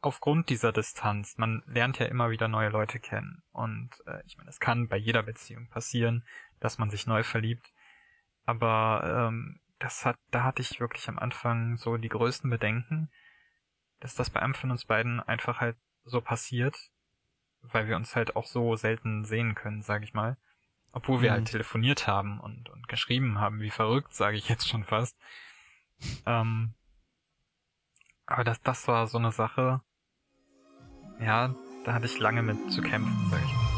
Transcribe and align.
aufgrund 0.00 0.48
dieser 0.48 0.72
Distanz, 0.72 1.38
man 1.38 1.62
lernt 1.66 1.98
ja 1.98 2.06
immer 2.06 2.30
wieder 2.30 2.48
neue 2.48 2.68
Leute 2.68 3.00
kennen. 3.00 3.42
Und 3.52 3.90
äh, 4.06 4.22
ich 4.26 4.36
meine, 4.36 4.50
es 4.50 4.60
kann 4.60 4.88
bei 4.88 4.96
jeder 4.96 5.22
Beziehung 5.22 5.68
passieren, 5.68 6.24
dass 6.60 6.78
man 6.78 6.90
sich 6.90 7.06
neu 7.06 7.22
verliebt. 7.22 7.72
Aber 8.44 9.28
ähm, 9.28 9.60
das 9.78 10.04
hat, 10.04 10.16
da 10.30 10.44
hatte 10.44 10.62
ich 10.62 10.80
wirklich 10.80 11.08
am 11.08 11.18
Anfang 11.18 11.76
so 11.76 11.96
die 11.96 12.08
größten 12.08 12.48
Bedenken, 12.48 13.10
dass 14.00 14.14
das 14.14 14.30
bei 14.30 14.40
einem 14.40 14.54
von 14.54 14.70
uns 14.70 14.84
beiden 14.84 15.20
einfach 15.20 15.60
halt 15.60 15.76
so 16.04 16.20
passiert, 16.20 16.76
weil 17.62 17.88
wir 17.88 17.96
uns 17.96 18.14
halt 18.14 18.36
auch 18.36 18.46
so 18.46 18.76
selten 18.76 19.24
sehen 19.24 19.54
können, 19.54 19.82
sage 19.82 20.04
ich 20.04 20.14
mal. 20.14 20.36
Obwohl 20.92 21.20
wir 21.20 21.30
halt 21.30 21.40
mhm. 21.40 21.44
halt 21.44 21.52
telefoniert 21.52 22.06
haben 22.06 22.40
und, 22.40 22.68
und 22.70 22.88
geschrieben 22.88 23.40
haben, 23.40 23.60
wie 23.60 23.70
verrückt, 23.70 24.14
sage 24.14 24.36
ich 24.36 24.48
jetzt 24.48 24.68
schon 24.68 24.84
fast. 24.84 25.18
Ähm, 26.24 26.74
aber 28.26 28.44
das, 28.44 28.60
das 28.62 28.86
war 28.88 29.06
so 29.06 29.18
eine 29.18 29.32
Sache, 29.32 29.82
ja, 31.20 31.54
da 31.84 31.94
hatte 31.94 32.06
ich 32.06 32.18
lange 32.18 32.42
mit 32.42 32.70
zu 32.70 32.80
kämpfen, 32.80 33.16
sag 33.30 33.40
ich 33.44 33.52
mal. 33.52 33.68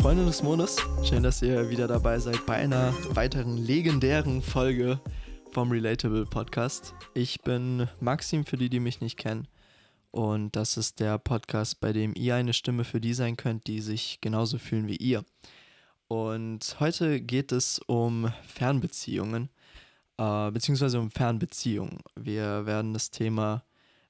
Freunde 0.00 0.26
des 0.26 0.42
Mondes, 0.42 0.76
schön, 1.02 1.22
dass 1.22 1.40
ihr 1.40 1.70
wieder 1.70 1.88
dabei 1.88 2.18
seid 2.18 2.44
bei 2.44 2.56
einer 2.56 2.92
weiteren 3.14 3.56
legendären 3.56 4.42
Folge 4.42 5.00
vom 5.52 5.70
Relatable 5.70 6.26
Podcast. 6.26 6.94
Ich 7.14 7.40
bin 7.40 7.88
Maxim, 8.00 8.44
für 8.44 8.58
die, 8.58 8.68
die 8.68 8.80
mich 8.80 9.00
nicht 9.00 9.16
kennen. 9.16 9.48
Und 10.10 10.54
das 10.56 10.76
ist 10.76 11.00
der 11.00 11.18
Podcast, 11.18 11.80
bei 11.80 11.92
dem 11.92 12.12
ihr 12.14 12.34
eine 12.34 12.52
Stimme 12.52 12.84
für 12.84 13.00
die 13.00 13.14
sein 13.14 13.36
könnt, 13.36 13.66
die 13.66 13.80
sich 13.80 14.18
genauso 14.20 14.58
fühlen 14.58 14.88
wie 14.88 14.96
ihr. 14.96 15.24
Und 16.06 16.76
heute 16.80 17.20
geht 17.20 17.50
es 17.50 17.80
um 17.86 18.30
Fernbeziehungen, 18.46 19.48
äh, 20.18 20.50
beziehungsweise 20.50 21.00
um 21.00 21.10
Fernbeziehungen. 21.10 22.00
Wir 22.14 22.66
werden 22.66 22.92
das 22.92 23.10
Thema 23.10 23.64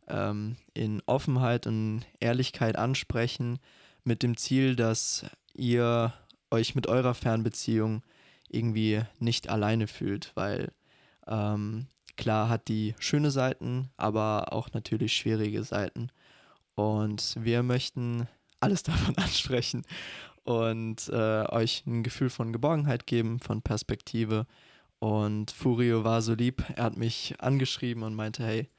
ähm, 0.09 0.57
in 0.75 1.03
Offenheit 1.07 1.67
und 1.67 2.05
Ehrlichkeit 2.21 2.77
ansprechen, 2.77 3.59
mit 4.05 4.23
dem 4.23 4.37
Ziel, 4.37 4.77
dass 4.77 5.25
ihr 5.55 6.13
euch 6.51 6.75
mit 6.75 6.87
eurer 6.87 7.15
Fernbeziehung 7.15 8.03
irgendwie 8.49 9.03
nicht 9.19 9.49
alleine 9.49 9.87
fühlt, 9.87 10.33
weil 10.35 10.73
ähm, 11.27 11.87
klar 12.17 12.49
hat 12.49 12.69
die 12.69 12.95
schöne 12.99 13.31
Seiten, 13.31 13.91
aber 13.97 14.53
auch 14.53 14.73
natürlich 14.73 15.15
schwierige 15.15 15.65
Seiten. 15.65 16.11
Und 16.75 17.37
wir 17.41 17.63
möchten 17.63 18.29
alles 18.61 18.83
davon 18.85 19.17
ansprechen 19.17 19.83
und 20.45 21.09
äh, 21.09 21.45
euch 21.49 21.85
ein 21.87 22.03
Gefühl 22.03 22.31
von 22.31 22.53
Geborgenheit 22.53 23.07
geben, 23.07 23.41
von 23.41 23.63
Perspektive. 23.63 24.47
Und 25.05 25.51
Furio 25.51 26.03
war 26.03 26.23
so 26.23 26.33
lieb, 26.33 26.65
er 26.77 26.85
hat 26.85 26.97
mich 26.97 27.35
angeschrieben 27.39 28.03
und 28.05 28.15
meinte, 28.15 28.43
hey, 28.43 28.71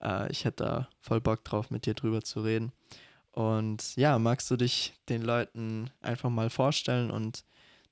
äh, 0.00 0.30
ich 0.30 0.44
hätte 0.44 0.62
da 0.62 0.88
voll 1.00 1.20
Bock 1.20 1.42
drauf, 1.42 1.72
mit 1.72 1.86
dir 1.86 1.94
drüber 1.94 2.22
zu 2.22 2.40
reden. 2.42 2.70
Und 3.32 3.96
ja, 3.96 4.16
magst 4.20 4.48
du 4.52 4.56
dich 4.56 4.94
den 5.08 5.22
Leuten 5.22 5.90
einfach 6.00 6.30
mal 6.30 6.50
vorstellen 6.50 7.10
und 7.10 7.44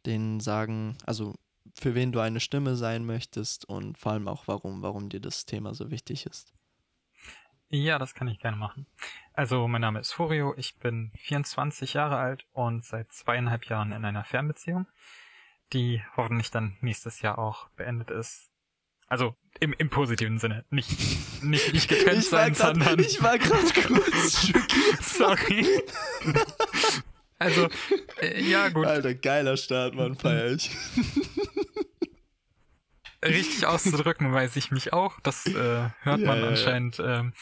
denen 0.07 0.39
sagen, 0.39 0.99
also 1.05 1.35
für 1.75 1.97
wen 1.97 2.13
du 2.13 2.21
eine 2.21 2.39
Stimme 2.39 2.77
sein 2.77 3.05
möchtest 3.05 3.65
und 3.65 3.99
vor 3.99 4.13
allem 4.13 4.29
auch 4.29 4.47
warum, 4.47 4.83
warum 4.83 5.09
dir 5.09 5.21
das 5.21 5.45
Thema 5.45 5.75
so 5.75 5.91
wichtig 5.91 6.27
ist? 6.27 6.55
Ja, 7.71 7.99
das 7.99 8.15
kann 8.15 8.29
ich 8.29 8.39
gerne 8.39 8.57
machen. 8.57 8.87
Also, 9.33 9.67
mein 9.67 9.81
Name 9.81 9.99
ist 9.99 10.13
Furio, 10.13 10.55
ich 10.57 10.79
bin 10.79 11.11
24 11.17 11.95
Jahre 11.95 12.19
alt 12.19 12.47
und 12.53 12.85
seit 12.85 13.11
zweieinhalb 13.13 13.67
Jahren 13.67 13.91
in 13.91 14.05
einer 14.05 14.23
Fernbeziehung, 14.23 14.87
die 15.73 16.03
hoffentlich 16.17 16.51
dann 16.51 16.77
nächstes 16.81 17.21
Jahr 17.21 17.39
auch 17.39 17.69
beendet 17.71 18.11
ist. 18.11 18.51
Also 19.07 19.35
im, 19.59 19.73
im 19.73 19.91
positiven 19.91 20.39
Sinne, 20.39 20.65
nicht, 20.71 21.43
nicht, 21.43 21.73
nicht 21.73 21.89
getrennt 21.89 22.25
sein, 22.25 22.53
grad, 22.53 22.77
sondern. 22.77 23.01
Ich 23.01 23.21
war 23.23 23.39
gerade 23.39 23.67
kurz 23.83 24.47
schockiert. 24.47 25.03
Sorry. 25.03 25.67
also, 27.39 27.69
äh, 28.21 28.41
ja, 28.43 28.69
gut. 28.69 28.87
Alter, 28.87 29.15
geiler 29.15 29.57
Start, 29.57 29.95
Mann, 29.95 30.15
feier 30.15 30.53
ich. 30.53 30.71
Richtig 33.25 33.67
auszudrücken 33.67 34.33
weiß 34.33 34.57
ich 34.57 34.71
mich 34.71 34.93
auch. 34.93 35.21
Das 35.21 35.47
äh, 35.47 35.53
hört 35.55 36.21
ja, 36.21 36.27
man 36.27 36.41
ja, 36.41 36.49
anscheinend. 36.49 36.99
Ja. 36.99 37.21
Ähm, 37.21 37.35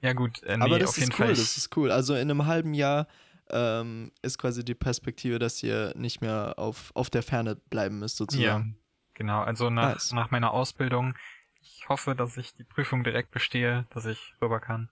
ja 0.00 0.14
gut, 0.14 0.42
äh, 0.44 0.56
nee, 0.56 0.64
Aber 0.64 0.78
das 0.78 0.90
auf 0.90 0.98
jeden 0.98 1.10
ist 1.10 1.18
cool, 1.18 1.26
Fall. 1.26 1.34
Das 1.34 1.56
ist 1.56 1.76
cool. 1.76 1.92
Also 1.92 2.14
in 2.14 2.30
einem 2.30 2.46
halben 2.46 2.74
Jahr 2.74 3.06
ähm, 3.52 4.12
ist 4.22 4.38
quasi 4.38 4.64
die 4.64 4.74
Perspektive, 4.74 5.38
dass 5.38 5.62
ihr 5.62 5.92
nicht 5.96 6.20
mehr 6.20 6.54
auf, 6.56 6.90
auf 6.94 7.10
der 7.10 7.22
Ferne 7.22 7.56
bleiben 7.56 7.98
müsst, 7.98 8.16
sozusagen. 8.16 8.76
Ja, 8.76 8.80
genau. 9.14 9.42
Also 9.42 9.70
nach, 9.70 9.92
nice. 9.92 10.12
nach 10.12 10.30
meiner 10.30 10.52
Ausbildung, 10.52 11.14
ich 11.60 11.88
hoffe, 11.88 12.14
dass 12.14 12.36
ich 12.36 12.54
die 12.54 12.64
Prüfung 12.64 13.04
direkt 13.04 13.30
bestehe, 13.30 13.86
dass 13.90 14.06
ich 14.06 14.34
rüber 14.40 14.60
kann. 14.60 14.90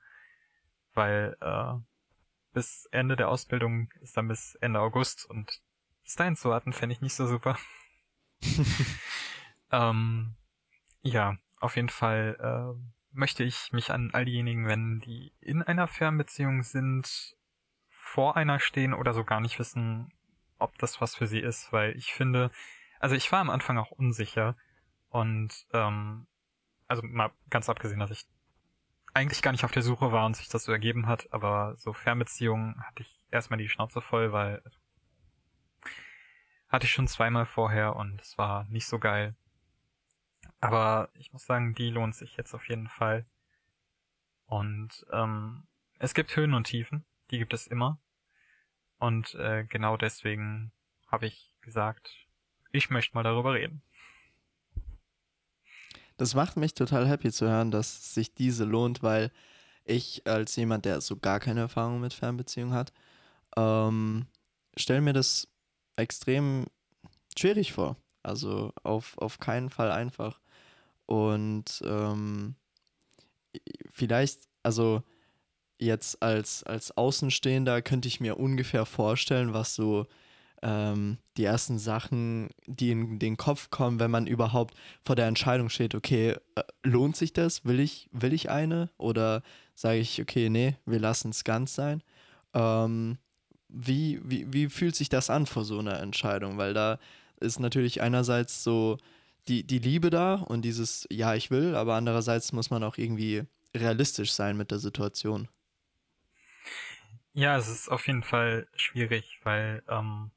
Weil 0.94 1.36
äh, 1.40 1.74
bis 2.52 2.88
Ende 2.90 3.16
der 3.16 3.28
Ausbildung 3.28 3.90
ist 4.00 4.16
dann 4.16 4.28
bis 4.28 4.54
Ende 4.56 4.80
August 4.80 5.28
und 5.28 5.60
bis 6.02 6.16
dahin 6.16 6.36
zu 6.36 6.50
warten, 6.50 6.72
fände 6.72 6.94
ich 6.94 7.00
nicht 7.00 7.14
so 7.14 7.26
super. 7.26 7.58
ähm, 9.72 10.34
ja, 11.02 11.36
auf 11.60 11.76
jeden 11.76 11.88
Fall 11.88 12.36
äh, 12.40 12.98
möchte 13.12 13.44
ich 13.44 13.72
mich 13.72 13.90
an 13.90 14.10
all 14.12 14.24
diejenigen 14.24 14.66
wenden, 14.66 15.00
die 15.00 15.32
in 15.40 15.62
einer 15.62 15.88
Fernbeziehung 15.88 16.62
sind, 16.62 17.36
vor 18.08 18.36
einer 18.36 18.58
stehen 18.58 18.94
oder 18.94 19.12
so 19.12 19.22
gar 19.22 19.40
nicht 19.40 19.58
wissen, 19.58 20.12
ob 20.58 20.76
das 20.78 21.00
was 21.00 21.14
für 21.14 21.26
sie 21.26 21.40
ist, 21.40 21.72
weil 21.72 21.96
ich 21.96 22.12
finde, 22.12 22.50
also 23.00 23.14
ich 23.14 23.30
war 23.30 23.40
am 23.40 23.50
Anfang 23.50 23.78
auch 23.78 23.90
unsicher 23.90 24.56
und 25.10 25.66
ähm, 25.72 26.26
also 26.86 27.02
mal 27.04 27.30
ganz 27.50 27.68
abgesehen, 27.68 28.00
dass 28.00 28.10
ich 28.10 28.26
eigentlich 29.12 29.42
gar 29.42 29.52
nicht 29.52 29.64
auf 29.64 29.72
der 29.72 29.82
Suche 29.82 30.10
war 30.10 30.24
und 30.26 30.36
sich 30.36 30.48
das 30.48 30.64
so 30.64 30.72
ergeben 30.72 31.06
hat, 31.06 31.32
aber 31.32 31.76
so 31.76 31.92
Fernbeziehungen 31.92 32.82
hatte 32.86 33.02
ich 33.02 33.20
erstmal 33.30 33.58
die 33.58 33.68
Schnauze 33.68 34.00
voll, 34.00 34.32
weil 34.32 34.62
hatte 36.68 36.86
ich 36.86 36.92
schon 36.92 37.08
zweimal 37.08 37.46
vorher 37.46 37.96
und 37.96 38.20
es 38.20 38.36
war 38.38 38.64
nicht 38.64 38.86
so 38.86 38.98
geil. 38.98 39.34
Aber 40.60 41.10
ich 41.14 41.32
muss 41.32 41.44
sagen, 41.44 41.74
die 41.74 41.90
lohnt 41.90 42.14
sich 42.14 42.36
jetzt 42.36 42.54
auf 42.54 42.68
jeden 42.68 42.88
Fall. 42.88 43.26
Und 44.46 45.06
ähm, 45.12 45.66
es 45.98 46.14
gibt 46.14 46.34
Höhen 46.36 46.54
und 46.54 46.64
Tiefen, 46.64 47.04
die 47.30 47.38
gibt 47.38 47.52
es 47.54 47.66
immer. 47.66 47.98
Und 48.98 49.34
äh, 49.34 49.64
genau 49.64 49.96
deswegen 49.96 50.72
habe 51.06 51.26
ich 51.26 51.54
gesagt, 51.60 52.10
ich 52.72 52.90
möchte 52.90 53.14
mal 53.14 53.22
darüber 53.22 53.54
reden. 53.54 53.82
Das 56.16 56.34
macht 56.34 56.56
mich 56.56 56.74
total 56.74 57.08
happy 57.08 57.30
zu 57.30 57.48
hören, 57.48 57.70
dass 57.70 58.14
sich 58.14 58.34
diese 58.34 58.64
lohnt, 58.64 59.02
weil 59.02 59.30
ich 59.84 60.26
als 60.26 60.56
jemand, 60.56 60.84
der 60.84 61.00
so 61.00 61.16
gar 61.16 61.40
keine 61.40 61.60
Erfahrung 61.60 62.00
mit 62.00 62.12
Fernbeziehungen 62.12 62.74
hat, 62.74 62.92
ähm, 63.56 64.26
stelle 64.76 65.00
mir 65.00 65.12
das 65.12 65.48
extrem 65.96 66.66
schwierig 67.38 67.72
vor. 67.72 67.96
Also 68.22 68.72
auf, 68.82 69.16
auf 69.18 69.38
keinen 69.38 69.70
Fall 69.70 69.90
einfach. 69.92 70.40
Und 71.06 71.82
ähm, 71.84 72.56
vielleicht, 73.90 74.40
also 74.62 75.02
jetzt 75.78 76.22
als, 76.22 76.62
als 76.62 76.96
Außenstehender 76.96 77.82
könnte 77.82 78.08
ich 78.08 78.20
mir 78.20 78.38
ungefähr 78.38 78.84
vorstellen, 78.84 79.52
was 79.54 79.74
so 79.74 80.06
ähm, 80.62 81.18
die 81.36 81.44
ersten 81.44 81.78
Sachen, 81.78 82.48
die 82.66 82.90
in 82.90 83.18
den 83.18 83.36
Kopf 83.36 83.70
kommen, 83.70 84.00
wenn 84.00 84.10
man 84.10 84.26
überhaupt 84.26 84.74
vor 85.04 85.16
der 85.16 85.26
Entscheidung 85.26 85.68
steht, 85.68 85.94
okay, 85.94 86.36
äh, 86.56 86.62
lohnt 86.82 87.16
sich 87.16 87.32
das? 87.32 87.64
Will 87.64 87.80
ich, 87.80 88.08
will 88.12 88.32
ich 88.32 88.50
eine? 88.50 88.90
Oder 88.98 89.42
sage 89.74 89.98
ich, 89.98 90.20
okay, 90.20 90.50
nee, 90.50 90.76
wir 90.84 90.98
lassen 90.98 91.30
es 91.30 91.44
ganz 91.44 91.74
sein? 91.74 92.02
Ähm, 92.54 93.18
wie, 93.68 94.20
wie, 94.24 94.52
wie 94.52 94.68
fühlt 94.68 94.96
sich 94.96 95.08
das 95.08 95.30
an 95.30 95.46
vor 95.46 95.64
so 95.64 95.78
einer 95.78 96.00
Entscheidung? 96.00 96.58
Weil 96.58 96.74
da 96.74 96.98
ist 97.40 97.60
natürlich 97.60 98.00
einerseits 98.00 98.64
so 98.64 98.98
die, 99.46 99.64
die 99.64 99.78
Liebe 99.78 100.10
da 100.10 100.34
und 100.34 100.62
dieses 100.62 101.06
Ja, 101.10 101.34
ich 101.34 101.50
will, 101.50 101.74
aber 101.74 101.94
andererseits 101.94 102.52
muss 102.52 102.70
man 102.70 102.82
auch 102.82 102.98
irgendwie 102.98 103.44
realistisch 103.76 104.32
sein 104.32 104.56
mit 104.56 104.70
der 104.70 104.78
Situation. 104.78 105.48
Ja, 107.38 107.56
es 107.56 107.68
ist 107.68 107.88
auf 107.88 108.04
jeden 108.08 108.24
Fall 108.24 108.66
schwierig, 108.74 109.38
weil 109.44 109.84
ähm, 109.86 110.32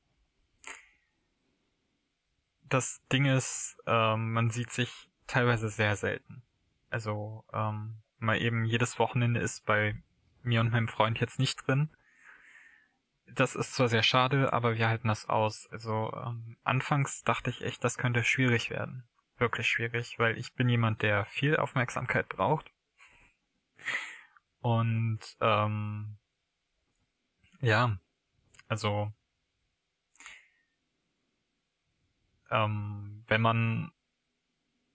das 2.70 3.02
Ding 3.12 3.26
ist, 3.26 3.76
ähm, 3.88 4.34
man 4.34 4.52
sieht 4.52 4.70
sich 4.70 5.10
teilweise 5.26 5.70
sehr 5.70 5.96
selten. 5.96 6.44
Also 6.92 7.44
ähm, 7.54 8.04
mal 8.20 8.40
eben 8.40 8.66
jedes 8.66 9.00
Wochenende 9.00 9.40
ist 9.40 9.66
bei 9.66 9.96
mir 10.44 10.62
und 10.62 10.72
meinem 10.72 10.88
Freund 10.88 11.20
jetzt 11.20 11.40
nicht 11.40 11.66
drin 11.66 11.90
das 13.34 13.56
ist 13.56 13.74
zwar 13.74 13.88
sehr 13.88 14.04
schade, 14.04 14.54
aber 14.54 14.78
wir 14.78 14.88
halten 14.88 15.08
das 15.08 15.28
aus. 15.28 15.68
Also 15.72 16.12
ähm, 16.14 16.58
anfangs 16.64 17.24
dachte 17.24 17.50
ich 17.50 17.62
echt, 17.64 17.84
das 17.84 17.98
könnte 17.98 18.24
schwierig 18.24 18.70
werden. 18.70 19.08
Wirklich 19.38 19.68
schwierig, 19.68 20.20
weil 20.20 20.38
ich 20.38 20.54
bin 20.54 20.70
jemand, 20.70 21.02
der 21.02 21.26
viel 21.26 21.58
Aufmerksamkeit 21.58 22.30
braucht. 22.30 22.72
Und 24.60 25.20
ähm, 25.40 26.18
ja, 27.62 27.98
also 28.68 29.12
ähm, 32.50 33.24
wenn 33.28 33.42
man 33.42 33.92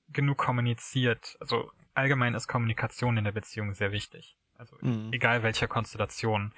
genug 0.08 0.38
kommuniziert. 0.38 1.36
Also 1.40 1.70
allgemein 1.94 2.34
ist 2.34 2.46
Kommunikation 2.46 3.16
in 3.16 3.24
der 3.24 3.32
Beziehung 3.32 3.74
sehr 3.74 3.92
wichtig. 3.92 4.36
Also 4.54 4.76
mhm. 4.80 5.12
egal 5.12 5.42
welcher 5.42 5.68
Konstellation. 5.68 6.52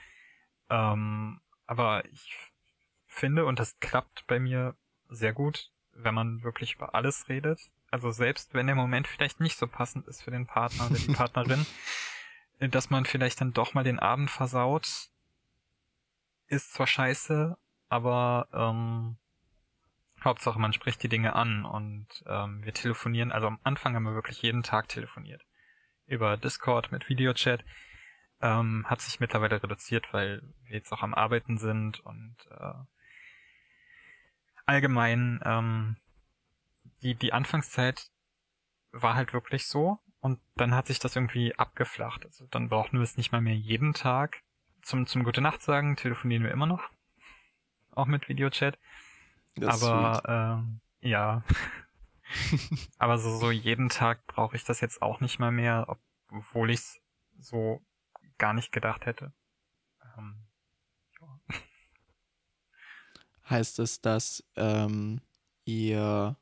Ähm, 0.70 1.40
aber 1.66 2.04
ich 2.06 2.36
finde, 3.06 3.46
und 3.46 3.58
das 3.58 3.78
klappt 3.80 4.26
bei 4.26 4.38
mir 4.38 4.76
sehr 5.08 5.32
gut, 5.32 5.70
wenn 5.92 6.14
man 6.14 6.42
wirklich 6.42 6.74
über 6.74 6.94
alles 6.94 7.28
redet. 7.28 7.70
Also 7.90 8.10
selbst 8.10 8.54
wenn 8.54 8.66
der 8.66 8.76
Moment 8.76 9.08
vielleicht 9.08 9.40
nicht 9.40 9.56
so 9.56 9.66
passend 9.66 10.06
ist 10.06 10.22
für 10.22 10.30
den 10.30 10.46
Partner 10.46 10.86
oder 10.86 10.98
die 10.98 11.12
Partnerin, 11.14 11.66
dass 12.58 12.90
man 12.90 13.06
vielleicht 13.06 13.40
dann 13.40 13.52
doch 13.52 13.74
mal 13.74 13.84
den 13.84 13.98
Abend 13.98 14.30
versaut, 14.30 15.10
ist 16.48 16.72
zwar 16.72 16.86
scheiße, 16.86 17.56
aber 17.88 18.48
ähm, 18.52 19.16
Hauptsache 20.24 20.58
man 20.58 20.72
spricht 20.72 21.02
die 21.02 21.08
Dinge 21.08 21.34
an 21.34 21.64
und 21.64 22.08
ähm, 22.26 22.64
wir 22.64 22.74
telefonieren. 22.74 23.32
Also 23.32 23.46
am 23.46 23.60
Anfang 23.62 23.94
haben 23.94 24.04
wir 24.04 24.14
wirklich 24.14 24.42
jeden 24.42 24.62
Tag 24.62 24.88
telefoniert. 24.88 25.44
Über 26.06 26.36
Discord 26.36 26.90
mit 26.90 27.08
Videochat. 27.08 27.64
Ähm, 28.40 28.86
hat 28.88 29.00
sich 29.00 29.20
mittlerweile 29.20 29.62
reduziert, 29.62 30.12
weil 30.12 30.42
wir 30.62 30.76
jetzt 30.76 30.92
auch 30.92 31.02
am 31.02 31.14
Arbeiten 31.14 31.58
sind 31.58 31.98
und 32.00 32.36
äh, 32.50 32.74
allgemein 34.64 35.40
ähm, 35.44 35.96
die, 37.02 37.14
die 37.14 37.32
Anfangszeit 37.32 38.10
war 38.92 39.14
halt 39.14 39.32
wirklich 39.32 39.66
so 39.66 39.98
und 40.20 40.40
dann 40.56 40.74
hat 40.74 40.86
sich 40.86 40.98
das 40.98 41.16
irgendwie 41.16 41.56
abgeflacht. 41.58 42.24
Also 42.24 42.46
dann 42.46 42.68
brauchten 42.68 42.98
wir 42.98 43.02
es 43.02 43.16
nicht 43.16 43.32
mal 43.32 43.40
mehr 43.40 43.56
jeden 43.56 43.92
Tag. 43.92 44.42
Zum, 44.82 45.06
zum 45.06 45.24
Gute 45.24 45.40
Nacht 45.40 45.62
sagen 45.62 45.96
telefonieren 45.96 46.44
wir 46.44 46.50
immer 46.50 46.66
noch. 46.66 46.82
Auch 47.92 48.06
mit 48.06 48.28
Videochat. 48.28 48.78
Aber 49.62 50.64
äh, 51.02 51.08
ja. 51.08 51.42
Aber 52.98 53.18
so, 53.18 53.36
so 53.38 53.50
jeden 53.50 53.88
Tag 53.88 54.26
brauche 54.26 54.56
ich 54.56 54.64
das 54.64 54.80
jetzt 54.80 55.02
auch 55.02 55.20
nicht 55.20 55.38
mal 55.38 55.50
mehr, 55.50 55.86
obwohl 56.28 56.70
ich 56.70 56.80
es 56.80 57.00
so 57.40 57.82
gar 58.38 58.52
nicht 58.52 58.72
gedacht 58.72 59.06
hätte. 59.06 59.32
Ähm, 60.16 60.46
ja. 61.20 61.40
Heißt 63.50 63.78
es, 63.78 64.00
dass 64.00 64.44
ähm, 64.56 65.20
ihr 65.64 66.36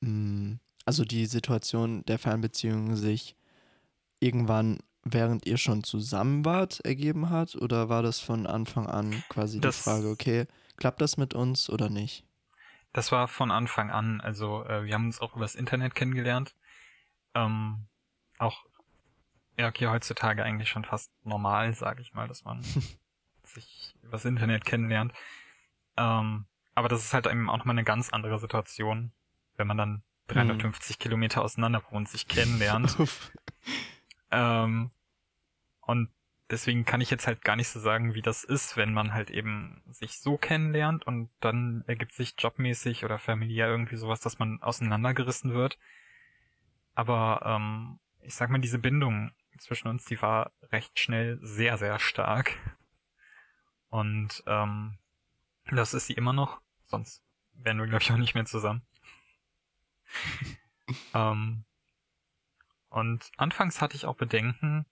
mh, 0.00 0.08
hm, 0.08 0.60
also 0.84 1.04
die 1.04 1.26
Situation 1.26 2.04
der 2.04 2.18
Fernbeziehung 2.18 2.96
sich 2.96 3.36
irgendwann, 4.20 4.78
während 5.04 5.46
ihr 5.46 5.56
schon 5.56 5.84
zusammen 5.84 6.44
wart, 6.44 6.80
ergeben 6.84 7.30
hat? 7.30 7.54
Oder 7.56 7.88
war 7.88 8.02
das 8.02 8.20
von 8.20 8.46
Anfang 8.46 8.86
an 8.86 9.22
quasi 9.28 9.60
das, 9.60 9.76
die 9.76 9.82
Frage, 9.82 10.08
okay, 10.08 10.46
klappt 10.76 11.00
das 11.00 11.16
mit 11.16 11.34
uns 11.34 11.70
oder 11.70 11.88
nicht? 11.88 12.24
Das 12.92 13.12
war 13.12 13.28
von 13.28 13.50
Anfang 13.50 13.90
an. 13.90 14.20
Also 14.20 14.64
äh, 14.64 14.84
wir 14.84 14.94
haben 14.94 15.06
uns 15.06 15.20
auch 15.20 15.36
übers 15.36 15.54
Internet 15.54 15.94
kennengelernt. 15.94 16.54
Ähm, 17.34 17.86
auch 18.38 18.64
ja, 19.58 19.68
okay, 19.68 19.86
heutzutage 19.86 20.42
eigentlich 20.42 20.68
schon 20.68 20.84
fast 20.84 21.10
normal, 21.24 21.74
sage 21.74 22.02
ich 22.02 22.14
mal, 22.14 22.26
dass 22.26 22.44
man 22.44 22.62
sich 23.44 23.94
übers 24.02 24.24
Internet 24.24 24.64
kennenlernt. 24.64 25.12
Ähm, 25.96 26.46
aber 26.74 26.88
das 26.88 27.04
ist 27.04 27.14
halt 27.14 27.26
eben 27.26 27.48
auch 27.48 27.58
nochmal 27.58 27.74
eine 27.74 27.84
ganz 27.84 28.10
andere 28.10 28.38
Situation, 28.38 29.12
wenn 29.56 29.66
man 29.66 29.76
dann 29.76 30.02
350 30.28 30.96
hm. 30.96 30.98
Kilometer 30.98 31.42
auseinander 31.42 31.82
wohnt, 31.90 32.08
sich 32.08 32.26
kennenlernt. 32.26 32.96
ähm, 34.30 34.90
und 35.86 36.10
deswegen 36.50 36.84
kann 36.84 37.00
ich 37.00 37.10
jetzt 37.10 37.26
halt 37.26 37.44
gar 37.44 37.56
nicht 37.56 37.68
so 37.68 37.80
sagen, 37.80 38.14
wie 38.14 38.22
das 38.22 38.44
ist, 38.44 38.76
wenn 38.76 38.92
man 38.92 39.12
halt 39.12 39.30
eben 39.30 39.82
sich 39.88 40.20
so 40.20 40.36
kennenlernt 40.36 41.06
und 41.06 41.30
dann 41.40 41.84
ergibt 41.86 42.12
sich 42.12 42.34
jobmäßig 42.38 43.04
oder 43.04 43.18
familiär 43.18 43.68
irgendwie 43.68 43.96
sowas, 43.96 44.20
dass 44.20 44.38
man 44.38 44.62
auseinandergerissen 44.62 45.52
wird. 45.54 45.78
Aber 46.94 47.42
ähm, 47.44 47.98
ich 48.20 48.34
sag 48.34 48.50
mal, 48.50 48.60
diese 48.60 48.78
Bindung 48.78 49.32
zwischen 49.58 49.88
uns, 49.88 50.04
die 50.04 50.20
war 50.20 50.52
recht 50.70 50.98
schnell 50.98 51.38
sehr, 51.42 51.78
sehr 51.78 51.98
stark. 51.98 52.56
Und 53.88 54.42
ähm, 54.46 54.98
das 55.70 55.94
ist 55.94 56.06
sie 56.06 56.14
immer 56.14 56.32
noch, 56.32 56.60
sonst 56.86 57.22
wären 57.54 57.78
wir, 57.78 57.86
glaube 57.86 58.02
ich, 58.02 58.12
auch 58.12 58.16
nicht 58.16 58.34
mehr 58.34 58.44
zusammen. 58.44 58.82
ähm, 61.14 61.64
und 62.90 63.30
anfangs 63.36 63.80
hatte 63.80 63.96
ich 63.96 64.06
auch 64.06 64.16
Bedenken, 64.16 64.86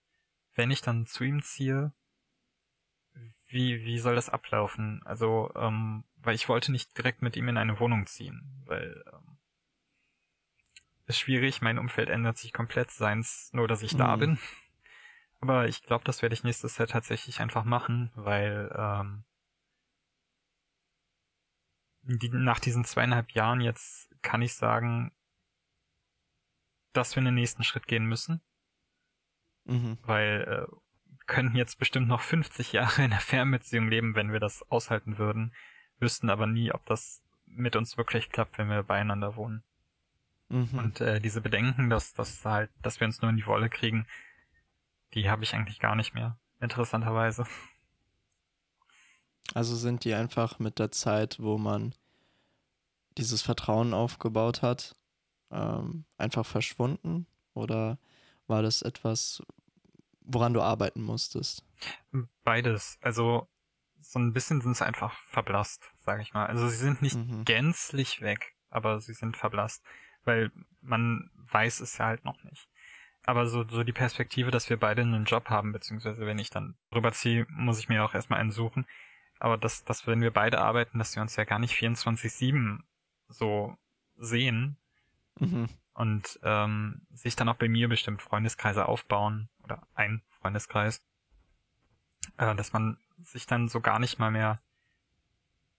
wenn 0.55 0.71
ich 0.71 0.81
dann 0.81 1.05
zu 1.05 1.23
ihm 1.23 1.41
ziehe, 1.41 1.93
wie, 3.47 3.83
wie 3.85 3.99
soll 3.99 4.15
das 4.15 4.29
ablaufen? 4.29 5.01
Also, 5.05 5.51
ähm, 5.55 6.03
weil 6.17 6.35
ich 6.35 6.49
wollte 6.49 6.71
nicht 6.71 6.97
direkt 6.97 7.21
mit 7.21 7.35
ihm 7.35 7.47
in 7.47 7.57
eine 7.57 7.79
Wohnung 7.79 8.07
ziehen, 8.07 8.63
weil 8.65 9.03
ähm, 9.13 9.37
ist 11.05 11.19
schwierig, 11.19 11.61
mein 11.61 11.77
Umfeld 11.77 12.09
ändert 12.09 12.37
sich 12.37 12.53
komplett, 12.53 12.91
seins 12.91 13.49
nur, 13.53 13.67
dass 13.67 13.83
ich 13.83 13.93
mhm. 13.93 13.97
da 13.97 14.15
bin. 14.15 14.39
Aber 15.41 15.67
ich 15.67 15.83
glaube, 15.83 16.05
das 16.05 16.21
werde 16.21 16.33
ich 16.33 16.43
nächstes 16.43 16.77
Jahr 16.77 16.87
tatsächlich 16.87 17.41
einfach 17.41 17.65
machen, 17.65 18.11
weil 18.15 18.73
ähm, 18.77 19.25
die, 22.03 22.29
nach 22.29 22.59
diesen 22.59 22.85
zweieinhalb 22.85 23.31
Jahren 23.31 23.59
jetzt 23.59 24.09
kann 24.21 24.41
ich 24.41 24.55
sagen, 24.55 25.11
dass 26.93 27.15
wir 27.15 27.23
den 27.23 27.33
nächsten 27.33 27.63
Schritt 27.63 27.87
gehen 27.87 28.05
müssen. 28.05 28.41
Mhm. 29.65 29.97
Weil 30.03 30.67
äh, 30.69 30.75
könnten 31.25 31.55
jetzt 31.55 31.79
bestimmt 31.79 32.07
noch 32.07 32.21
50 32.21 32.73
Jahre 32.73 33.03
in 33.03 33.11
der 33.11 33.19
Fernbeziehung 33.19 33.87
leben, 33.89 34.15
wenn 34.15 34.31
wir 34.31 34.39
das 34.39 34.69
aushalten 34.69 35.17
würden, 35.17 35.53
wüssten 35.99 36.29
aber 36.29 36.47
nie, 36.47 36.71
ob 36.71 36.85
das 36.85 37.23
mit 37.45 37.75
uns 37.75 37.97
wirklich 37.97 38.29
klappt, 38.29 38.57
wenn 38.57 38.69
wir 38.69 38.83
beieinander 38.83 39.35
wohnen. 39.35 39.63
Mhm. 40.49 40.77
Und 40.77 41.01
äh, 41.01 41.19
diese 41.19 41.41
Bedenken, 41.41 41.89
dass, 41.89 42.13
dass 42.13 42.43
halt, 42.45 42.69
dass 42.81 42.99
wir 42.99 43.07
uns 43.07 43.21
nur 43.21 43.29
in 43.29 43.37
die 43.37 43.47
Wolle 43.47 43.69
kriegen, 43.69 44.05
die 45.13 45.29
habe 45.29 45.43
ich 45.43 45.53
eigentlich 45.53 45.79
gar 45.79 45.95
nicht 45.95 46.13
mehr, 46.13 46.37
interessanterweise. 46.59 47.45
Also 49.53 49.75
sind 49.75 50.03
die 50.03 50.13
einfach 50.13 50.59
mit 50.59 50.79
der 50.79 50.91
Zeit, 50.91 51.37
wo 51.39 51.57
man 51.57 51.93
dieses 53.17 53.41
Vertrauen 53.41 53.93
aufgebaut 53.93 54.61
hat, 54.61 54.95
ähm, 55.51 56.05
einfach 56.17 56.45
verschwunden? 56.45 57.27
Oder 57.53 57.99
war 58.47 58.61
das 58.61 58.81
etwas, 58.81 59.41
woran 60.21 60.53
du 60.53 60.61
arbeiten 60.61 61.01
musstest? 61.01 61.65
Beides. 62.43 62.97
Also 63.01 63.47
so 64.01 64.19
ein 64.19 64.33
bisschen 64.33 64.61
sind 64.61 64.75
sie 64.75 64.85
einfach 64.85 65.17
verblasst, 65.27 65.91
sage 65.97 66.21
ich 66.21 66.33
mal. 66.33 66.45
Also 66.45 66.67
sie 66.67 66.77
sind 66.77 67.01
nicht 67.01 67.15
mhm. 67.15 67.45
gänzlich 67.45 68.21
weg, 68.21 68.53
aber 68.69 68.99
sie 68.99 69.13
sind 69.13 69.37
verblasst, 69.37 69.83
weil 70.23 70.51
man 70.81 71.31
weiß 71.35 71.79
es 71.79 71.97
ja 71.97 72.05
halt 72.05 72.25
noch 72.25 72.43
nicht 72.43 72.67
aber 73.25 73.47
so, 73.47 73.65
so 73.67 73.83
die 73.83 73.93
Perspektive, 73.93 74.51
dass 74.51 74.69
wir 74.69 74.77
beide 74.77 75.01
einen 75.01 75.25
Job 75.25 75.49
haben, 75.49 75.71
beziehungsweise 75.71 76.25
wenn 76.25 76.39
ich 76.39 76.49
dann 76.49 76.75
rüberziehe, 76.93 77.47
muss 77.49 77.79
ich 77.79 77.89
mir 77.89 78.03
auch 78.03 78.13
erstmal 78.13 78.39
einen 78.39 78.51
suchen. 78.51 78.85
Aber 79.39 79.57
dass, 79.57 79.83
dass 79.83 80.07
wenn 80.07 80.21
wir 80.21 80.31
beide 80.31 80.59
arbeiten, 80.59 80.99
dass 80.99 81.15
wir 81.15 81.21
uns 81.21 81.35
ja 81.35 81.43
gar 81.45 81.59
nicht 81.59 81.73
24-7 81.73 82.79
so 83.29 83.75
sehen 84.17 84.77
mhm. 85.39 85.69
Und 85.93 86.39
ähm, 86.43 87.01
sich 87.13 87.35
dann 87.35 87.49
auch 87.49 87.55
bei 87.55 87.69
mir 87.69 87.87
bestimmt 87.87 88.21
Freundeskreise 88.21 88.87
aufbauen 88.87 89.49
oder 89.63 89.87
ein 89.95 90.21
Freundeskreis, 90.41 91.01
äh, 92.37 92.55
dass 92.55 92.73
man 92.73 92.97
sich 93.21 93.45
dann 93.45 93.67
so 93.69 93.79
gar 93.79 93.99
nicht 93.99 94.19
mal 94.19 94.31
mehr 94.31 94.59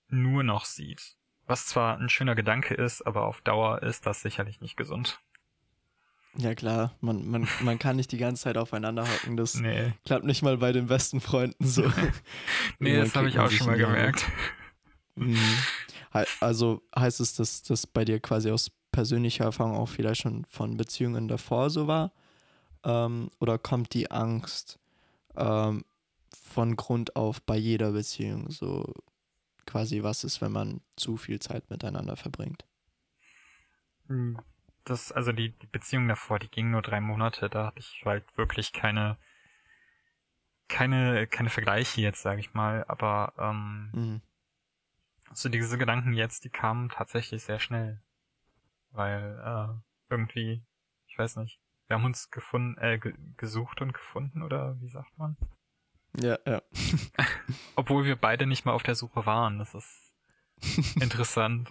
nur 0.09 0.43
noch 0.43 0.65
sieht. 0.65 1.17
Was 1.47 1.67
zwar 1.67 1.99
ein 1.99 2.09
schöner 2.09 2.35
Gedanke 2.35 2.75
ist, 2.75 3.03
aber 3.03 3.25
auf 3.25 3.41
Dauer 3.43 3.83
ist 3.83 4.07
das 4.07 4.23
sicherlich 4.23 4.61
nicht 4.61 4.77
gesund. 4.77 5.21
Ja 6.37 6.55
klar, 6.55 6.93
man, 7.01 7.29
man, 7.29 7.47
man 7.61 7.79
kann 7.79 7.97
nicht 7.97 8.11
die 8.11 8.19
ganze 8.19 8.45
Zeit 8.45 8.57
aufeinander 8.57 9.07
hocken. 9.09 9.37
Das 9.37 9.55
nee. 9.55 9.93
klappt 10.05 10.25
nicht 10.25 10.43
mal 10.43 10.57
bei 10.59 10.73
den 10.73 10.87
besten 10.87 11.21
Freunden 11.21 11.65
so. 11.65 11.83
nee, 12.79 12.97
das 12.97 13.15
habe 13.15 13.29
ich 13.29 13.39
auch 13.39 13.51
schon 13.51 13.69
mal 13.69 13.77
gemerkt. 13.77 14.25
Mhm. 15.15 15.39
Also 16.41 16.83
heißt 16.97 17.21
es, 17.21 17.35
dass 17.35 17.63
das 17.63 17.87
bei 17.87 18.05
dir 18.05 18.21
quasi 18.21 18.51
aus 18.51 18.71
persönlicher 18.95 19.45
Erfahrung 19.45 19.77
auch 19.77 19.89
vielleicht 19.89 20.23
schon 20.23 20.45
von 20.47 20.77
Beziehungen 20.77 21.29
davor 21.29 21.71
so 21.71 21.87
war? 21.87 22.13
Ähm, 22.85 23.31
oder 23.41 23.59
kommt 23.59 23.95
die 23.95 24.11
Angst 24.11 24.79
ähm, 25.37 25.85
von 26.43 26.77
Grund 26.77 27.17
auf 27.17 27.43
bei 27.43 27.57
jeder 27.57 27.93
Beziehung 27.93 28.51
so 28.51 28.93
quasi, 29.67 30.03
was 30.03 30.25
ist, 30.25 30.41
wenn 30.41 30.53
man 30.53 30.81
zu 30.97 31.17
viel 31.17 31.41
Zeit 31.41 31.71
miteinander 31.71 32.17
verbringt? 32.17 32.65
Mhm 34.09 34.39
das, 34.85 35.13
also 35.13 35.33
die, 35.33 35.51
die 35.51 35.67
Beziehung 35.67 36.09
davor, 36.09 36.39
die 36.39 36.51
ging 36.51 36.71
nur 36.71 36.83
drei 36.83 37.01
Monate, 37.01 37.49
da 37.49 37.67
hatte 37.67 37.81
ich 37.81 38.03
halt 38.05 38.25
wirklich 38.37 38.73
keine, 38.73 39.17
keine, 40.69 41.27
keine 41.27 41.51
Vergleiche 41.51 42.01
jetzt, 42.01 42.23
sage 42.23 42.41
ich 42.41 42.55
mal, 42.55 42.85
aber 42.87 43.33
ähm, 43.39 43.91
mhm. 43.93 44.23
so 45.33 45.49
diese 45.49 45.79
Gedanken 45.79 46.13
jetzt, 46.13 46.45
die 46.45 46.51
kamen 46.51 46.91
tatsächlich 46.91 47.43
sehr 47.43 47.59
schnell, 47.59 48.01
weil 48.95 49.39
äh, 49.45 50.13
irgendwie, 50.13 50.63
ich 51.07 51.19
weiß 51.19 51.37
nicht, 51.37 51.61
wir 51.87 51.97
haben 51.97 52.05
uns 52.05 52.31
gefunden, 52.31 52.79
äh, 52.79 52.99
gesucht 53.37 53.83
und 53.83 53.93
gefunden 53.93 54.43
oder 54.43 54.81
wie 54.81 54.89
sagt 54.89 55.17
man? 55.19 55.37
Ja, 56.19 56.39
ja. 56.47 56.63
Obwohl 57.77 58.05
wir 58.05 58.17
beide 58.17 58.47
nicht 58.47 58.65
mal 58.65 58.73
auf 58.73 58.83
der 58.83 58.95
Suche 58.95 59.27
waren, 59.27 59.59
das 59.59 59.75
ist 59.75 60.13
interessant. 61.01 61.69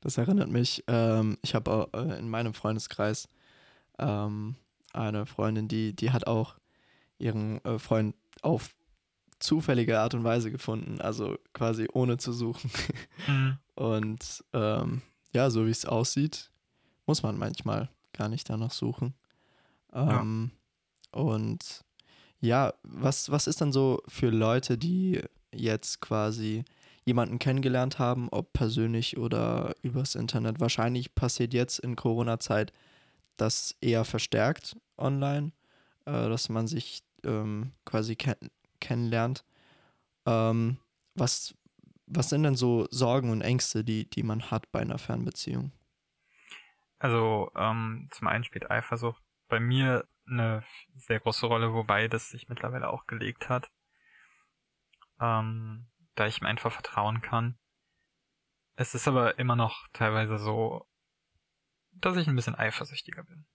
Das 0.00 0.18
erinnert 0.18 0.48
mich, 0.48 0.84
ähm, 0.88 1.38
ich 1.42 1.54
habe 1.54 1.88
äh, 1.92 2.18
in 2.18 2.28
meinem 2.28 2.54
Freundeskreis 2.54 3.28
ähm, 3.98 4.56
eine 4.92 5.26
Freundin, 5.26 5.68
die, 5.68 5.94
die 5.94 6.10
hat 6.10 6.26
auch 6.26 6.56
ihren 7.18 7.64
äh, 7.64 7.78
Freund 7.78 8.16
auf 8.42 8.74
zufällige 9.40 9.98
Art 9.98 10.14
und 10.14 10.24
Weise 10.24 10.50
gefunden, 10.50 11.00
also 11.00 11.36
quasi 11.52 11.88
ohne 11.92 12.18
zu 12.18 12.32
suchen. 12.32 12.70
Mhm. 13.26 13.58
Und 13.74 14.44
ähm, 14.52 15.00
ja, 15.32 15.48
so 15.48 15.66
wie 15.66 15.70
es 15.70 15.86
aussieht, 15.86 16.50
muss 17.06 17.22
man 17.22 17.38
manchmal 17.38 17.88
gar 18.12 18.28
nicht 18.28 18.48
danach 18.50 18.72
suchen. 18.72 19.14
Ähm, 19.92 20.50
ja. 21.14 21.20
Und 21.20 21.84
ja, 22.40 22.74
was, 22.82 23.30
was 23.30 23.46
ist 23.46 23.60
dann 23.60 23.72
so 23.72 24.02
für 24.06 24.30
Leute, 24.30 24.76
die 24.76 25.22
jetzt 25.54 26.00
quasi 26.00 26.64
jemanden 27.04 27.38
kennengelernt 27.38 27.98
haben, 27.98 28.28
ob 28.30 28.52
persönlich 28.52 29.16
oder 29.16 29.74
übers 29.82 30.14
Internet? 30.14 30.60
Wahrscheinlich 30.60 31.14
passiert 31.14 31.54
jetzt 31.54 31.78
in 31.78 31.96
Corona-Zeit 31.96 32.72
das 33.36 33.74
eher 33.80 34.04
verstärkt 34.04 34.76
online, 34.98 35.52
äh, 36.04 36.28
dass 36.28 36.48
man 36.48 36.66
sich 36.66 37.02
ähm, 37.24 37.72
quasi 37.84 38.16
ken 38.16 38.36
kennenlernt. 38.80 39.44
Ähm, 40.26 40.78
was, 41.14 41.54
was 42.06 42.28
sind 42.28 42.42
denn 42.42 42.56
so 42.56 42.86
Sorgen 42.90 43.30
und 43.30 43.42
Ängste, 43.42 43.84
die, 43.84 44.08
die 44.08 44.22
man 44.22 44.50
hat 44.50 44.70
bei 44.72 44.80
einer 44.80 44.98
Fernbeziehung? 44.98 45.72
Also 46.98 47.50
ähm, 47.56 48.08
zum 48.10 48.28
einen 48.28 48.44
spielt 48.44 48.70
Eifersucht 48.70 49.22
bei 49.48 49.60
mir 49.60 50.06
eine 50.26 50.62
sehr 50.96 51.20
große 51.20 51.46
Rolle, 51.46 51.72
wobei 51.72 52.08
das 52.08 52.30
sich 52.30 52.48
mittlerweile 52.48 52.88
auch 52.90 53.06
gelegt 53.06 53.48
hat, 53.48 53.70
ähm, 55.20 55.88
da 56.14 56.26
ich 56.26 56.40
ihm 56.40 56.46
einfach 56.46 56.72
vertrauen 56.72 57.20
kann. 57.20 57.58
Es 58.76 58.94
ist 58.94 59.08
aber 59.08 59.38
immer 59.38 59.56
noch 59.56 59.88
teilweise 59.92 60.38
so, 60.38 60.86
dass 61.92 62.16
ich 62.16 62.28
ein 62.28 62.36
bisschen 62.36 62.54
eifersüchtiger 62.54 63.24
bin. 63.24 63.46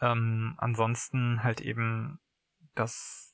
Ähm, 0.00 0.54
ansonsten 0.58 1.42
halt 1.42 1.60
eben, 1.60 2.20
dass 2.74 3.33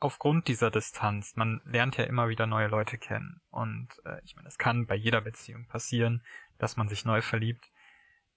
aufgrund 0.00 0.48
dieser 0.48 0.70
Distanz, 0.70 1.36
man 1.36 1.60
lernt 1.64 1.96
ja 1.96 2.04
immer 2.04 2.28
wieder 2.28 2.46
neue 2.46 2.68
Leute 2.68 2.98
kennen. 2.98 3.40
Und 3.50 3.88
äh, 4.04 4.20
ich 4.24 4.36
meine, 4.36 4.48
es 4.48 4.58
kann 4.58 4.86
bei 4.86 4.94
jeder 4.94 5.20
Beziehung 5.20 5.66
passieren, 5.66 6.22
dass 6.58 6.76
man 6.76 6.88
sich 6.88 7.04
neu 7.04 7.20
verliebt. 7.20 7.70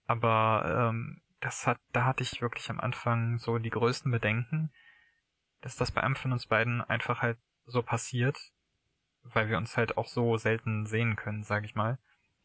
Aber 0.07 0.89
ähm, 0.89 1.21
das 1.39 1.67
hat, 1.67 1.79
da 1.91 2.05
hatte 2.05 2.23
ich 2.23 2.41
wirklich 2.41 2.69
am 2.69 2.79
Anfang 2.79 3.37
so 3.37 3.57
die 3.57 3.69
größten 3.69 4.11
Bedenken, 4.11 4.71
dass 5.61 5.75
das 5.75 5.91
bei 5.91 6.01
einem 6.01 6.15
von 6.15 6.31
uns 6.31 6.47
beiden 6.47 6.81
einfach 6.81 7.21
halt 7.21 7.37
so 7.65 7.83
passiert, 7.83 8.37
weil 9.23 9.49
wir 9.49 9.57
uns 9.57 9.77
halt 9.77 9.97
auch 9.97 10.07
so 10.07 10.37
selten 10.37 10.85
sehen 10.87 11.15
können, 11.15 11.43
sag 11.43 11.63
ich 11.63 11.75
mal. 11.75 11.99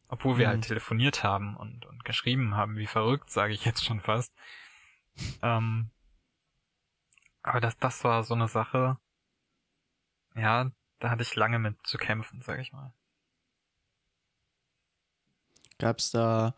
Obwohl 0.08 0.38
wir 0.38 0.46
halt 0.46 0.58
mhm. 0.58 0.60
halt 0.60 0.68
telefoniert 0.68 1.24
haben 1.24 1.56
und, 1.56 1.84
und 1.86 2.04
geschrieben 2.04 2.54
haben, 2.54 2.76
wie 2.76 2.86
verrückt, 2.86 3.30
sage 3.30 3.54
ich 3.54 3.64
jetzt 3.64 3.84
schon 3.84 4.00
fast. 4.00 4.32
Ähm, 5.42 5.90
aber 7.42 7.60
das, 7.60 7.78
das 7.78 8.04
war 8.04 8.22
so 8.22 8.34
eine 8.34 8.48
Sache, 8.48 8.98
ja, 10.36 10.70
da 10.98 11.10
hatte 11.10 11.22
ich 11.22 11.34
lange 11.34 11.58
mit 11.58 11.76
zu 11.86 11.98
kämpfen, 11.98 12.40
sag 12.42 12.60
ich 12.60 12.72
mal. 12.72 12.92
Gab 15.78 15.98
es 15.98 16.10
da 16.10 16.54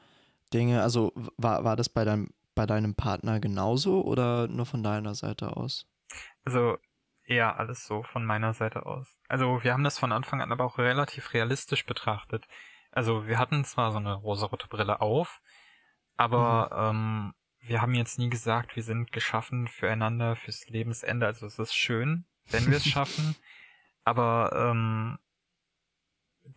Dinge, 0.52 0.82
also 0.82 1.12
war, 1.36 1.64
war 1.64 1.76
das 1.76 1.88
bei 1.88 2.04
deinem, 2.04 2.30
bei 2.54 2.66
deinem 2.66 2.94
Partner 2.94 3.40
genauso 3.40 4.02
oder 4.04 4.48
nur 4.48 4.66
von 4.66 4.82
deiner 4.82 5.14
Seite 5.14 5.56
aus? 5.56 5.86
Also 6.44 6.78
eher 7.24 7.58
alles 7.58 7.86
so 7.86 8.02
von 8.02 8.24
meiner 8.24 8.54
Seite 8.54 8.86
aus. 8.86 9.18
Also 9.28 9.62
wir 9.62 9.72
haben 9.72 9.84
das 9.84 9.98
von 9.98 10.12
Anfang 10.12 10.40
an 10.40 10.52
aber 10.52 10.64
auch 10.64 10.78
relativ 10.78 11.34
realistisch 11.34 11.84
betrachtet. 11.84 12.46
Also 12.90 13.26
wir 13.26 13.38
hatten 13.38 13.64
zwar 13.64 13.92
so 13.92 13.98
eine 13.98 14.14
rosarote 14.14 14.68
Brille 14.68 15.00
auf, 15.00 15.40
aber 16.16 16.92
mhm. 16.92 16.98
ähm, 16.98 17.34
wir 17.60 17.82
haben 17.82 17.94
jetzt 17.94 18.18
nie 18.18 18.30
gesagt, 18.30 18.76
wir 18.76 18.82
sind 18.82 19.12
geschaffen 19.12 19.68
füreinander 19.68 20.36
fürs 20.36 20.68
Lebensende. 20.68 21.26
Also 21.26 21.46
es 21.46 21.58
ist 21.58 21.74
schön, 21.74 22.24
wenn 22.46 22.66
wir 22.70 22.78
es 22.78 22.86
schaffen, 22.86 23.36
aber 24.04 24.52
ähm, 24.54 25.18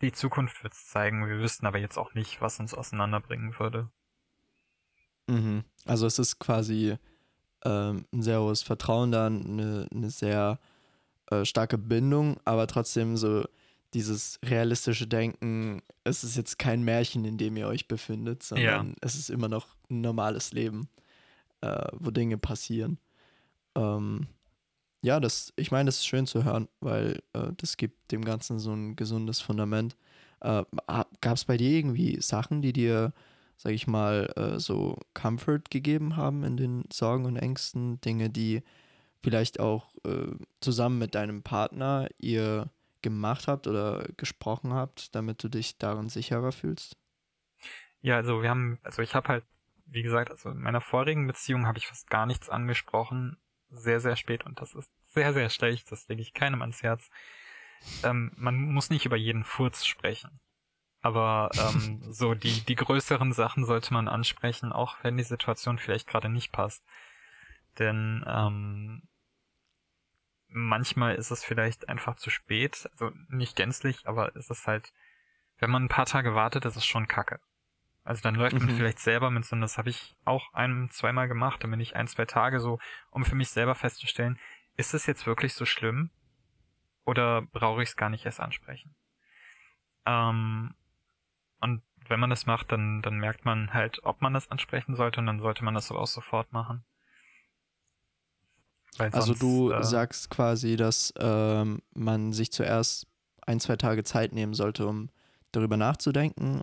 die 0.00 0.12
Zukunft 0.12 0.62
wird 0.62 0.72
es 0.72 0.86
zeigen. 0.86 1.26
Wir 1.26 1.38
wüssten 1.38 1.66
aber 1.66 1.78
jetzt 1.78 1.98
auch 1.98 2.14
nicht, 2.14 2.40
was 2.40 2.58
uns 2.60 2.74
auseinanderbringen 2.74 3.58
würde. 3.58 3.90
Mhm. 5.26 5.64
Also 5.84 6.06
es 6.06 6.18
ist 6.18 6.38
quasi 6.38 6.96
ähm, 7.64 8.06
ein 8.12 8.22
sehr 8.22 8.40
hohes 8.40 8.62
Vertrauen 8.62 9.12
da, 9.12 9.26
eine, 9.26 9.88
eine 9.92 10.10
sehr 10.10 10.58
äh, 11.30 11.44
starke 11.44 11.78
Bindung, 11.78 12.38
aber 12.44 12.66
trotzdem 12.66 13.16
so 13.16 13.44
dieses 13.94 14.38
realistische 14.44 15.06
Denken, 15.06 15.82
es 16.04 16.24
ist 16.24 16.36
jetzt 16.36 16.58
kein 16.58 16.82
Märchen, 16.82 17.24
in 17.24 17.36
dem 17.36 17.56
ihr 17.56 17.68
euch 17.68 17.88
befindet, 17.88 18.42
sondern 18.42 18.88
ja. 18.88 18.94
es 19.02 19.14
ist 19.14 19.28
immer 19.28 19.48
noch 19.48 19.76
ein 19.90 20.00
normales 20.00 20.52
Leben, 20.52 20.88
äh, 21.60 21.88
wo 21.92 22.10
Dinge 22.10 22.38
passieren. 22.38 22.98
Ähm, 23.74 24.28
ja, 25.02 25.20
das, 25.20 25.52
ich 25.56 25.70
meine, 25.72 25.86
das 25.86 25.98
ist 25.98 26.06
schön 26.06 26.26
zu 26.26 26.44
hören, 26.44 26.68
weil 26.80 27.22
äh, 27.32 27.48
das 27.56 27.76
gibt 27.76 28.12
dem 28.12 28.24
Ganzen 28.24 28.58
so 28.58 28.72
ein 28.72 28.96
gesundes 28.96 29.40
Fundament. 29.40 29.96
Äh, 30.40 30.64
Gab 31.20 31.36
es 31.36 31.44
bei 31.44 31.56
dir 31.56 31.70
irgendwie 31.70 32.20
Sachen, 32.20 32.62
die 32.62 32.72
dir, 32.72 33.12
sag 33.56 33.72
ich 33.72 33.86
mal, 33.88 34.32
äh, 34.36 34.60
so 34.60 34.98
Comfort 35.12 35.64
gegeben 35.70 36.16
haben 36.16 36.44
in 36.44 36.56
den 36.56 36.84
Sorgen 36.92 37.24
und 37.26 37.36
Ängsten? 37.36 38.00
Dinge, 38.00 38.30
die 38.30 38.62
vielleicht 39.22 39.60
auch 39.60 39.94
äh, 40.04 40.36
zusammen 40.60 40.98
mit 40.98 41.14
deinem 41.16 41.42
Partner 41.42 42.08
ihr 42.18 42.70
gemacht 43.02 43.48
habt 43.48 43.66
oder 43.66 44.06
gesprochen 44.16 44.72
habt, 44.72 45.14
damit 45.16 45.42
du 45.42 45.48
dich 45.48 45.78
darin 45.78 46.08
sicherer 46.08 46.52
fühlst? 46.52 46.96
Ja, 48.00 48.16
also 48.16 48.42
wir 48.42 48.50
haben, 48.50 48.78
also 48.84 49.02
ich 49.02 49.14
habe 49.14 49.28
halt, 49.28 49.44
wie 49.86 50.02
gesagt, 50.02 50.30
also 50.30 50.50
in 50.50 50.60
meiner 50.60 50.80
vorigen 50.80 51.26
Beziehung 51.26 51.66
habe 51.66 51.78
ich 51.78 51.88
fast 51.88 52.08
gar 52.08 52.26
nichts 52.26 52.48
angesprochen, 52.48 53.36
sehr, 53.72 54.00
sehr 54.00 54.16
spät 54.16 54.44
und 54.44 54.60
das 54.60 54.74
ist 54.74 54.90
sehr, 55.08 55.32
sehr 55.32 55.50
schlecht, 55.50 55.90
das 55.90 56.08
lege 56.08 56.22
ich 56.22 56.34
keinem 56.34 56.60
ans 56.62 56.82
Herz. 56.82 57.10
Ähm, 58.04 58.32
man 58.36 58.56
muss 58.56 58.90
nicht 58.90 59.06
über 59.06 59.16
jeden 59.16 59.44
Furz 59.44 59.84
sprechen. 59.84 60.40
Aber 61.00 61.50
ähm, 61.54 62.00
so 62.12 62.34
die, 62.34 62.60
die 62.60 62.76
größeren 62.76 63.32
Sachen 63.32 63.64
sollte 63.64 63.92
man 63.92 64.08
ansprechen, 64.08 64.72
auch 64.72 64.96
wenn 65.02 65.16
die 65.16 65.24
Situation 65.24 65.78
vielleicht 65.78 66.06
gerade 66.06 66.28
nicht 66.28 66.52
passt. 66.52 66.84
Denn 67.78 68.24
ähm, 68.26 69.02
manchmal 70.48 71.16
ist 71.16 71.30
es 71.30 71.44
vielleicht 71.44 71.88
einfach 71.88 72.16
zu 72.16 72.30
spät, 72.30 72.88
also 72.92 73.10
nicht 73.28 73.56
gänzlich, 73.56 74.06
aber 74.06 74.36
ist 74.36 74.50
es 74.50 74.66
halt, 74.66 74.92
wenn 75.58 75.70
man 75.70 75.84
ein 75.84 75.88
paar 75.88 76.06
Tage 76.06 76.34
wartet, 76.34 76.64
ist 76.64 76.76
es 76.76 76.84
schon 76.84 77.08
kacke. 77.08 77.40
Also 78.04 78.22
dann 78.22 78.34
läuft 78.34 78.58
mhm. 78.58 78.66
man 78.66 78.76
vielleicht 78.76 78.98
selber 78.98 79.30
mit 79.30 79.44
so, 79.44 79.54
und 79.54 79.62
das 79.62 79.78
habe 79.78 79.90
ich 79.90 80.16
auch 80.24 80.52
ein, 80.52 80.88
zweimal 80.90 81.28
gemacht, 81.28 81.62
dann 81.62 81.70
bin 81.70 81.80
ich 81.80 81.94
ein, 81.94 82.08
zwei 82.08 82.24
Tage 82.24 82.58
so, 82.58 82.78
um 83.10 83.24
für 83.24 83.36
mich 83.36 83.50
selber 83.50 83.74
festzustellen, 83.74 84.38
ist 84.76 84.94
es 84.94 85.06
jetzt 85.06 85.26
wirklich 85.26 85.54
so 85.54 85.64
schlimm? 85.64 86.10
Oder 87.04 87.42
brauche 87.42 87.82
ich 87.82 87.90
es 87.90 87.96
gar 87.96 88.08
nicht 88.10 88.24
erst 88.24 88.40
ansprechen? 88.40 88.94
Ähm, 90.06 90.74
und 91.60 91.82
wenn 92.08 92.20
man 92.20 92.30
das 92.30 92.46
macht, 92.46 92.72
dann, 92.72 93.02
dann 93.02 93.18
merkt 93.18 93.44
man 93.44 93.72
halt, 93.72 94.00
ob 94.02 94.20
man 94.20 94.34
das 94.34 94.50
ansprechen 94.50 94.96
sollte 94.96 95.20
und 95.20 95.26
dann 95.26 95.40
sollte 95.40 95.64
man 95.64 95.74
das 95.74 95.90
auch 95.90 96.06
sofort 96.06 96.52
machen. 96.52 96.84
Weil 98.98 99.10
also 99.10 99.34
du 99.34 99.70
äh, 99.70 99.82
sagst 99.82 100.28
quasi, 100.28 100.76
dass 100.76 101.14
ähm, 101.18 101.82
man 101.94 102.32
sich 102.32 102.52
zuerst 102.52 103.06
ein, 103.46 103.60
zwei 103.60 103.76
Tage 103.76 104.04
Zeit 104.04 104.32
nehmen 104.32 104.54
sollte, 104.54 104.86
um 104.86 105.08
darüber 105.52 105.76
nachzudenken 105.76 106.62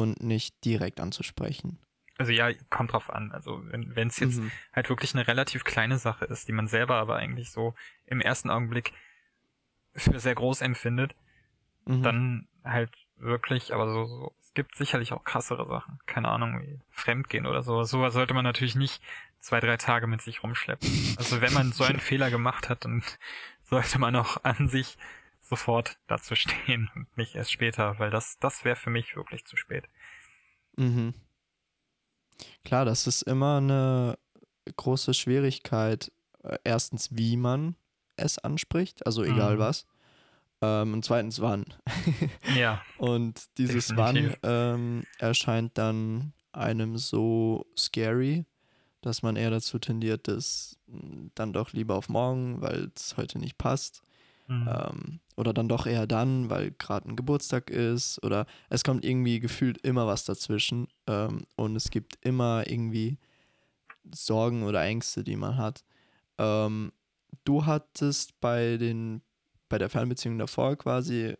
und 0.00 0.22
nicht 0.22 0.64
direkt 0.64 1.00
anzusprechen. 1.00 1.78
Also 2.18 2.32
ja, 2.32 2.50
kommt 2.68 2.92
drauf 2.92 3.08
an. 3.10 3.32
Also 3.32 3.62
wenn 3.64 4.08
es 4.08 4.18
jetzt 4.18 4.40
mhm. 4.40 4.50
halt 4.74 4.90
wirklich 4.90 5.14
eine 5.14 5.26
relativ 5.26 5.64
kleine 5.64 5.96
Sache 5.98 6.26
ist, 6.26 6.48
die 6.48 6.52
man 6.52 6.68
selber 6.68 6.96
aber 6.96 7.16
eigentlich 7.16 7.50
so 7.50 7.74
im 8.04 8.20
ersten 8.20 8.50
Augenblick 8.50 8.92
für 9.94 10.20
sehr 10.20 10.34
groß 10.34 10.60
empfindet, 10.60 11.14
mhm. 11.86 12.02
dann 12.02 12.48
halt 12.62 12.90
wirklich, 13.16 13.72
aber 13.72 13.86
so, 13.86 14.04
so, 14.04 14.34
es 14.40 14.52
gibt 14.54 14.76
sicherlich 14.76 15.12
auch 15.12 15.24
krassere 15.24 15.66
Sachen. 15.66 15.98
Keine 16.06 16.28
Ahnung, 16.28 16.60
wie 16.60 16.80
Fremdgehen 16.90 17.46
oder 17.46 17.62
so. 17.62 17.82
Sowas 17.84 18.12
sollte 18.12 18.34
man 18.34 18.44
natürlich 18.44 18.74
nicht 18.74 19.00
zwei, 19.38 19.60
drei 19.60 19.76
Tage 19.76 20.06
mit 20.06 20.20
sich 20.20 20.42
rumschleppen. 20.42 20.88
Also 21.16 21.40
wenn 21.40 21.52
man 21.52 21.72
so 21.72 21.84
einen 21.84 22.00
Fehler 22.00 22.30
gemacht 22.30 22.68
hat, 22.68 22.84
dann 22.84 23.02
sollte 23.62 23.98
man 23.98 24.14
auch 24.16 24.44
an 24.44 24.68
sich 24.68 24.98
sofort 25.50 25.98
dazu 26.06 26.34
stehen 26.34 26.90
und 26.94 27.14
nicht 27.18 27.34
erst 27.34 27.52
später, 27.52 27.98
weil 27.98 28.10
das, 28.10 28.38
das 28.38 28.64
wäre 28.64 28.76
für 28.76 28.90
mich 28.90 29.14
wirklich 29.16 29.44
zu 29.44 29.56
spät. 29.56 29.84
Mhm. 30.76 31.12
Klar, 32.64 32.86
das 32.86 33.06
ist 33.06 33.22
immer 33.22 33.58
eine 33.58 34.18
große 34.76 35.12
Schwierigkeit. 35.12 36.10
Äh, 36.42 36.56
erstens, 36.64 37.14
wie 37.16 37.36
man 37.36 37.74
es 38.16 38.38
anspricht, 38.38 39.04
also 39.04 39.22
egal 39.24 39.56
mhm. 39.56 39.58
was. 39.58 39.86
Ähm, 40.62 40.94
und 40.94 41.04
zweitens, 41.04 41.40
wann. 41.40 41.66
ja. 42.56 42.82
Und 42.96 43.46
dieses 43.58 43.88
definitiv. 43.88 44.38
Wann 44.42 44.50
ähm, 44.50 45.04
erscheint 45.18 45.76
dann 45.76 46.32
einem 46.52 46.96
so 46.96 47.66
scary, 47.76 48.44
dass 49.00 49.22
man 49.22 49.36
eher 49.36 49.50
dazu 49.50 49.78
tendiert, 49.78 50.28
das 50.28 50.78
dann 51.34 51.52
doch 51.52 51.72
lieber 51.72 51.94
auf 51.94 52.08
morgen, 52.08 52.60
weil 52.60 52.90
es 52.94 53.16
heute 53.16 53.38
nicht 53.38 53.58
passt. 53.58 54.02
Mhm. 54.50 54.68
Ähm, 54.68 55.20
oder 55.40 55.54
dann 55.54 55.68
doch 55.68 55.86
eher 55.86 56.06
dann, 56.06 56.50
weil 56.50 56.72
gerade 56.72 57.08
ein 57.08 57.16
Geburtstag 57.16 57.70
ist 57.70 58.22
oder 58.22 58.44
es 58.68 58.84
kommt 58.84 59.06
irgendwie 59.06 59.40
gefühlt 59.40 59.78
immer 59.78 60.06
was 60.06 60.26
dazwischen 60.26 60.86
ähm, 61.06 61.46
und 61.56 61.76
es 61.76 61.88
gibt 61.88 62.18
immer 62.20 62.64
irgendwie 62.66 63.16
Sorgen 64.14 64.64
oder 64.64 64.82
Ängste, 64.82 65.24
die 65.24 65.36
man 65.36 65.56
hat. 65.56 65.82
Ähm, 66.36 66.92
du 67.44 67.64
hattest 67.64 68.38
bei 68.40 68.76
den 68.76 69.22
bei 69.70 69.78
der 69.78 69.88
Fernbeziehung 69.88 70.36
davor 70.36 70.76
quasi, 70.76 71.34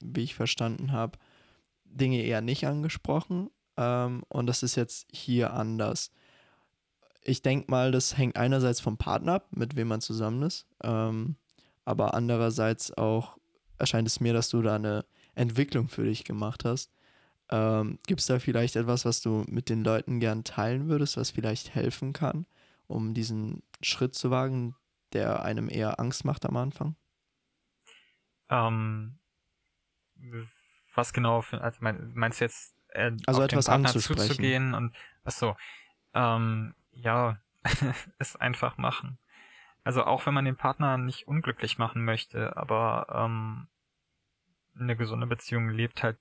wie 0.00 0.22
ich 0.22 0.34
verstanden 0.34 0.90
habe, 0.90 1.16
Dinge 1.84 2.22
eher 2.22 2.40
nicht 2.40 2.66
angesprochen 2.66 3.50
ähm, 3.76 4.24
und 4.28 4.46
das 4.48 4.64
ist 4.64 4.74
jetzt 4.74 5.06
hier 5.12 5.52
anders. 5.52 6.10
Ich 7.22 7.42
denke 7.42 7.70
mal, 7.70 7.92
das 7.92 8.18
hängt 8.18 8.36
einerseits 8.36 8.80
vom 8.80 8.96
Partner 8.96 9.34
ab, 9.34 9.48
mit 9.52 9.76
wem 9.76 9.86
man 9.88 10.00
zusammen 10.00 10.42
ist, 10.42 10.66
ähm, 10.82 11.36
aber 11.88 12.12
andererseits 12.12 12.92
auch 12.98 13.38
erscheint 13.78 14.06
es 14.06 14.20
mir, 14.20 14.34
dass 14.34 14.50
du 14.50 14.60
da 14.60 14.74
eine 14.74 15.06
Entwicklung 15.34 15.88
für 15.88 16.04
dich 16.04 16.22
gemacht 16.24 16.66
hast. 16.66 16.92
Ähm, 17.48 17.98
Gibt 18.06 18.20
es 18.20 18.26
da 18.26 18.38
vielleicht 18.38 18.76
etwas, 18.76 19.06
was 19.06 19.22
du 19.22 19.46
mit 19.48 19.70
den 19.70 19.84
Leuten 19.84 20.20
gern 20.20 20.44
teilen 20.44 20.90
würdest, 20.90 21.16
was 21.16 21.30
vielleicht 21.30 21.74
helfen 21.74 22.12
kann, 22.12 22.44
um 22.88 23.14
diesen 23.14 23.62
Schritt 23.80 24.14
zu 24.14 24.30
wagen, 24.30 24.76
der 25.14 25.42
einem 25.42 25.70
eher 25.70 25.98
Angst 25.98 26.26
macht 26.26 26.44
am 26.44 26.58
Anfang? 26.58 26.94
Ähm, 28.50 29.18
was 30.94 31.14
genau, 31.14 31.40
für, 31.40 31.62
also 31.62 31.78
meinst 31.80 32.42
du 32.42 32.44
jetzt, 32.44 32.76
äh, 32.88 33.12
also 33.24 33.40
auf 33.40 33.46
etwas 33.46 33.64
den 33.64 33.82
Partner 33.82 33.98
zuzugehen 33.98 34.74
und 34.74 34.94
achso, 35.24 35.56
ähm, 36.12 36.74
ja, 36.92 37.40
es 38.18 38.36
einfach 38.36 38.76
machen. 38.76 39.18
Also 39.88 40.04
auch 40.04 40.26
wenn 40.26 40.34
man 40.34 40.44
den 40.44 40.58
Partner 40.58 40.98
nicht 40.98 41.26
unglücklich 41.28 41.78
machen 41.78 42.04
möchte, 42.04 42.58
aber 42.58 43.06
ähm, 43.10 43.68
eine 44.78 44.96
gesunde 44.96 45.26
Beziehung 45.26 45.70
lebt 45.70 46.02
halt 46.02 46.18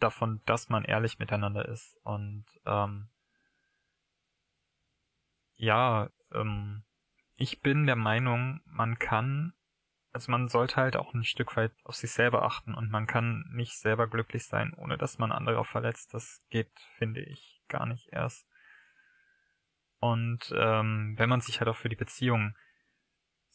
davon, 0.00 0.42
dass 0.44 0.68
man 0.68 0.84
ehrlich 0.84 1.18
miteinander 1.18 1.66
ist 1.66 1.96
und 2.02 2.44
ähm, 2.66 3.08
ja, 5.54 6.10
ähm, 6.30 6.84
ich 7.36 7.62
bin 7.62 7.86
der 7.86 7.96
Meinung, 7.96 8.60
man 8.66 8.98
kann, 8.98 9.54
also 10.12 10.30
man 10.30 10.48
sollte 10.48 10.76
halt 10.76 10.96
auch 10.96 11.14
ein 11.14 11.24
Stück 11.24 11.56
weit 11.56 11.72
auf 11.84 11.94
sich 11.94 12.10
selber 12.10 12.42
achten 12.42 12.74
und 12.74 12.90
man 12.90 13.06
kann 13.06 13.48
nicht 13.50 13.78
selber 13.78 14.08
glücklich 14.08 14.44
sein, 14.44 14.74
ohne 14.74 14.98
dass 14.98 15.16
man 15.16 15.32
andere 15.32 15.64
verletzt. 15.64 16.12
Das 16.12 16.42
geht, 16.50 16.70
finde 16.98 17.22
ich, 17.22 17.62
gar 17.68 17.86
nicht 17.86 18.12
erst. 18.12 18.46
Und 20.00 20.52
ähm, 20.54 21.14
wenn 21.16 21.30
man 21.30 21.40
sich 21.40 21.60
halt 21.60 21.68
auch 21.70 21.76
für 21.76 21.88
die 21.88 21.96
Beziehung 21.96 22.54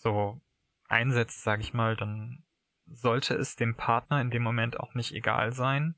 so 0.01 0.41
einsetzt, 0.87 1.43
sag 1.43 1.59
ich 1.61 1.73
mal, 1.73 1.95
dann 1.95 2.43
sollte 2.87 3.35
es 3.35 3.55
dem 3.55 3.75
Partner 3.75 4.19
in 4.19 4.31
dem 4.31 4.43
Moment 4.43 4.79
auch 4.79 4.93
nicht 4.95 5.13
egal 5.13 5.53
sein, 5.53 5.95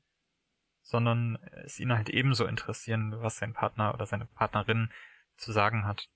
sondern 0.82 1.36
es 1.64 1.80
ihn 1.80 1.92
halt 1.92 2.10
ebenso 2.10 2.46
interessieren, 2.46 3.20
was 3.20 3.38
sein 3.38 3.54
Partner 3.54 3.94
oder 3.94 4.06
seine 4.06 4.26
Partnerin 4.26 4.90
zu 5.36 5.50
sagen 5.52 5.86
hat. 5.86 6.08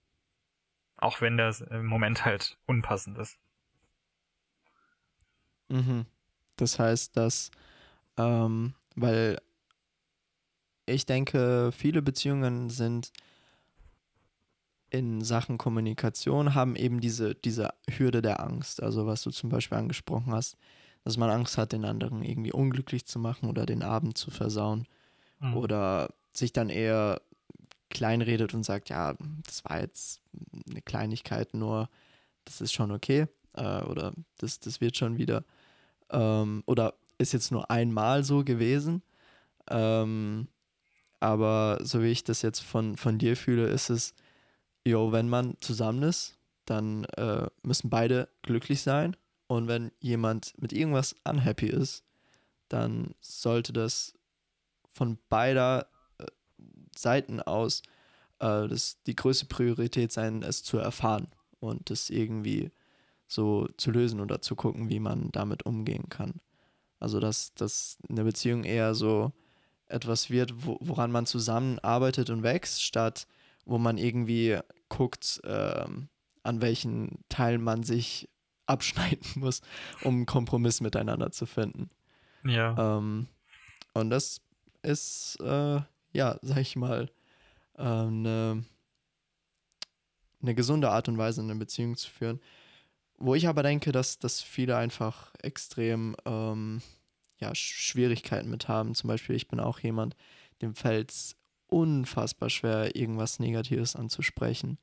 Auch 0.97 1.21
wenn 1.21 1.37
der 1.37 1.55
Moment 1.83 2.25
halt 2.25 2.59
unpassend 2.67 3.19
ist. 3.19 3.39
Mhm. 5.69 6.07
Das 6.57 6.79
heißt, 6.79 7.17
dass, 7.17 7.51
ähm, 8.17 8.75
weil 8.95 9.41
ich 10.87 11.07
denke, 11.07 11.71
viele 11.73 12.03
Beziehungen 12.03 12.71
sind 12.71 13.13
in 14.91 15.23
Sachen 15.23 15.59
Kommunikation 15.59 16.55
haben 16.55 16.77
eben 16.77 17.01
diese, 17.01 17.35
diese 17.35 17.71
Hürde 17.89 18.23
der 18.23 18.41
Angst. 18.41 18.83
Also 18.83 19.07
was 19.07 19.23
du 19.23 19.31
zum 19.31 19.51
Beispiel 19.51 19.79
angesprochen 19.79 20.33
hast, 20.33 20.57
dass 21.05 21.17
man 21.17 21.31
Angst 21.31 21.59
hat, 21.59 21.73
den 21.73 21.85
anderen 21.85 22.23
irgendwie 22.23 22.53
unglücklich 22.53 23.07
zu 23.07 23.19
machen 23.19 23.49
oder 23.49 23.67
den 23.67 23.83
Abend 23.83 24.17
zu 24.19 24.31
versauen. 24.31 24.87
Mhm. 25.41 25.57
Oder 25.57 26.15
sich 26.33 26.53
dann 26.53 26.71
eher 26.71 27.21
kleinredet 27.91 28.55
und 28.55 28.65
sagt, 28.65 28.89
ja, 28.89 29.15
das 29.45 29.65
war 29.65 29.81
jetzt 29.81 30.21
eine 30.69 30.83
Kleinigkeit, 30.83 31.55
nur 31.55 31.89
das 32.45 32.61
ist 32.61 32.73
schon 32.73 32.91
okay. 32.91 33.27
Äh, 33.55 33.83
oder 33.83 34.13
das, 34.39 34.61
das 34.61 34.81
wird 34.81 34.97
schon 34.97 35.19
wieder. 35.19 35.45
Ähm, 36.11 36.63
oder 36.67 36.95
ist 37.19 37.33
jetzt 37.33 37.53
nur 37.53 37.71
einmal 37.71 38.25
so 38.25 38.45
gewesen. 38.45 39.03
Ähm, 39.71 40.49
aber 41.21 41.79
so 41.83 42.03
wie 42.03 42.11
ich 42.11 42.25
das 42.25 42.43
jetzt 42.43 42.61
von, 42.61 42.97
von 42.97 43.19
dir 43.19 43.37
fühle, 43.37 43.67
ist 43.67 43.91
es, 43.91 44.15
jo, 44.85 45.13
wenn 45.13 45.29
man 45.29 45.57
zusammen 45.61 46.03
ist, 46.03 46.39
dann 46.65 47.05
äh, 47.17 47.49
müssen 47.63 47.91
beide 47.91 48.29
glücklich 48.43 48.83
sein. 48.83 49.17
Und 49.47 49.69
wenn 49.69 49.93
jemand 50.01 50.55
mit 50.61 50.73
irgendwas 50.73 51.15
unhappy 51.25 51.69
ist, 51.69 52.05
dann 52.69 53.15
sollte 53.21 53.73
das 53.73 54.15
von 54.91 55.19
beider 55.29 55.89
äh, 56.19 56.27
Seiten 56.95 57.41
aus 57.41 57.83
äh, 58.41 58.69
das 58.69 59.03
die 59.05 59.17
größte 59.17 59.47
Priorität 59.47 60.13
sein, 60.13 60.43
es 60.43 60.63
zu 60.63 60.79
erfahren 60.79 61.29
und 61.61 61.91
das 61.91 62.11
irgendwie 62.11 62.71
so 63.27 63.69
zu 63.77 63.91
lösen 63.91 64.21
oder 64.21 64.41
zu 64.41 64.57
gucken, 64.57 64.89
wie 64.91 65.01
man 65.01 65.31
damit 65.33 65.67
umgehen 65.67 66.09
kann. 66.09 66.41
Also 66.99 67.21
dass, 67.21 67.55
dass 67.55 67.99
eine 68.09 68.25
Beziehung 68.25 68.65
eher 68.65 68.95
so 68.95 69.33
etwas 69.87 70.31
wird, 70.31 70.67
wo, 70.67 70.79
woran 70.81 71.13
man 71.13 71.27
zusammenarbeitet 71.27 72.31
und 72.31 72.43
wächst, 72.43 72.83
statt 72.83 73.27
wo 73.69 73.79
man 73.79 73.99
irgendwie 73.99 74.59
guckt, 74.89 75.41
ähm, 75.45 76.09
an 76.43 76.61
welchen 76.63 77.23
Teilen 77.29 77.63
man 77.63 77.83
sich 77.83 78.29
abschneiden 78.67 79.27
muss, 79.37 79.63
um 80.03 80.17
einen 80.17 80.27
Kompromiss 80.27 80.81
miteinander 80.81 81.31
zu 81.31 81.47
finden. 81.47 81.91
Ja. 82.45 82.97
Ähm, 82.99 83.29
und 83.95 84.11
das 84.11 84.41
ist, 84.83 85.39
äh, 85.41 85.81
ja, 86.13 86.39
sag 86.43 86.59
ich 86.59 86.77
mal, 86.77 87.11
äh, 87.77 87.83
eine, 87.83 88.65
eine 90.43 90.55
gesunde 90.55 90.91
Art 90.91 91.09
und 91.09 91.19
Weise, 91.19 91.41
eine 91.41 91.55
Beziehung 91.55 91.97
zu 91.97 92.11
führen. 92.11 92.41
Wo 93.17 93.35
ich 93.35 93.49
aber 93.49 93.63
denke, 93.63 93.91
dass, 93.91 94.19
dass 94.19 94.41
viele 94.41 94.77
einfach 94.77 95.33
extrem 95.43 96.15
ähm, 96.25 96.83
ja, 97.39 97.55
Schwierigkeiten 97.55 98.51
mit 98.51 98.69
haben. 98.69 98.95
Zum 98.95 99.09
Beispiel, 99.09 99.35
ich 99.35 99.49
bin 99.49 99.61
auch 99.61 99.81
jemand, 99.81 100.15
dem 100.63 100.75
fällt 100.75 101.11
es 101.11 101.37
unfassbar 101.69 102.51
schwer, 102.51 102.97
irgendwas 102.97 103.39
Negatives 103.39 103.97
anzusprechen. 103.97 104.79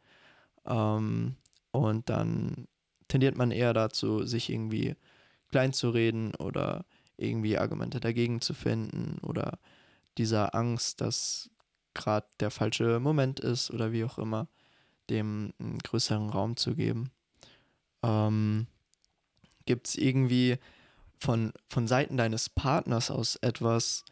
Ähm, 0.66 1.36
und 1.72 2.10
dann 2.10 2.68
tendiert 3.08 3.38
man 3.38 3.52
eher 3.52 3.74
dazu, 3.74 4.26
sich 4.26 4.50
irgendwie 4.50 4.96
klein 5.50 5.74
zu 5.74 5.90
reden 5.90 6.34
oder 6.36 6.86
irgendwie 7.18 7.58
Argumente 7.58 8.00
dagegen 8.00 8.42
zu 8.42 8.54
finden 8.54 9.20
oder 9.24 9.60
dieser 10.18 10.56
Angst, 10.56 11.02
dass 11.02 11.50
gerade 11.94 12.28
der 12.40 12.52
falsche 12.52 13.00
Moment 13.00 13.40
ist 13.40 13.72
oder 13.72 13.92
wie 13.92 14.04
auch 14.04 14.18
immer, 14.18 14.48
dem 15.10 15.54
einen 15.60 15.80
größeren 15.80 16.30
Raum 16.30 16.58
zu 16.58 16.76
geben. 16.76 17.12
Ähm, 18.04 18.68
Gibt 19.66 19.88
es 19.88 19.96
irgendwie 19.96 20.58
von, 21.18 21.54
von 21.68 21.88
Seiten 21.88 22.18
deines 22.18 22.50
Partners 22.50 23.10
aus 23.10 23.36
etwas, 23.38 24.04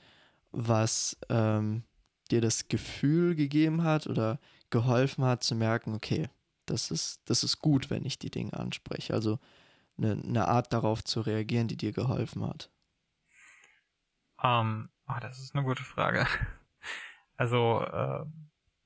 was 0.52 1.18
ähm, 1.30 1.84
dir 2.32 2.42
das 2.42 2.68
Gefühl 2.68 3.36
gegeben 3.36 3.84
hat 3.84 4.08
oder 4.08 4.40
geholfen 4.70 5.24
hat 5.26 5.44
zu 5.44 5.56
merken, 5.56 5.94
okay, 5.94 6.30
das 6.66 6.92
ist, 6.92 7.22
das 7.26 7.44
ist 7.44 7.60
gut, 7.60 7.90
wenn 7.90 8.06
ich 8.06 8.20
die 8.20 8.32
Dinge 8.32 8.54
anspreche. 8.54 9.14
Also 9.14 9.40
eine, 9.98 10.14
eine 10.14 10.48
Art 10.48 10.74
darauf 10.74 11.04
zu 11.04 11.22
reagieren, 11.22 11.68
die 11.68 11.78
dir 11.78 11.92
geholfen 11.92 12.48
hat. 12.48 12.70
Ähm, 14.42 14.90
oh, 15.08 15.20
das 15.22 15.40
ist 15.40 15.56
eine 15.56 15.64
gute 15.64 15.84
Frage. 15.84 16.28
Also, 17.36 17.82
äh, 17.82 18.26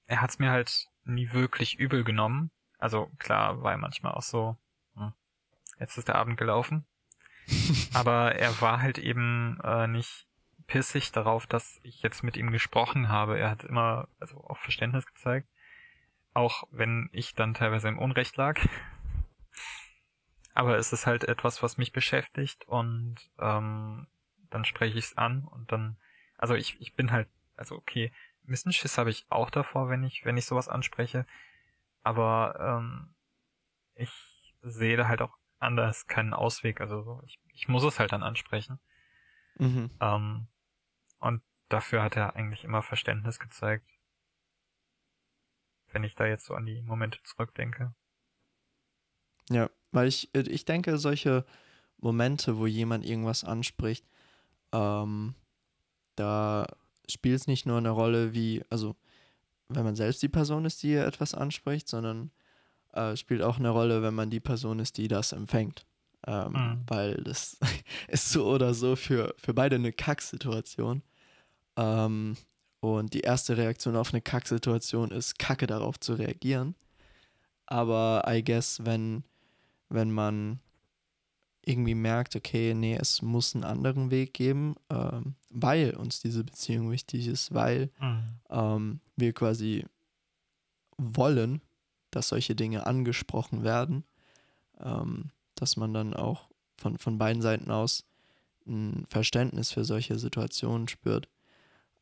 er 0.05 0.21
hat 0.21 0.29
es 0.29 0.39
mir 0.39 0.51
halt 0.51 0.87
nie 1.03 1.33
wirklich 1.33 1.77
übel 1.77 2.05
genommen. 2.05 2.49
Also 2.79 3.11
klar, 3.19 3.61
war 3.61 3.73
er 3.73 3.77
manchmal 3.77 4.13
auch 4.13 4.23
so, 4.23 4.57
hm, 4.95 5.13
jetzt 5.79 5.97
ist 5.97 6.07
der 6.07 6.15
Abend 6.15 6.37
gelaufen. 6.37 6.85
Aber 7.93 8.35
er 8.35 8.59
war 8.61 8.81
halt 8.81 8.97
eben 8.97 9.59
äh, 9.65 9.87
nicht 9.87 10.27
pissig 10.67 11.11
darauf, 11.11 11.47
dass 11.47 11.79
ich 11.83 12.01
jetzt 12.01 12.23
mit 12.23 12.37
ihm 12.37 12.51
gesprochen 12.51 13.09
habe. 13.09 13.39
Er 13.39 13.49
hat 13.49 13.63
immer 13.63 14.07
also 14.19 14.43
auch 14.43 14.57
Verständnis 14.57 15.05
gezeigt. 15.05 15.47
Auch 16.33 16.65
wenn 16.71 17.09
ich 17.13 17.33
dann 17.33 17.53
teilweise 17.53 17.87
im 17.87 17.97
Unrecht 17.97 18.37
lag. 18.37 18.59
Aber 20.53 20.77
es 20.77 20.93
ist 20.93 21.07
halt 21.07 21.23
etwas, 21.23 21.63
was 21.63 21.77
mich 21.77 21.91
beschäftigt 21.91 22.67
und 22.67 23.15
ähm, 23.39 24.07
dann 24.49 24.65
spreche 24.65 24.97
ich 24.97 25.05
es 25.05 25.17
an 25.17 25.43
und 25.43 25.71
dann, 25.71 25.97
also 26.37 26.55
ich, 26.55 26.79
ich 26.81 26.95
bin 26.95 27.11
halt, 27.11 27.27
also 27.55 27.75
okay, 27.75 28.11
ein 28.43 28.51
bisschen 28.51 28.73
Schiss 28.73 28.97
habe 28.97 29.09
ich 29.09 29.25
auch 29.29 29.49
davor, 29.49 29.89
wenn 29.89 30.03
ich, 30.03 30.25
wenn 30.25 30.37
ich 30.37 30.45
sowas 30.45 30.67
anspreche. 30.67 31.25
Aber 32.03 32.55
ähm, 32.59 33.13
ich 33.95 34.11
sehe 34.61 34.97
da 34.97 35.07
halt 35.07 35.21
auch 35.21 35.37
anders 35.59 36.07
keinen 36.07 36.33
Ausweg. 36.33 36.81
Also 36.81 37.21
ich, 37.25 37.39
ich 37.53 37.67
muss 37.67 37.83
es 37.83 37.99
halt 37.99 38.11
dann 38.11 38.23
ansprechen. 38.23 38.79
Mhm. 39.57 39.91
Ähm, 39.99 40.47
und 41.19 41.41
dafür 41.69 42.03
hat 42.03 42.15
er 42.15 42.35
eigentlich 42.35 42.63
immer 42.63 42.81
Verständnis 42.81 43.39
gezeigt 43.39 43.87
wenn 45.91 46.03
ich 46.03 46.15
da 46.15 46.25
jetzt 46.25 46.45
so 46.45 46.53
an 46.53 46.65
die 46.65 46.81
Momente 46.81 47.19
zurückdenke. 47.23 47.93
Ja, 49.49 49.69
weil 49.91 50.07
ich, 50.07 50.33
ich 50.35 50.65
denke, 50.65 50.97
solche 50.97 51.45
Momente, 51.97 52.57
wo 52.57 52.67
jemand 52.67 53.05
irgendwas 53.05 53.43
anspricht, 53.43 54.05
ähm, 54.73 55.35
da 56.15 56.67
spielt 57.09 57.39
es 57.39 57.47
nicht 57.47 57.65
nur 57.65 57.77
eine 57.77 57.89
Rolle, 57.89 58.33
wie, 58.33 58.63
also 58.69 58.95
wenn 59.69 59.85
man 59.85 59.95
selbst 59.95 60.21
die 60.21 60.29
Person 60.29 60.65
ist, 60.65 60.83
die 60.83 60.93
etwas 60.93 61.33
anspricht, 61.33 61.87
sondern 61.87 62.31
äh, 62.93 63.15
spielt 63.15 63.41
auch 63.41 63.57
eine 63.57 63.69
Rolle, 63.69 64.01
wenn 64.01 64.13
man 64.13 64.29
die 64.29 64.39
Person 64.39 64.79
ist, 64.79 64.97
die 64.97 65.07
das 65.07 65.31
empfängt. 65.31 65.85
Ähm, 66.27 66.51
mhm. 66.51 66.83
Weil 66.87 67.15
das 67.23 67.57
ist 68.07 68.29
so 68.29 68.45
oder 68.47 68.73
so 68.73 68.95
für, 68.95 69.33
für 69.37 69.53
beide 69.53 69.77
eine 69.77 69.93
Kacksituation. 69.93 71.01
Ähm, 71.77 72.35
und 72.79 73.13
die 73.13 73.21
erste 73.21 73.57
Reaktion 73.57 73.95
auf 73.95 74.13
eine 74.13 74.21
Kacksituation 74.21 75.11
ist, 75.11 75.39
kacke 75.39 75.65
darauf 75.65 75.99
zu 75.99 76.13
reagieren. 76.13 76.75
Aber 77.65 78.23
I 78.27 78.43
guess, 78.43 78.85
wenn, 78.85 79.23
wenn 79.89 80.11
man 80.11 80.59
irgendwie 81.65 81.95
merkt, 81.95 82.35
okay, 82.35 82.73
nee, 82.73 82.95
es 82.95 83.21
muss 83.21 83.53
einen 83.53 83.65
anderen 83.65 84.09
Weg 84.09 84.33
geben, 84.33 84.75
ähm, 84.89 85.35
weil 85.49 85.95
uns 85.95 86.21
diese 86.21 86.43
Beziehung 86.43 86.91
wichtig 86.91 87.27
ist, 87.27 87.53
weil 87.53 87.91
mhm. 87.99 88.23
ähm, 88.49 88.99
wir 89.17 89.33
quasi 89.33 89.85
wollen, 90.97 91.61
dass 92.11 92.29
solche 92.29 92.55
Dinge 92.55 92.85
angesprochen 92.85 93.63
werden, 93.63 94.05
ähm, 94.79 95.31
dass 95.61 95.77
man 95.77 95.93
dann 95.93 96.13
auch 96.13 96.49
von, 96.77 96.97
von 96.97 97.17
beiden 97.17 97.41
Seiten 97.41 97.71
aus 97.71 98.05
ein 98.67 99.05
Verständnis 99.09 99.71
für 99.71 99.83
solche 99.83 100.19
Situationen 100.19 100.87
spürt. 100.87 101.29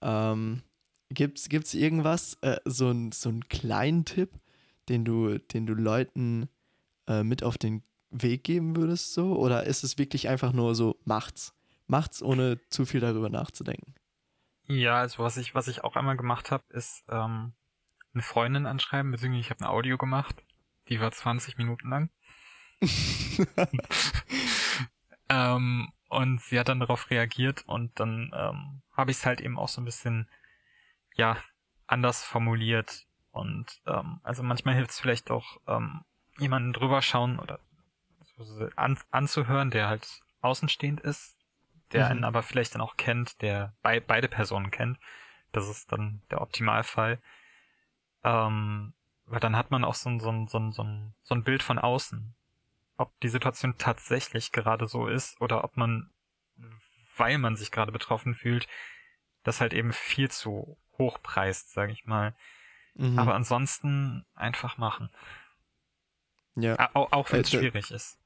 Ähm, 0.02 0.64
Gibt 1.10 1.38
es 1.40 1.74
irgendwas, 1.74 2.38
äh, 2.42 2.60
so, 2.66 2.90
ein, 2.90 3.12
so 3.12 3.30
einen 3.30 3.48
kleinen 3.48 4.06
Tipp, 4.06 4.32
den 4.90 5.06
du, 5.06 5.38
den 5.38 5.66
du 5.66 5.74
Leuten 5.74 6.50
äh, 7.08 7.24
mit 7.24 7.44
auf 7.44 7.58
den 7.58 7.84
Weg 8.10 8.44
geben 8.44 8.76
würdest, 8.76 9.14
so? 9.14 9.36
Oder 9.36 9.64
ist 9.66 9.84
es 9.84 9.98
wirklich 9.98 10.28
einfach 10.30 10.54
nur 10.54 10.76
so, 10.76 10.98
macht's? 11.06 11.54
Macht's, 11.88 12.24
ohne 12.24 12.60
zu 12.70 12.86
viel 12.86 13.00
darüber 13.00 13.30
nachzudenken? 13.30 13.94
Ja, 14.68 15.00
also 15.00 15.24
was 15.24 15.38
ich, 15.38 15.54
was 15.54 15.68
ich 15.68 15.84
auch 15.84 15.96
einmal 15.96 16.18
gemacht 16.18 16.50
habe, 16.50 16.64
ist 16.70 17.04
ähm, 17.10 17.54
eine 18.14 18.24
Freundin 18.24 18.66
anschreiben, 18.66 19.12
beziehungsweise 19.12 19.42
ich 19.42 19.50
habe 19.52 19.64
ein 19.64 19.70
Audio 19.70 19.98
gemacht. 19.98 20.44
Die 20.90 21.00
war 21.00 21.12
20 21.12 21.58
Minuten 21.58 21.90
lang. 21.90 22.10
ähm, 25.30 25.92
und 26.10 26.42
sie 26.42 26.60
hat 26.60 26.70
dann 26.70 26.80
darauf 26.80 27.10
reagiert 27.10 27.64
und 27.68 28.00
dann 28.00 28.32
ähm, 28.34 28.82
habe 28.96 29.12
ich 29.12 29.18
es 29.18 29.26
halt 29.26 29.42
eben 29.42 29.58
auch 29.58 29.68
so 29.68 29.82
ein 29.82 29.86
bisschen, 29.86 30.30
ja, 31.16 31.38
anders 31.88 32.24
formuliert. 32.24 33.06
Und 33.32 33.82
ähm, 33.86 34.20
also 34.24 34.44
manchmal 34.44 34.76
hilft 34.76 34.92
es 34.92 35.00
vielleicht 35.00 35.30
auch, 35.30 35.58
ähm, 35.68 36.06
jemanden 36.38 36.74
drüber 36.74 37.02
schauen 37.02 37.40
oder 37.40 37.60
an, 38.76 38.98
anzuhören, 39.12 39.72
der 39.72 39.88
halt 39.88 40.22
außenstehend 40.42 41.00
ist, 41.02 41.38
der 41.92 42.06
mhm. 42.06 42.12
einen 42.12 42.24
aber 42.24 42.44
vielleicht 42.44 42.76
dann 42.76 42.82
auch 42.82 42.98
kennt, 42.98 43.42
der 43.42 43.74
bei, 43.82 44.00
beide 44.00 44.28
Personen 44.28 44.72
kennt. 44.72 45.00
Das 45.52 45.70
ist 45.70 45.92
dann 45.92 46.22
der 46.32 46.42
Optimalfall. 46.42 47.22
Ähm, 48.24 48.94
weil 49.28 49.40
dann 49.40 49.56
hat 49.56 49.72
man 49.72 49.84
auch 49.84 49.96
so 49.96 50.20
so 50.20 50.30
ein, 50.30 50.48
so 50.48 50.60
ein, 50.60 50.72
so 50.72 50.84
ein, 50.84 51.16
so 51.24 51.36
ein 51.36 51.44
Bild 51.44 51.64
von 51.64 51.80
außen. 51.80 52.35
Ob 52.98 53.20
die 53.22 53.30
Situation 53.30 53.78
tatsächlich 53.78 54.52
gerade 54.52 54.88
so 54.88 55.08
ist 55.08 55.40
oder 55.42 55.64
ob 55.64 55.78
man, 55.78 56.12
weil 57.18 57.38
man 57.38 57.56
sich 57.56 57.72
gerade 57.72 57.92
betroffen 57.92 58.36
fühlt, 58.36 58.68
das 59.44 59.62
halt 59.62 59.74
eben 59.74 59.94
viel 59.94 60.32
zu 60.32 60.78
hoch 60.98 61.22
preist, 61.22 61.74
sag 61.74 61.92
ich 61.92 62.06
mal. 62.06 62.36
Mhm. 62.96 63.20
Aber 63.20 63.36
ansonsten 63.36 64.26
einfach 64.34 64.78
machen. 64.78 65.10
Ja. 66.56 66.90
Auch, 66.94 67.12
auch 67.12 67.32
wenn 67.32 67.42
es 67.42 67.54
äh, 67.54 67.60
schwierig 67.60 67.92
ist. 67.92 68.18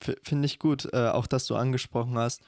Finde 0.00 0.46
ich 0.46 0.58
gut, 0.58 0.92
äh, 0.92 1.08
auch 1.08 1.26
dass 1.26 1.46
du 1.46 1.54
angesprochen 1.54 2.18
hast, 2.18 2.42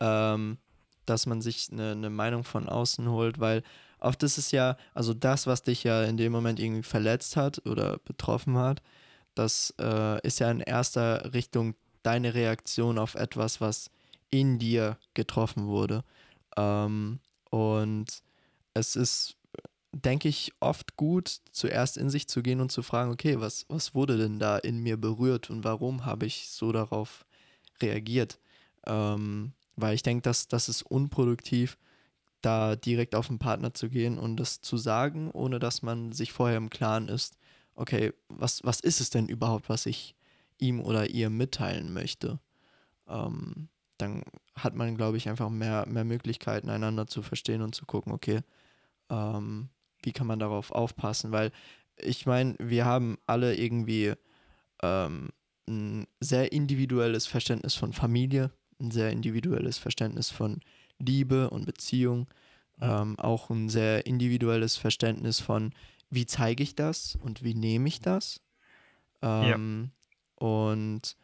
ähm, 0.00 0.58
dass 1.06 1.26
man 1.26 1.42
sich 1.42 1.70
eine, 1.72 1.92
eine 1.92 2.08
Meinung 2.08 2.44
von 2.44 2.68
außen 2.68 3.08
holt, 3.08 3.40
weil 3.40 3.62
oft 3.98 4.22
ist 4.22 4.38
es 4.38 4.52
ja, 4.52 4.76
also 4.94 5.12
das, 5.12 5.46
was 5.46 5.62
dich 5.62 5.84
ja 5.84 6.04
in 6.04 6.16
dem 6.16 6.32
Moment 6.32 6.60
irgendwie 6.60 6.82
verletzt 6.82 7.36
hat 7.36 7.66
oder 7.66 7.98
betroffen 7.98 8.56
hat, 8.56 8.80
das 9.34 9.74
äh, 9.80 10.20
ist 10.26 10.40
ja 10.40 10.50
in 10.50 10.60
erster 10.60 11.32
Richtung 11.34 11.74
deine 12.02 12.34
Reaktion 12.34 12.98
auf 12.98 13.14
etwas, 13.14 13.60
was 13.60 13.90
in 14.30 14.58
dir 14.58 14.98
getroffen 15.14 15.66
wurde. 15.66 16.04
Ähm, 16.56 17.20
und 17.50 18.22
es 18.74 18.96
ist 18.96 19.36
denke 19.94 20.28
ich, 20.28 20.52
oft 20.60 20.96
gut, 20.96 21.40
zuerst 21.52 21.96
in 21.96 22.10
sich 22.10 22.26
zu 22.28 22.42
gehen 22.42 22.60
und 22.60 22.72
zu 22.72 22.82
fragen, 22.82 23.12
okay, 23.12 23.40
was, 23.40 23.64
was 23.68 23.94
wurde 23.94 24.18
denn 24.18 24.38
da 24.38 24.58
in 24.58 24.80
mir 24.82 24.96
berührt 24.96 25.50
und 25.50 25.64
warum 25.64 26.04
habe 26.04 26.26
ich 26.26 26.50
so 26.50 26.72
darauf 26.72 27.24
reagiert? 27.80 28.38
Ähm, 28.86 29.52
weil 29.76 29.94
ich 29.94 30.02
denke, 30.02 30.22
dass 30.22 30.48
das 30.48 30.68
ist 30.68 30.82
unproduktiv, 30.82 31.78
da 32.42 32.76
direkt 32.76 33.14
auf 33.14 33.28
den 33.28 33.38
Partner 33.38 33.72
zu 33.72 33.88
gehen 33.88 34.18
und 34.18 34.36
das 34.36 34.60
zu 34.60 34.76
sagen, 34.76 35.30
ohne 35.30 35.58
dass 35.58 35.82
man 35.82 36.12
sich 36.12 36.32
vorher 36.32 36.58
im 36.58 36.70
Klaren 36.70 37.08
ist, 37.08 37.36
okay, 37.74 38.12
was, 38.28 38.62
was 38.64 38.80
ist 38.80 39.00
es 39.00 39.10
denn 39.10 39.28
überhaupt, 39.28 39.68
was 39.68 39.86
ich 39.86 40.14
ihm 40.58 40.80
oder 40.80 41.10
ihr 41.10 41.30
mitteilen 41.30 41.92
möchte? 41.92 42.40
Ähm, 43.08 43.68
dann 43.98 44.22
hat 44.56 44.74
man, 44.74 44.96
glaube 44.96 45.16
ich, 45.16 45.28
einfach 45.28 45.50
mehr, 45.50 45.86
mehr 45.86 46.04
Möglichkeiten, 46.04 46.70
einander 46.70 47.06
zu 47.06 47.22
verstehen 47.22 47.62
und 47.62 47.74
zu 47.74 47.86
gucken, 47.86 48.12
okay, 48.12 48.40
ähm, 49.10 49.68
wie 50.02 50.12
kann 50.12 50.26
man 50.26 50.38
darauf 50.38 50.70
aufpassen? 50.70 51.32
Weil 51.32 51.50
ich 51.96 52.26
meine, 52.26 52.56
wir 52.58 52.84
haben 52.84 53.18
alle 53.26 53.56
irgendwie 53.56 54.14
ähm, 54.82 55.30
ein 55.68 56.06
sehr 56.20 56.52
individuelles 56.52 57.26
Verständnis 57.26 57.74
von 57.74 57.92
Familie, 57.92 58.50
ein 58.80 58.90
sehr 58.90 59.10
individuelles 59.10 59.78
Verständnis 59.78 60.30
von 60.30 60.60
Liebe 60.98 61.50
und 61.50 61.66
Beziehung, 61.66 62.26
ähm, 62.80 63.18
auch 63.18 63.50
ein 63.50 63.68
sehr 63.68 64.06
individuelles 64.06 64.76
Verständnis 64.76 65.40
von, 65.40 65.72
wie 66.10 66.26
zeige 66.26 66.62
ich 66.62 66.74
das 66.74 67.16
und 67.16 67.42
wie 67.42 67.54
nehme 67.54 67.88
ich 67.88 68.00
das. 68.00 68.40
Ähm, 69.22 69.90
ja. 70.38 70.46
Und 70.46 71.16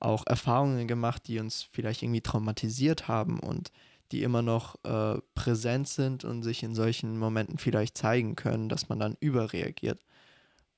auch 0.00 0.26
Erfahrungen 0.26 0.86
gemacht, 0.86 1.26
die 1.26 1.38
uns 1.38 1.62
vielleicht 1.62 2.02
irgendwie 2.02 2.20
traumatisiert 2.20 3.08
haben 3.08 3.40
und 3.40 3.72
die 4.12 4.22
immer 4.22 4.42
noch 4.42 4.76
äh, 4.84 5.20
präsent 5.34 5.88
sind 5.88 6.24
und 6.24 6.42
sich 6.42 6.62
in 6.62 6.74
solchen 6.74 7.18
Momenten 7.18 7.58
vielleicht 7.58 7.98
zeigen 7.98 8.36
können, 8.36 8.68
dass 8.68 8.88
man 8.88 8.98
dann 8.98 9.16
überreagiert. 9.20 10.02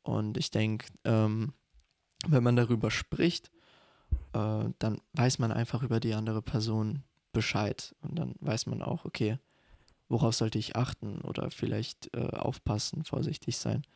Und 0.02 0.36
ich 0.36 0.50
denke, 0.50 0.86
ähm, 1.04 1.52
wenn 2.26 2.42
man 2.42 2.56
darüber 2.56 2.90
spricht, 2.90 3.50
äh, 4.32 4.64
dann 4.78 5.00
weiß 5.12 5.38
man 5.38 5.52
einfach 5.52 5.82
über 5.82 6.00
die 6.00 6.14
andere 6.14 6.42
Person 6.42 7.04
Bescheid. 7.32 7.94
Und 8.00 8.18
dann 8.18 8.34
weiß 8.40 8.66
man 8.66 8.82
auch, 8.82 9.04
okay, 9.04 9.38
worauf 10.10 10.34
sollte 10.34 10.58
ich 10.58 10.76
achten 10.76 11.20
oder 11.22 11.50
vielleicht 11.50 12.14
äh, 12.14 12.28
aufpassen, 12.30 13.04
vorsichtig 13.04 13.56
sein. 13.56 13.86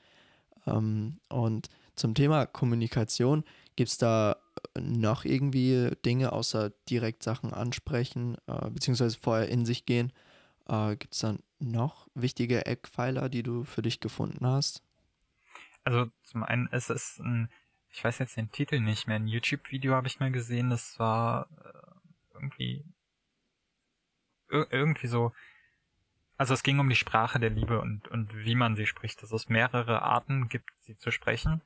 Ähm, 0.67 1.19
und 1.29 1.69
zum 1.97 2.15
Thema 2.15 2.47
Kommunikation 2.47 3.45
gibt 3.77 3.91
es 3.91 3.99
da 3.99 4.37
noch 4.79 5.25
irgendwie 5.25 5.91
Dinge 6.05 6.33
außer 6.33 6.71
direkt 6.89 7.23
Sachen 7.23 7.53
ansprechen, 7.53 8.37
äh, 8.47 8.71
beziehungsweise 8.71 9.19
vorher 9.21 9.49
in 9.49 9.67
sich 9.67 9.87
gehen? 9.87 10.13
Äh, 10.69 10.97
Gibt 10.97 11.15
es 11.15 11.21
dann 11.21 11.41
noch 11.59 12.09
wichtige 12.15 12.65
Eckpfeiler, 12.65 13.29
die 13.29 13.43
du 13.43 13.65
für 13.65 13.83
dich 13.83 14.01
gefunden 14.01 14.47
hast? 14.47 14.83
Also 15.83 16.07
zum 16.23 16.45
einen 16.45 16.69
ist 16.69 16.91
es 16.91 17.19
ein, 17.19 17.51
ich 17.91 18.03
weiß 18.03 18.19
jetzt 18.21 18.37
den 18.37 18.51
Titel 18.51 18.81
nicht 18.81 19.07
mehr, 19.07 19.17
ein 19.17 19.27
YouTube-Video 19.27 19.95
habe 19.95 20.07
ich 20.07 20.21
mal 20.21 20.33
gesehen, 20.33 20.71
das 20.71 20.99
war 20.99 21.49
äh, 21.63 22.35
irgendwie 22.35 22.85
irgendwie 24.71 25.09
so, 25.09 25.33
also 26.45 26.53
es 26.53 26.63
ging 26.63 26.79
um 26.79 26.91
die 26.91 26.95
Sprache 26.95 27.41
der 27.41 27.49
Liebe 27.49 27.81
und, 27.81 28.07
und 28.09 28.45
wie 28.45 28.55
man 28.55 28.77
sie 28.77 28.85
spricht, 28.85 29.23
dass 29.23 29.33
es 29.33 29.49
mehrere 29.49 30.03
Arten 30.03 30.51
gibt, 30.51 30.69
sie 30.81 30.95
zu 30.95 31.11
sprechen 31.11 31.63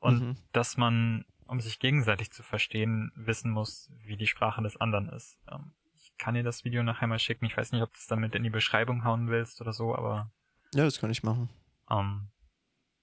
und 0.00 0.20
mhm. 0.20 0.36
dass 0.50 0.76
man 0.76 1.24
um 1.46 1.60
sich 1.60 1.78
gegenseitig 1.78 2.32
zu 2.32 2.42
verstehen, 2.42 3.12
wissen 3.14 3.52
muss, 3.52 3.92
wie 4.02 4.16
die 4.16 4.26
Sprache 4.26 4.60
des 4.60 4.76
anderen 4.76 5.08
ist. 5.08 5.38
Ähm, 5.48 5.70
ich 5.94 6.12
kann 6.18 6.34
dir 6.34 6.42
das 6.42 6.64
Video 6.64 6.82
nachher 6.82 7.06
mal 7.06 7.20
schicken. 7.20 7.44
Ich 7.44 7.56
weiß 7.56 7.70
nicht, 7.70 7.82
ob 7.82 7.92
du 7.92 7.96
es 7.96 8.08
damit 8.08 8.34
in 8.34 8.42
die 8.42 8.50
Beschreibung 8.50 9.04
hauen 9.04 9.28
willst 9.28 9.60
oder 9.60 9.72
so, 9.72 9.94
aber. 9.94 10.32
Ja, 10.74 10.82
das 10.82 10.98
kann 10.98 11.12
ich 11.12 11.22
machen. 11.22 11.48
Ähm, 11.88 12.26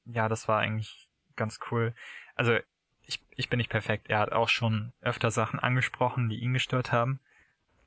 ja, 0.04 0.28
das 0.28 0.50
war 0.50 0.60
eigentlich 0.60 1.08
ganz 1.38 1.62
cool. 1.72 1.96
Also, 2.36 2.58
ich, 3.04 3.24
ich 3.38 3.48
bin 3.48 3.60
nicht 3.60 3.70
perfekt. 3.70 4.10
Er 4.10 4.20
hat 4.20 4.34
auch 4.34 4.50
schon 4.50 4.92
öfter 5.00 5.32
Sachen 5.32 5.62
angesprochen, 5.62 6.28
die 6.28 6.40
ihn 6.40 6.52
gestört 6.52 6.92
haben. 6.92 7.22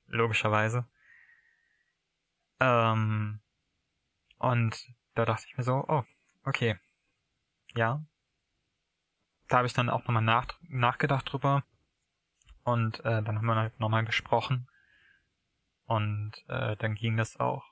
Logischerweise. 0.07 0.87
Ähm, 2.63 3.41
und 4.39 4.87
da 5.15 5.25
dachte 5.25 5.47
ich 5.49 5.57
mir 5.57 5.65
so, 5.65 5.85
oh, 5.89 6.05
okay. 6.45 6.79
Ja, 7.75 8.05
da 9.49 9.59
habe 9.59 9.67
ich 9.67 9.75
dann 9.75 9.91
auch 9.91 10.05
nochmal 10.05 10.23
nach, 10.23 10.47
nachgedacht 10.63 11.31
drüber. 11.31 11.65
Und 12.65 13.01
äh, 13.01 13.23
dann 13.23 13.37
haben 13.37 13.47
wir 13.47 13.57
halt 13.57 13.79
nochmal 13.81 14.05
gesprochen. 14.05 14.69
Und 15.85 16.33
äh, 16.49 16.77
dann 16.77 16.95
ging 16.95 17.17
das 17.17 17.39
auch. 17.41 17.65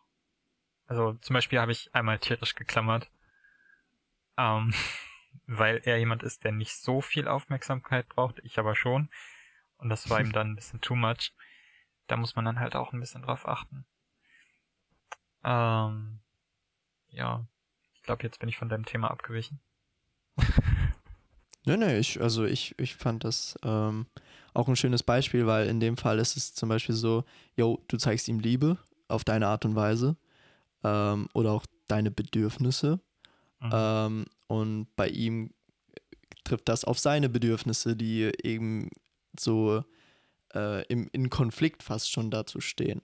Also 0.86 1.14
zum 1.14 1.34
Beispiel 1.34 1.60
habe 1.60 1.72
ich 1.72 1.94
einmal 1.94 2.18
tierisch 2.18 2.54
geklammert. 2.54 3.10
Ähm, 4.36 4.74
weil 5.46 5.80
er 5.84 5.98
jemand 5.98 6.24
ist, 6.24 6.42
der 6.44 6.52
nicht 6.52 6.74
so 6.74 7.00
viel 7.00 7.28
Aufmerksamkeit 7.28 8.08
braucht, 8.08 8.40
ich 8.40 8.58
aber 8.58 8.74
schon. 8.74 9.08
Und 9.76 9.88
das 9.88 10.10
war 10.10 10.20
ihm 10.20 10.32
dann 10.32 10.52
ein 10.52 10.56
bisschen 10.56 10.80
too 10.80 10.96
much. 10.96 11.32
Da 12.08 12.16
muss 12.16 12.34
man 12.34 12.44
dann 12.44 12.58
halt 12.58 12.74
auch 12.74 12.92
ein 12.92 13.00
bisschen 13.00 13.22
drauf 13.22 13.46
achten. 13.46 13.86
Ähm, 15.44 16.20
ja, 17.08 17.46
ich 17.94 18.02
glaube, 18.02 18.22
jetzt 18.22 18.38
bin 18.38 18.48
ich 18.48 18.56
von 18.56 18.68
deinem 18.68 18.84
Thema 18.84 19.10
abgewichen. 19.10 19.60
nee, 21.66 21.76
nee, 21.76 21.98
ich, 21.98 22.20
also 22.20 22.44
ich, 22.44 22.78
ich 22.78 22.94
fand 22.94 23.24
das 23.24 23.58
ähm, 23.62 24.06
auch 24.54 24.68
ein 24.68 24.76
schönes 24.76 25.02
Beispiel, 25.02 25.46
weil 25.46 25.68
in 25.68 25.80
dem 25.80 25.96
Fall 25.96 26.18
ist 26.18 26.36
es 26.36 26.54
zum 26.54 26.68
Beispiel 26.68 26.94
so, 26.94 27.24
yo, 27.56 27.82
du 27.88 27.96
zeigst 27.96 28.28
ihm 28.28 28.40
Liebe 28.40 28.78
auf 29.08 29.24
deine 29.24 29.48
Art 29.48 29.64
und 29.64 29.74
Weise 29.74 30.16
ähm, 30.84 31.28
oder 31.34 31.52
auch 31.52 31.66
deine 31.88 32.10
Bedürfnisse. 32.10 33.00
Mhm. 33.60 33.70
Ähm, 33.72 34.26
und 34.46 34.96
bei 34.96 35.08
ihm 35.08 35.52
trifft 36.44 36.68
das 36.68 36.84
auf 36.84 36.98
seine 36.98 37.28
Bedürfnisse, 37.28 37.96
die 37.96 38.32
eben 38.42 38.90
so 39.38 39.84
äh, 40.54 40.84
im, 40.86 41.08
in 41.12 41.30
Konflikt 41.30 41.82
fast 41.82 42.10
schon 42.10 42.30
dazu 42.30 42.60
stehen. 42.60 43.02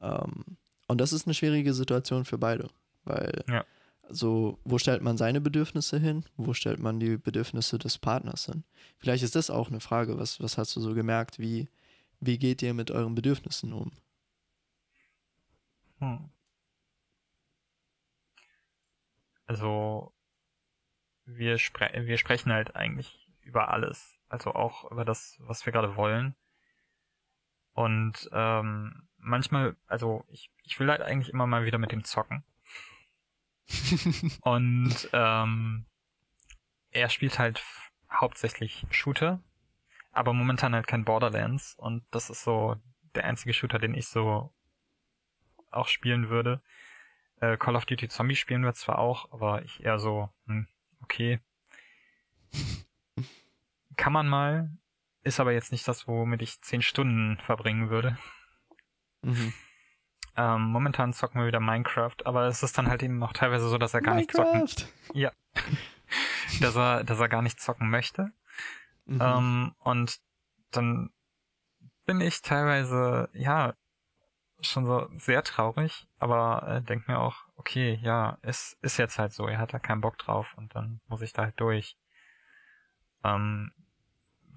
Ähm, 0.00 0.58
und 0.88 1.00
das 1.00 1.12
ist 1.12 1.26
eine 1.26 1.34
schwierige 1.34 1.74
Situation 1.74 2.24
für 2.24 2.38
beide, 2.38 2.70
weil 3.04 3.44
ja. 3.48 3.64
so, 4.08 4.58
wo 4.64 4.78
stellt 4.78 5.02
man 5.02 5.16
seine 5.16 5.40
Bedürfnisse 5.40 5.98
hin? 5.98 6.24
Wo 6.36 6.54
stellt 6.54 6.78
man 6.78 7.00
die 7.00 7.16
Bedürfnisse 7.16 7.78
des 7.78 7.98
Partners 7.98 8.46
hin? 8.46 8.64
Vielleicht 8.98 9.24
ist 9.24 9.34
das 9.34 9.50
auch 9.50 9.68
eine 9.68 9.80
Frage. 9.80 10.18
Was, 10.18 10.40
was 10.40 10.58
hast 10.58 10.74
du 10.76 10.80
so 10.80 10.94
gemerkt? 10.94 11.38
Wie, 11.38 11.68
wie 12.20 12.38
geht 12.38 12.62
ihr 12.62 12.74
mit 12.74 12.90
euren 12.90 13.14
Bedürfnissen 13.14 13.72
um? 13.72 13.92
Hm. 15.98 16.30
Also, 19.46 20.12
wir, 21.24 21.58
spre 21.58 21.90
wir 21.94 22.18
sprechen 22.18 22.52
halt 22.52 22.76
eigentlich 22.76 23.28
über 23.42 23.70
alles. 23.70 24.18
Also 24.28 24.54
auch 24.54 24.90
über 24.90 25.04
das, 25.04 25.36
was 25.40 25.64
wir 25.66 25.72
gerade 25.72 25.96
wollen. 25.96 26.34
Und 27.72 28.28
ähm, 28.32 29.08
manchmal, 29.26 29.76
also 29.86 30.24
ich, 30.28 30.50
ich 30.62 30.78
will 30.78 30.88
halt 30.88 31.02
eigentlich 31.02 31.32
immer 31.32 31.46
mal 31.46 31.64
wieder 31.64 31.78
mit 31.78 31.92
dem 31.92 32.04
zocken. 32.04 32.44
und 34.42 35.10
ähm, 35.12 35.86
er 36.90 37.08
spielt 37.08 37.38
halt 37.38 37.62
hauptsächlich 38.10 38.86
Shooter, 38.90 39.42
aber 40.12 40.32
momentan 40.32 40.74
halt 40.74 40.86
kein 40.86 41.04
Borderlands 41.04 41.74
und 41.74 42.04
das 42.12 42.30
ist 42.30 42.44
so 42.44 42.76
der 43.16 43.24
einzige 43.24 43.52
Shooter, 43.52 43.80
den 43.80 43.94
ich 43.94 44.06
so 44.06 44.54
auch 45.72 45.88
spielen 45.88 46.30
würde. 46.30 46.62
Äh, 47.40 47.56
Call 47.56 47.76
of 47.76 47.84
Duty 47.84 48.08
Zombie 48.08 48.36
spielen 48.36 48.62
wir 48.62 48.74
zwar 48.74 48.98
auch, 48.98 49.32
aber 49.32 49.62
ich 49.62 49.82
eher 49.82 49.98
so, 49.98 50.30
hm, 50.46 50.68
okay. 51.02 51.40
Kann 53.96 54.12
man 54.12 54.28
mal, 54.28 54.70
ist 55.22 55.40
aber 55.40 55.52
jetzt 55.52 55.72
nicht 55.72 55.88
das, 55.88 56.06
womit 56.06 56.42
ich 56.42 56.62
zehn 56.62 56.82
Stunden 56.82 57.38
verbringen 57.38 57.90
würde. 57.90 58.16
Mhm. 59.26 59.52
Ähm, 60.36 60.62
momentan 60.62 61.12
zocken 61.12 61.40
wir 61.40 61.46
wieder 61.46 61.60
Minecraft, 61.60 62.16
aber 62.24 62.46
es 62.46 62.62
ist 62.62 62.76
dann 62.76 62.88
halt 62.88 63.02
eben 63.02 63.22
auch 63.22 63.32
teilweise 63.32 63.68
so, 63.68 63.78
dass 63.78 63.94
er 63.94 64.02
gar 64.02 64.14
Minecraft. 64.14 64.60
nicht 64.60 64.78
zocken. 64.78 64.92
Ja. 65.14 65.32
dass 66.60 66.76
er, 66.76 67.04
dass 67.04 67.18
er 67.18 67.28
gar 67.28 67.42
nicht 67.42 67.58
zocken 67.58 67.90
möchte. 67.90 68.30
Mhm. 69.06 69.20
Ähm, 69.20 69.74
und 69.78 70.18
dann 70.70 71.10
bin 72.04 72.20
ich 72.20 72.42
teilweise, 72.42 73.28
ja, 73.32 73.74
schon 74.60 74.86
so 74.86 75.08
sehr 75.18 75.42
traurig, 75.42 76.06
aber 76.18 76.66
äh, 76.68 76.82
denk 76.82 77.08
mir 77.08 77.18
auch, 77.18 77.36
okay, 77.56 77.98
ja, 78.02 78.38
es 78.42 78.78
ist 78.80 78.96
jetzt 78.96 79.18
halt 79.18 79.32
so, 79.32 79.46
er 79.46 79.58
hat 79.58 79.74
da 79.74 79.78
keinen 79.78 80.00
Bock 80.00 80.18
drauf 80.18 80.54
und 80.56 80.74
dann 80.74 81.00
muss 81.08 81.22
ich 81.22 81.32
da 81.32 81.42
halt 81.42 81.60
durch. 81.60 81.96
Ähm, 83.24 83.72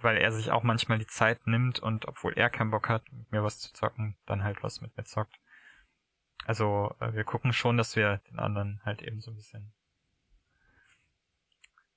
weil 0.02 0.18
er 0.18 0.32
sich 0.32 0.52
auch 0.52 0.64
manchmal 0.64 1.00
die 1.00 1.08
Zeit 1.08 1.46
nimmt 1.48 1.80
und 1.80 2.08
obwohl 2.08 2.34
er 2.34 2.50
keinen 2.50 2.72
Bock 2.72 2.90
hat, 2.90 3.04
mir 3.32 3.44
was 3.44 3.60
zu 3.60 3.74
zocken, 3.74 4.18
dann 4.26 4.44
halt 4.44 4.64
was 4.64 4.82
mit 4.82 4.96
mir 4.98 5.04
zockt. 5.04 5.40
Also 6.46 6.96
äh, 7.00 7.14
wir 7.14 7.24
gucken 7.24 7.54
schon, 7.54 7.78
dass 7.78 7.96
wir 7.96 8.18
den 8.32 8.40
anderen 8.40 8.82
halt 8.84 9.02
eben 9.02 9.22
so 9.22 9.32
ein 9.32 9.36
bisschen, 9.36 9.74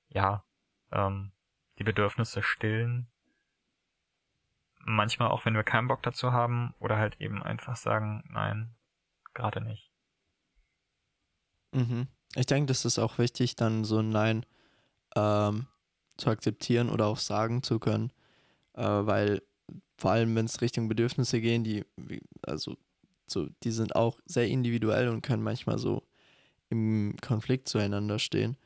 ja, 0.08 0.44
ähm, 0.90 1.32
die 1.78 1.84
Bedürfnisse 1.84 2.42
stillen. 2.42 3.08
Manchmal 4.84 5.30
auch, 5.30 5.44
wenn 5.44 5.54
wir 5.54 5.62
keinen 5.62 5.88
Bock 5.88 6.02
dazu 6.02 6.32
haben 6.32 6.74
oder 6.80 6.98
halt 6.98 7.20
eben 7.20 7.42
einfach 7.42 7.76
sagen, 7.76 8.24
nein, 8.28 8.74
gerade 9.32 9.60
nicht. 9.60 9.92
Mhm. 11.70 12.08
Ich 12.34 12.46
denke, 12.46 12.66
das 12.66 12.84
ist 12.84 12.98
auch 12.98 13.18
wichtig, 13.18 13.56
dann 13.56 13.84
so 13.84 14.00
ein 14.00 14.08
Nein 14.08 14.44
ähm, 15.14 15.66
zu 16.16 16.30
akzeptieren 16.30 16.90
oder 16.90 17.06
auch 17.06 17.18
sagen 17.18 17.62
zu 17.62 17.78
können, 17.78 18.12
äh, 18.74 18.82
weil 18.82 19.42
vor 19.96 20.10
allem, 20.10 20.34
wenn 20.34 20.46
es 20.46 20.60
Richtung 20.60 20.88
Bedürfnisse 20.88 21.40
gehen, 21.40 21.64
die, 21.64 21.84
also 22.42 22.76
so, 23.26 23.48
die 23.62 23.70
sind 23.70 23.94
auch 23.94 24.18
sehr 24.26 24.48
individuell 24.48 25.08
und 25.08 25.22
können 25.22 25.42
manchmal 25.42 25.78
so 25.78 26.02
im 26.70 27.16
Konflikt 27.20 27.68
zueinander 27.68 28.18
stehen. 28.18 28.56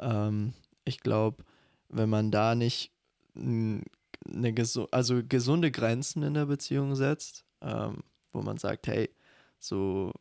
Ähm, 0.00 0.54
ich 0.84 1.00
glaube, 1.00 1.44
wenn 1.88 2.08
man 2.08 2.30
da 2.30 2.54
nicht 2.54 2.92
eine 3.34 4.52
gesu 4.52 4.86
also 4.90 5.22
gesunde 5.26 5.70
Grenzen 5.70 6.22
in 6.22 6.34
der 6.34 6.46
Beziehung 6.46 6.94
setzt, 6.96 7.44
ähm, 7.60 8.02
wo 8.32 8.42
man 8.42 8.58
sagt, 8.58 8.86
hey, 8.86 9.10
so 9.58 10.12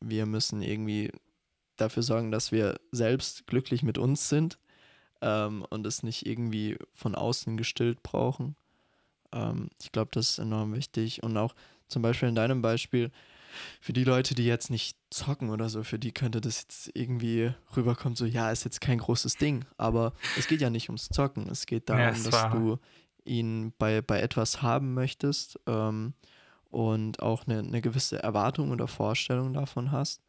wir 0.00 0.26
müssen 0.26 0.62
irgendwie 0.62 1.10
dafür 1.76 2.02
sorgen, 2.02 2.30
dass 2.30 2.52
wir 2.52 2.78
selbst 2.90 3.46
glücklich 3.46 3.82
mit 3.82 3.98
uns 3.98 4.28
sind 4.28 4.58
ähm, 5.22 5.64
und 5.70 5.86
es 5.86 6.02
nicht 6.02 6.26
irgendwie 6.26 6.76
von 6.92 7.14
außen 7.14 7.56
gestillt 7.56 8.02
brauchen. 8.02 8.56
Ähm, 9.32 9.70
ich 9.80 9.92
glaube, 9.92 10.10
das 10.12 10.30
ist 10.30 10.38
enorm 10.38 10.74
wichtig. 10.74 11.22
Und 11.22 11.36
auch 11.36 11.54
zum 11.88 12.02
Beispiel 12.02 12.28
in 12.28 12.34
deinem 12.34 12.60
Beispiel, 12.60 13.10
für 13.80 13.92
die 13.92 14.04
Leute, 14.04 14.34
die 14.34 14.46
jetzt 14.46 14.70
nicht 14.70 14.96
zocken 15.10 15.50
oder 15.50 15.68
so, 15.68 15.82
für 15.82 15.98
die 15.98 16.12
könnte 16.12 16.40
das 16.40 16.62
jetzt 16.62 16.90
irgendwie 16.94 17.52
rüberkommen, 17.76 18.16
so, 18.16 18.24
ja, 18.24 18.50
ist 18.50 18.64
jetzt 18.64 18.80
kein 18.80 18.98
großes 18.98 19.36
Ding. 19.36 19.64
Aber 19.76 20.14
es 20.38 20.48
geht 20.48 20.60
ja 20.60 20.70
nicht 20.70 20.88
ums 20.88 21.08
Zocken. 21.08 21.48
Es 21.50 21.66
geht 21.66 21.88
darum, 21.88 22.02
ja, 22.02 22.30
dass 22.30 22.50
du 22.50 22.78
ihn 23.24 23.72
bei, 23.78 24.02
bei 24.02 24.20
etwas 24.20 24.62
haben 24.62 24.94
möchtest 24.94 25.60
ähm, 25.66 26.14
und 26.70 27.22
auch 27.22 27.46
eine, 27.46 27.58
eine 27.60 27.80
gewisse 27.80 28.22
Erwartung 28.22 28.70
oder 28.70 28.88
Vorstellung 28.88 29.52
davon 29.52 29.92
hast 29.92 30.22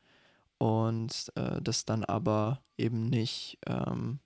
und 0.58 1.32
äh, 1.36 1.62
das 1.62 1.86
dann 1.86 2.04
aber 2.04 2.62
eben 2.78 3.06
nicht 3.06 3.58
ähm, 3.66 4.20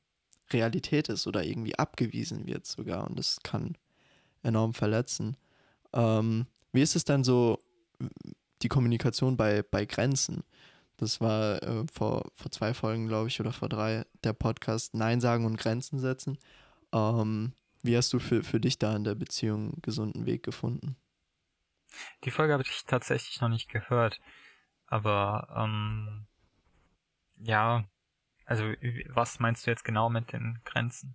Realität 0.51 1.09
ist 1.09 1.27
oder 1.27 1.43
irgendwie 1.43 1.77
abgewiesen 1.77 2.45
wird 2.47 2.65
sogar 2.65 3.07
und 3.07 3.17
das 3.17 3.39
kann 3.43 3.77
enorm 4.43 4.73
verletzen. 4.73 5.37
Ähm, 5.93 6.47
wie 6.71 6.81
ist 6.81 6.95
es 6.95 7.05
denn 7.05 7.23
so, 7.23 7.59
die 8.61 8.69
Kommunikation 8.69 9.37
bei, 9.37 9.63
bei 9.63 9.85
Grenzen? 9.85 10.43
Das 10.97 11.21
war 11.21 11.61
äh, 11.61 11.85
vor, 11.91 12.31
vor 12.33 12.51
zwei 12.51 12.73
Folgen, 12.73 13.07
glaube 13.07 13.27
ich, 13.27 13.39
oder 13.39 13.51
vor 13.51 13.69
drei, 13.69 14.05
der 14.23 14.33
Podcast 14.33 14.93
Nein 14.95 15.21
sagen 15.21 15.45
und 15.45 15.57
Grenzen 15.57 15.99
setzen. 15.99 16.37
Ähm, 16.91 17.53
wie 17.83 17.95
hast 17.95 18.11
du 18.13 18.19
für, 18.19 18.43
für 18.43 18.59
dich 18.59 18.79
da 18.79 18.95
in 18.95 19.03
der 19.03 19.15
Beziehung 19.15 19.71
einen 19.71 19.81
gesunden 19.81 20.25
Weg 20.25 20.43
gefunden? 20.43 20.95
Die 22.23 22.31
Folge 22.31 22.53
habe 22.53 22.63
ich 22.63 22.85
tatsächlich 22.85 23.39
noch 23.41 23.49
nicht 23.49 23.69
gehört. 23.69 24.19
Aber 24.87 25.47
ähm, 25.55 26.25
ja, 27.37 27.83
also 28.47 28.63
was 29.09 29.39
meinst 29.39 29.67
du 29.67 29.71
jetzt 29.71 29.83
genau 29.83 30.09
mit 30.09 30.31
den 30.31 30.59
Grenzen? 30.63 31.13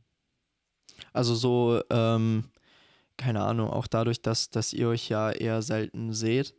Also 1.13 1.35
so, 1.35 1.83
ähm, 1.91 2.51
keine 3.17 3.43
Ahnung, 3.43 3.71
auch 3.71 3.87
dadurch, 3.87 4.21
dass, 4.23 4.51
dass 4.51 4.73
ihr 4.73 4.89
euch 4.89 5.09
ja 5.09 5.31
eher 5.31 5.63
selten 5.63 6.13
seht, 6.13 6.55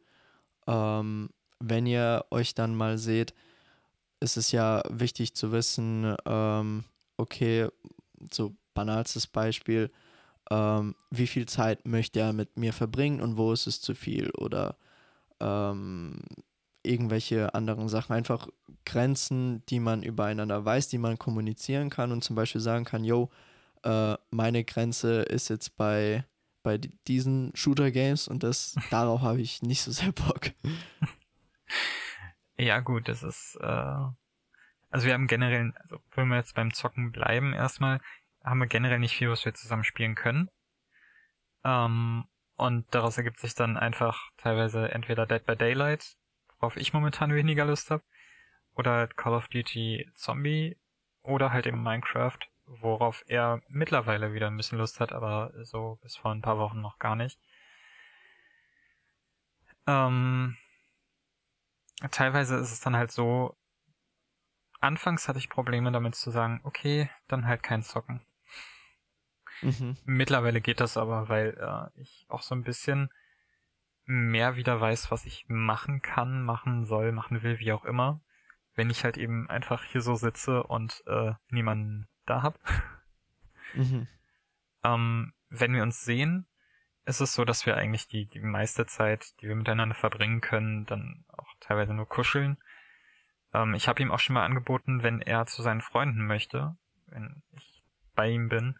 ähm, 0.67 1.29
wenn 1.59 1.86
ihr 1.86 2.25
euch 2.31 2.55
dann 2.55 2.75
mal 2.75 2.97
seht, 2.97 3.33
ist 4.19 4.36
es 4.36 4.51
ja 4.51 4.81
wichtig 4.89 5.36
zu 5.36 5.51
wissen, 5.51 6.15
ähm, 6.25 6.86
okay, 7.17 7.67
so 8.31 8.55
banalstes 8.73 9.27
Beispiel, 9.27 9.91
ähm, 10.49 10.95
wie 11.12 11.27
viel 11.27 11.45
Zeit 11.45 11.86
möchte 11.86 12.19
er 12.19 12.33
mit 12.33 12.57
mir 12.57 12.73
verbringen 12.73 13.21
und 13.21 13.38
wo 13.38 13.53
ist 13.53 13.67
es 13.67 13.79
zu 13.79 13.93
viel 13.93 14.31
oder 14.31 14.77
ähm, 15.39 16.19
irgendwelche 16.84 17.54
anderen 17.54 17.89
Sachen, 17.89 18.13
einfach 18.13 18.48
Grenzen, 18.86 19.65
die 19.67 19.80
man 19.80 20.04
übereinander 20.04 20.63
weiß, 20.63 20.89
die 20.89 20.98
man 20.98 21.17
kommunizieren 21.17 21.89
kann 21.89 22.12
und 22.12 22.24
zum 22.24 22.36
Beispiel 22.36 22.62
sagen 22.62 22.86
kann, 22.86 23.04
yo, 23.04 23.32
äh, 23.84 24.15
meine 24.32 24.63
Grenze 24.63 25.22
ist 25.24 25.50
jetzt 25.50 25.78
bei, 25.78 26.26
bei 26.62 26.78
diesen 26.78 27.52
Shooter-Games 27.56 28.28
und 28.28 28.43
das, 28.43 28.76
darauf 28.91 29.22
habe 29.22 29.41
ich 29.41 29.62
nicht 29.62 29.82
so 29.82 29.91
sehr 29.91 30.12
Bock. 30.12 30.52
Ja, 32.56 32.82
gut, 32.82 33.10
das 33.10 33.24
ist, 33.24 33.58
äh, 33.62 33.65
also 33.65 35.08
wir 35.08 35.13
haben 35.13 35.26
generell, 35.26 35.74
also 35.76 36.00
wenn 36.12 36.28
wir 36.28 36.38
jetzt 36.38 36.54
beim 36.54 36.72
Zocken 36.72 37.12
bleiben 37.12 37.52
erstmal, 37.52 38.00
haben 38.43 38.60
wir 38.60 38.67
generell 38.67 39.00
nicht 39.00 39.15
viel, 39.15 39.30
was 39.32 39.43
wir 39.43 39.56
zusammen 39.56 39.84
spielen 39.84 40.13
können. 40.13 40.50
Ähm, 41.63 42.26
und 42.56 42.86
daraus 42.93 43.17
ergibt 43.17 43.39
sich 43.39 43.56
dann 43.56 43.76
einfach 43.76 44.30
teilweise 44.38 44.91
entweder 44.91 45.26
Dead 45.26 45.43
by 45.43 45.56
Daylight, 45.56 46.15
worauf 46.63 46.78
ich 46.78 46.93
momentan 46.93 47.34
weniger 47.34 47.65
Lust 47.65 47.91
habe. 47.91 48.04
Oder 48.73 48.91
halt 48.91 49.17
Call 49.17 49.34
of 49.34 49.49
Duty 49.49 50.10
Zombie 50.15 50.78
oder 51.21 51.52
halt 51.52 51.67
eben 51.67 51.84
Minecraft. 51.84 52.39
worauf 52.65 53.23
er 53.28 53.62
mittlerweile 53.67 54.34
wieder 54.34 54.47
ein 54.47 54.56
bisschen 54.56 54.78
Lust 54.78 55.02
hat, 55.02 55.12
aber 55.12 55.52
so 55.65 55.99
bis 56.02 56.15
vor 56.15 56.32
ein 56.32 56.41
paar 56.41 56.58
Wochen 56.58 56.80
noch 56.80 56.97
gar 56.97 57.17
nicht. 57.17 57.38
Ähm, 59.86 60.56
teilweise 62.10 62.56
ist 62.56 62.71
es 62.71 62.80
dann 62.80 62.95
halt 62.95 63.12
so, 63.12 63.58
anfangs 64.80 65.28
hatte 65.28 65.39
ich 65.39 65.49
Probleme 65.49 65.91
damit 65.91 66.15
zu 66.15 66.32
sagen, 66.32 66.62
okay, 66.63 67.10
dann 67.28 67.45
halt 67.45 67.63
kein 67.63 67.84
Zocken. 67.84 68.26
Mhm. 69.62 69.97
Mittlerweile 70.06 70.62
geht 70.62 70.80
das 70.80 70.95
aber, 70.95 71.28
weil 71.28 71.58
äh, 71.60 72.02
ich 72.02 72.26
auch 72.30 72.41
so 72.41 72.56
ein 72.56 72.63
bisschen 72.63 73.10
mehr 74.06 74.56
wieder 74.56 74.80
weiß, 74.80 75.12
was 75.12 75.26
ich 75.26 75.46
machen 75.48 76.02
kann, 76.02 76.44
machen 76.44 76.86
soll, 76.86 77.12
machen 77.12 77.44
will, 77.44 77.60
wie 77.60 77.72
auch 77.72 77.86
immer. 77.86 78.22
Wenn 78.76 78.89
ich 78.89 79.04
halt 79.04 79.18
eben 79.18 79.50
einfach 79.50 79.84
hier 79.84 80.02
so 80.02 80.16
sitze 80.16 80.63
und 80.63 81.04
äh, 81.08 81.34
niemanden 81.50 82.08
da 82.26 82.42
hab. 82.42 82.60
Mhm. 83.76 84.08
Ähm, 84.84 85.34
wenn 85.50 85.74
wir 85.74 85.82
uns 85.82 86.06
sehen, 86.06 86.46
ist 87.06 87.22
es 87.22 87.34
so, 87.34 87.44
dass 87.44 87.66
wir 87.66 87.76
eigentlich 87.76 88.08
die, 88.08 88.28
die 88.28 88.39
meiste 88.39 88.86
Zeit, 88.86 89.34
die 89.42 89.48
wir 89.48 89.56
miteinander 89.56 89.96
verbringen 89.96 90.42
können, 90.42 90.86
dann 90.86 91.26
auch 91.30 91.48
teilweise 91.60 91.94
nur 91.94 92.08
kuscheln. 92.08 92.58
Ähm, 93.54 93.74
ich 93.74 93.88
habe 93.88 94.02
ihm 94.02 94.12
auch 94.12 94.20
schon 94.20 94.36
mal 94.36 94.46
angeboten, 94.46 95.04
wenn 95.04 95.22
er 95.22 95.46
zu 95.46 95.62
seinen 95.62 95.82
Freunden 95.82 96.26
möchte, 96.26 96.76
wenn 97.08 97.42
ich 97.52 97.84
bei 98.16 98.30
ihm 98.30 98.50
bin, 98.50 98.78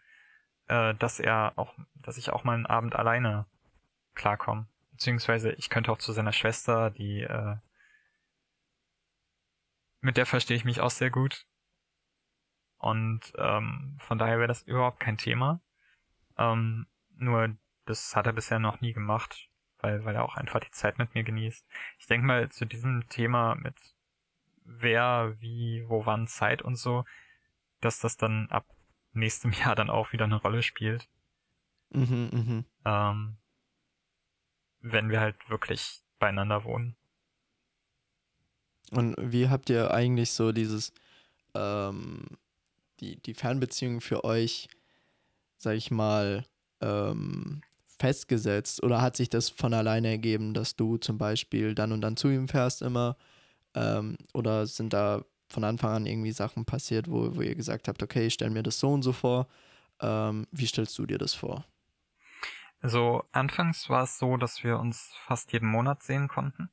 äh, 0.68 0.94
dass 0.94 1.20
er 1.20 1.52
auch, 1.56 1.74
dass 1.94 2.16
ich 2.16 2.30
auch 2.30 2.44
mal 2.44 2.54
einen 2.54 2.66
Abend 2.66 2.94
alleine 2.94 3.46
klarkomme. 4.14 4.66
Beziehungsweise 5.04 5.52
ich 5.52 5.68
könnte 5.68 5.92
auch 5.92 5.98
zu 5.98 6.12
seiner 6.12 6.32
Schwester, 6.32 6.88
die 6.88 7.20
äh, 7.20 7.56
mit 10.00 10.16
der 10.16 10.24
verstehe 10.24 10.56
ich 10.56 10.64
mich 10.64 10.80
auch 10.80 10.90
sehr 10.90 11.10
gut. 11.10 11.46
Und 12.78 13.20
ähm, 13.36 13.98
von 14.00 14.16
daher 14.16 14.38
wäre 14.38 14.48
das 14.48 14.62
überhaupt 14.62 15.00
kein 15.00 15.18
Thema. 15.18 15.60
Ähm, 16.38 16.86
nur 17.16 17.54
das 17.84 18.16
hat 18.16 18.26
er 18.26 18.32
bisher 18.32 18.58
noch 18.58 18.80
nie 18.80 18.94
gemacht, 18.94 19.50
weil, 19.80 20.06
weil 20.06 20.14
er 20.14 20.24
auch 20.24 20.36
einfach 20.36 20.60
die 20.60 20.70
Zeit 20.70 20.96
mit 20.96 21.14
mir 21.14 21.22
genießt. 21.22 21.68
Ich 21.98 22.06
denke 22.06 22.26
mal 22.26 22.48
zu 22.48 22.64
diesem 22.64 23.06
Thema 23.10 23.56
mit 23.56 23.76
wer, 24.64 25.36
wie, 25.38 25.84
wo, 25.86 26.06
wann 26.06 26.28
Zeit 26.28 26.62
und 26.62 26.76
so, 26.76 27.04
dass 27.82 28.00
das 28.00 28.16
dann 28.16 28.48
ab 28.48 28.66
nächstem 29.12 29.52
Jahr 29.64 29.74
dann 29.74 29.90
auch 29.90 30.14
wieder 30.14 30.24
eine 30.24 30.40
Rolle 30.40 30.62
spielt. 30.62 31.10
Mhm, 31.90 32.30
mh. 32.32 32.64
ähm, 32.86 33.36
wenn 34.84 35.10
wir 35.10 35.20
halt 35.20 35.36
wirklich 35.48 36.02
beieinander 36.18 36.64
wohnen. 36.64 36.94
Und 38.90 39.16
wie 39.18 39.48
habt 39.48 39.70
ihr 39.70 39.92
eigentlich 39.92 40.30
so 40.30 40.52
dieses, 40.52 40.92
ähm, 41.54 42.26
die, 43.00 43.16
die 43.16 43.34
Fernbeziehung 43.34 44.02
für 44.02 44.24
euch, 44.24 44.68
sag 45.56 45.74
ich 45.76 45.90
mal, 45.90 46.44
ähm, 46.82 47.62
festgesetzt? 47.98 48.82
Oder 48.82 49.00
hat 49.00 49.16
sich 49.16 49.30
das 49.30 49.48
von 49.48 49.72
alleine 49.72 50.08
ergeben, 50.08 50.52
dass 50.52 50.76
du 50.76 50.98
zum 50.98 51.16
Beispiel 51.16 51.74
dann 51.74 51.90
und 51.90 52.02
dann 52.02 52.18
zu 52.18 52.28
ihm 52.28 52.46
fährst 52.46 52.82
immer? 52.82 53.16
Ähm, 53.74 54.18
oder 54.34 54.66
sind 54.66 54.92
da 54.92 55.24
von 55.48 55.64
Anfang 55.64 55.92
an 55.92 56.06
irgendwie 56.06 56.32
Sachen 56.32 56.66
passiert, 56.66 57.10
wo, 57.10 57.34
wo 57.34 57.40
ihr 57.40 57.54
gesagt 57.54 57.88
habt, 57.88 58.02
okay, 58.02 58.26
ich 58.26 58.34
stelle 58.34 58.50
mir 58.50 58.62
das 58.62 58.78
so 58.80 58.92
und 58.92 59.02
so 59.02 59.12
vor? 59.12 59.48
Ähm, 60.00 60.46
wie 60.50 60.66
stellst 60.66 60.98
du 60.98 61.06
dir 61.06 61.18
das 61.18 61.32
vor? 61.32 61.64
Also 62.84 63.24
anfangs 63.32 63.88
war 63.88 64.02
es 64.02 64.18
so, 64.18 64.36
dass 64.36 64.62
wir 64.62 64.78
uns 64.78 65.14
fast 65.24 65.54
jeden 65.54 65.70
Monat 65.70 66.02
sehen 66.02 66.28
konnten. 66.28 66.68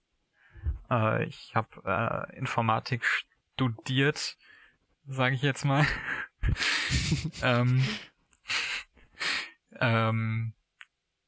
Äh, 0.89 1.23
ich 1.23 1.55
habe 1.55 1.69
äh, 1.85 2.35
Informatik 2.37 3.05
studiert, 3.05 4.37
sage 5.07 5.35
ich 5.35 5.41
jetzt 5.41 5.63
mal. 5.63 5.87
ähm, 7.41 7.87
ähm, 9.79 10.51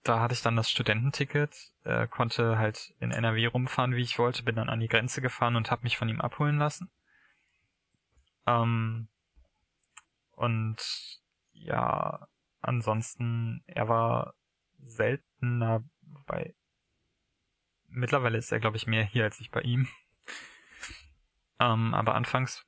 da 0.03 0.19
hatte 0.19 0.33
ich 0.33 0.41
dann 0.41 0.57
das 0.57 0.69
Studententicket, 0.69 1.55
äh, 1.85 2.05
konnte 2.09 2.57
halt 2.57 2.93
in 2.99 3.11
NRW 3.11 3.45
rumfahren, 3.45 3.95
wie 3.95 4.01
ich 4.01 4.19
wollte, 4.19 4.43
bin 4.43 4.57
dann 4.57 4.69
an 4.69 4.81
die 4.81 4.89
Grenze 4.89 5.21
gefahren 5.21 5.55
und 5.55 5.71
habe 5.71 5.83
mich 5.83 5.95
von 5.95 6.09
ihm 6.09 6.19
abholen 6.19 6.57
lassen. 6.57 6.91
Ähm, 8.45 9.07
und 10.33 11.21
ja, 11.53 12.27
ansonsten, 12.59 13.63
er 13.65 13.87
war 13.87 14.33
seltener, 14.85 15.83
wobei 16.01 16.55
mittlerweile 17.87 18.37
ist 18.37 18.51
er, 18.51 18.59
glaube 18.59 18.77
ich, 18.77 18.87
mehr 18.87 19.03
hier 19.03 19.23
als 19.23 19.39
ich 19.39 19.51
bei 19.51 19.61
ihm. 19.61 19.87
Ähm, 21.59 21.93
aber 21.93 22.15
anfangs 22.15 22.65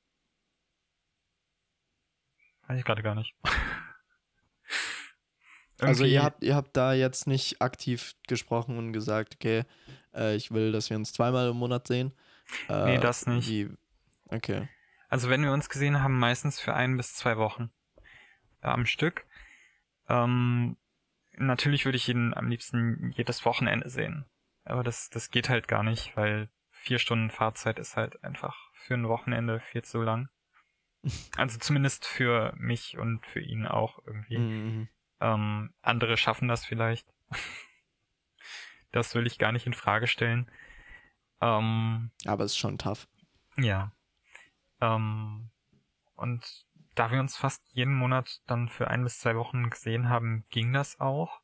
weiß 2.67 2.79
ich 2.79 2.85
gerade 2.85 3.03
gar 3.03 3.15
nicht. 3.15 3.35
also 5.79 6.05
ihr 6.05 6.23
habt, 6.23 6.43
ihr 6.43 6.55
habt 6.55 6.75
da 6.75 6.93
jetzt 6.93 7.27
nicht 7.27 7.61
aktiv 7.61 8.15
gesprochen 8.27 8.77
und 8.77 8.93
gesagt, 8.93 9.35
okay, 9.35 9.63
äh, 10.13 10.35
ich 10.35 10.51
will, 10.51 10.71
dass 10.71 10.89
wir 10.89 10.97
uns 10.97 11.13
zweimal 11.13 11.49
im 11.49 11.57
Monat 11.57 11.87
sehen. 11.87 12.13
Äh, 12.69 12.85
nee, 12.85 12.97
das 12.97 13.25
nicht. 13.25 13.49
Wie, 13.49 13.69
okay. 14.29 14.67
Also 15.09 15.29
wenn 15.29 15.43
wir 15.43 15.51
uns 15.51 15.69
gesehen 15.69 16.01
haben, 16.01 16.17
meistens 16.17 16.59
für 16.59 16.73
ein 16.73 16.97
bis 16.97 17.15
zwei 17.15 17.37
Wochen 17.37 17.71
äh, 18.61 18.67
am 18.67 18.85
Stück. 18.85 19.25
Ähm, 20.07 20.77
natürlich 21.37 21.85
würde 21.85 21.97
ich 21.97 22.09
ihn 22.09 22.33
am 22.33 22.47
liebsten 22.47 23.11
jedes 23.15 23.45
Wochenende 23.45 23.89
sehen. 23.89 24.25
Aber 24.63 24.83
das, 24.83 25.09
das 25.09 25.29
geht 25.29 25.49
halt 25.49 25.67
gar 25.67 25.83
nicht, 25.83 26.15
weil 26.17 26.49
vier 26.71 26.99
Stunden 26.99 27.29
Fahrzeit 27.29 27.79
ist 27.79 27.95
halt 27.95 28.23
einfach 28.23 28.55
für 28.73 28.95
ein 28.95 29.07
Wochenende 29.07 29.59
viel 29.59 29.83
zu 29.83 30.01
lang. 30.01 30.29
Also 31.37 31.59
zumindest 31.59 32.05
für 32.07 32.51
mich 32.57 32.97
und 32.97 33.23
für 33.27 33.39
ihn 33.39 33.67
auch 33.67 33.99
irgendwie. 34.07 34.39
Mhm. 34.39 34.89
Ähm, 35.21 35.73
andere 35.83 36.17
schaffen 36.17 36.47
das 36.47 36.65
vielleicht. 36.65 37.07
das 38.91 39.13
will 39.13 39.27
ich 39.27 39.37
gar 39.37 39.51
nicht 39.51 39.67
in 39.67 39.73
Frage 39.73 40.07
stellen. 40.07 40.49
Ähm, 41.41 42.09
Aber 42.25 42.43
es 42.43 42.53
ist 42.53 42.57
schon 42.57 42.79
tough. 42.79 43.07
Ja. 43.57 43.91
Ähm, 44.81 45.51
und 46.15 46.64
da 46.95 47.11
wir 47.11 47.19
uns 47.19 47.37
fast 47.37 47.63
jeden 47.73 47.93
Monat 47.93 48.41
dann 48.47 48.69
für 48.69 48.87
ein 48.89 49.03
bis 49.03 49.19
zwei 49.19 49.35
Wochen 49.35 49.69
gesehen 49.69 50.09
haben, 50.09 50.45
ging 50.49 50.73
das 50.73 50.99
auch. 50.99 51.41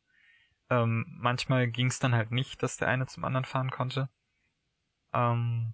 Ähm, 0.70 1.06
manchmal 1.20 1.68
ging 1.68 1.88
es 1.88 2.00
dann 2.00 2.16
halt 2.16 2.32
nicht, 2.32 2.64
dass 2.64 2.78
der 2.78 2.88
eine 2.88 3.06
zum 3.06 3.26
anderen 3.26 3.46
fahren 3.46 3.72
konnte. 3.72 4.10
Ähm, 5.14 5.74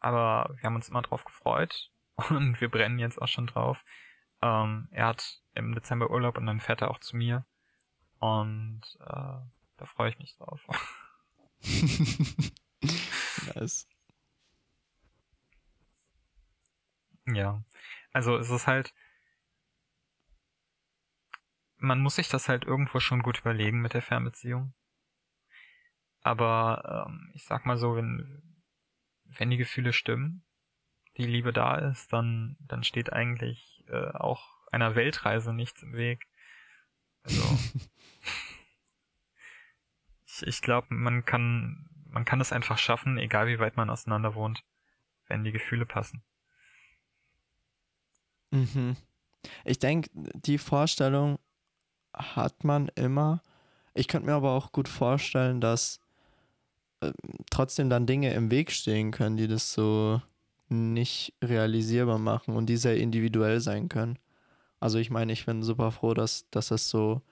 aber 0.00 0.54
wir 0.56 0.64
haben 0.64 0.76
uns 0.76 0.88
immer 0.88 1.02
drauf 1.02 1.24
gefreut 1.24 1.90
und 2.30 2.60
wir 2.60 2.70
brennen 2.70 2.98
jetzt 2.98 3.20
auch 3.20 3.28
schon 3.28 3.46
drauf. 3.46 3.84
Ähm, 4.40 4.88
er 4.90 5.06
hat 5.08 5.42
im 5.54 5.74
Dezember 5.74 6.10
Urlaub 6.10 6.38
und 6.38 6.46
dann 6.46 6.60
fährt 6.60 6.82
er 6.82 6.90
auch 6.90 7.00
zu 7.00 7.16
mir. 7.16 7.44
Und 8.20 8.82
äh, 9.00 9.04
da 9.76 9.86
freue 9.86 10.10
ich 10.10 10.18
mich 10.18 10.36
drauf. 10.36 10.60
nice. 13.54 13.86
Ja. 17.26 17.62
Also 18.12 18.36
es 18.36 18.50
ist 18.50 18.66
halt, 18.66 18.94
man 21.76 22.00
muss 22.00 22.16
sich 22.16 22.28
das 22.28 22.48
halt 22.48 22.64
irgendwo 22.64 23.00
schon 23.00 23.22
gut 23.22 23.40
überlegen 23.40 23.80
mit 23.80 23.94
der 23.94 24.02
Fernbeziehung. 24.02 24.74
Aber 26.20 27.06
ähm, 27.08 27.30
ich 27.34 27.44
sag 27.44 27.64
mal 27.64 27.78
so, 27.78 27.96
wenn, 27.96 28.62
wenn 29.24 29.50
die 29.50 29.56
Gefühle 29.56 29.92
stimmen, 29.92 30.44
die 31.16 31.26
Liebe 31.26 31.52
da 31.52 31.76
ist, 31.76 32.12
dann, 32.12 32.56
dann 32.60 32.82
steht 32.82 33.12
eigentlich 33.12 33.84
äh, 33.88 34.10
auch 34.12 34.48
einer 34.72 34.94
Weltreise 34.94 35.52
nichts 35.52 35.82
im 35.82 35.94
Weg. 35.94 36.26
Also 37.22 37.42
ich, 40.26 40.46
ich 40.46 40.60
glaube, 40.60 40.88
man 40.90 41.24
kann 41.24 41.88
man 42.10 42.24
kann 42.24 42.40
es 42.40 42.52
einfach 42.52 42.78
schaffen, 42.78 43.18
egal 43.18 43.46
wie 43.46 43.58
weit 43.58 43.76
man 43.76 43.90
auseinander 43.90 44.34
wohnt, 44.34 44.64
wenn 45.26 45.44
die 45.44 45.52
Gefühle 45.52 45.86
passen. 45.86 46.22
Mhm. 48.50 48.96
Ich 49.64 49.78
denke, 49.78 50.10
die 50.14 50.58
Vorstellung 50.58 51.38
hat 52.14 52.64
man 52.64 52.88
immer. 52.94 53.42
Ich 53.94 54.08
könnte 54.08 54.26
mir 54.26 54.34
aber 54.34 54.52
auch 54.52 54.72
gut 54.72 54.88
vorstellen, 54.88 55.60
dass 55.60 56.00
äh, 57.00 57.12
trotzdem 57.50 57.90
dann 57.90 58.06
Dinge 58.06 58.32
im 58.34 58.50
Weg 58.50 58.70
stehen 58.70 59.10
können, 59.10 59.36
die 59.36 59.48
das 59.48 59.72
so 59.72 60.20
nicht 60.68 61.34
realisierbar 61.42 62.18
machen 62.18 62.56
und 62.56 62.66
die 62.66 62.76
sehr 62.76 62.98
individuell 62.98 63.60
sein 63.60 63.88
können. 63.88 64.18
Also 64.80 64.98
ich 64.98 65.10
meine, 65.10 65.32
ich 65.32 65.46
bin 65.46 65.62
super 65.62 65.90
froh, 65.90 66.14
dass, 66.14 66.48
dass 66.50 66.68
das 66.68 66.88
so 66.88 67.22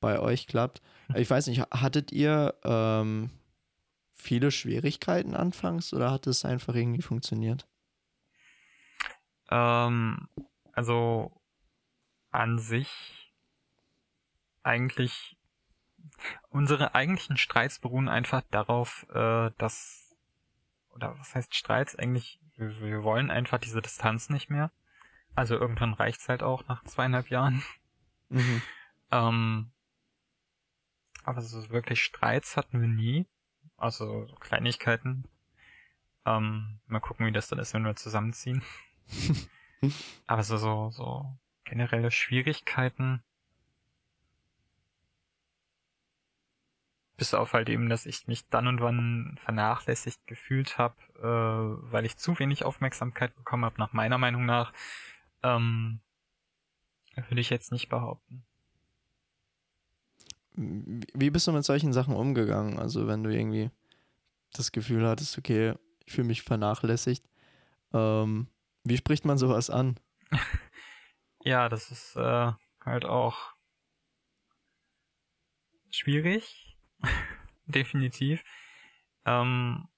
bei 0.00 0.20
euch 0.20 0.46
klappt. 0.46 0.80
Ich 1.14 1.28
weiß 1.28 1.48
nicht, 1.48 1.60
hattet 1.70 2.12
ihr 2.12 2.54
ähm, 2.64 3.30
viele 4.14 4.50
Schwierigkeiten 4.50 5.34
anfangs 5.34 5.92
oder 5.92 6.10
hat 6.10 6.26
es 6.26 6.44
einfach 6.44 6.74
irgendwie 6.74 7.02
funktioniert? 7.02 7.66
Ähm, 9.50 10.28
also 10.78 11.32
an 12.30 12.60
sich 12.60 13.32
eigentlich 14.62 15.36
unsere 16.50 16.94
eigentlichen 16.94 17.36
Streits 17.36 17.80
beruhen 17.80 18.08
einfach 18.08 18.42
darauf, 18.52 19.04
äh, 19.10 19.50
dass 19.58 20.16
oder 20.94 21.18
was 21.18 21.34
heißt 21.34 21.52
Streits 21.56 21.96
eigentlich? 21.96 22.38
Wir, 22.54 22.80
wir 22.80 23.02
wollen 23.02 23.32
einfach 23.32 23.58
diese 23.58 23.82
Distanz 23.82 24.30
nicht 24.30 24.50
mehr. 24.50 24.70
Also 25.34 25.56
irgendwann 25.56 25.94
reicht's 25.94 26.28
halt 26.28 26.44
auch 26.44 26.68
nach 26.68 26.84
zweieinhalb 26.84 27.28
Jahren. 27.28 27.64
Mhm. 28.28 28.62
ähm, 29.10 29.72
aber 31.24 31.40
so 31.40 31.70
wirklich 31.70 32.04
Streits 32.04 32.56
hatten 32.56 32.80
wir 32.80 32.88
nie. 32.88 33.26
Also 33.76 34.28
so 34.28 34.34
Kleinigkeiten. 34.36 35.24
Ähm, 36.24 36.78
mal 36.86 37.00
gucken, 37.00 37.26
wie 37.26 37.32
das 37.32 37.48
dann 37.48 37.58
ist, 37.58 37.74
wenn 37.74 37.84
wir 37.84 37.96
zusammenziehen. 37.96 38.62
aber 40.26 40.42
so, 40.42 40.56
so, 40.56 40.90
so 40.90 41.38
generelle 41.64 42.10
Schwierigkeiten. 42.10 43.22
Bis 47.16 47.34
auf 47.34 47.52
halt 47.52 47.68
eben, 47.68 47.88
dass 47.88 48.06
ich 48.06 48.28
mich 48.28 48.48
dann 48.48 48.68
und 48.68 48.80
wann 48.80 49.38
vernachlässigt 49.42 50.26
gefühlt 50.26 50.78
habe, 50.78 50.94
äh, 51.16 51.92
weil 51.92 52.04
ich 52.04 52.16
zu 52.16 52.38
wenig 52.38 52.64
Aufmerksamkeit 52.64 53.34
bekommen 53.34 53.64
habe, 53.64 53.78
nach 53.78 53.92
meiner 53.92 54.18
Meinung 54.18 54.46
nach. 54.46 54.72
Ähm, 55.42 56.00
würde 57.16 57.40
ich 57.40 57.50
jetzt 57.50 57.72
nicht 57.72 57.88
behaupten. 57.88 58.44
Wie 60.54 61.30
bist 61.30 61.46
du 61.46 61.52
mit 61.52 61.64
solchen 61.64 61.92
Sachen 61.92 62.14
umgegangen? 62.14 62.78
Also 62.78 63.06
wenn 63.06 63.22
du 63.22 63.30
irgendwie 63.30 63.70
das 64.52 64.72
Gefühl 64.72 65.06
hattest, 65.06 65.38
okay, 65.38 65.74
ich 66.04 66.12
fühle 66.12 66.28
mich 66.28 66.42
vernachlässigt. 66.42 67.24
Ähm, 67.92 68.48
wie 68.88 68.96
spricht 68.96 69.24
man 69.24 69.38
sowas 69.38 69.70
an? 69.70 69.98
ja, 71.42 71.68
das 71.68 71.90
ist 71.90 72.16
äh, 72.16 72.52
halt 72.84 73.04
auch 73.04 73.54
schwierig. 75.90 76.76
Definitiv. 77.66 78.42
Ähm, 79.24 79.88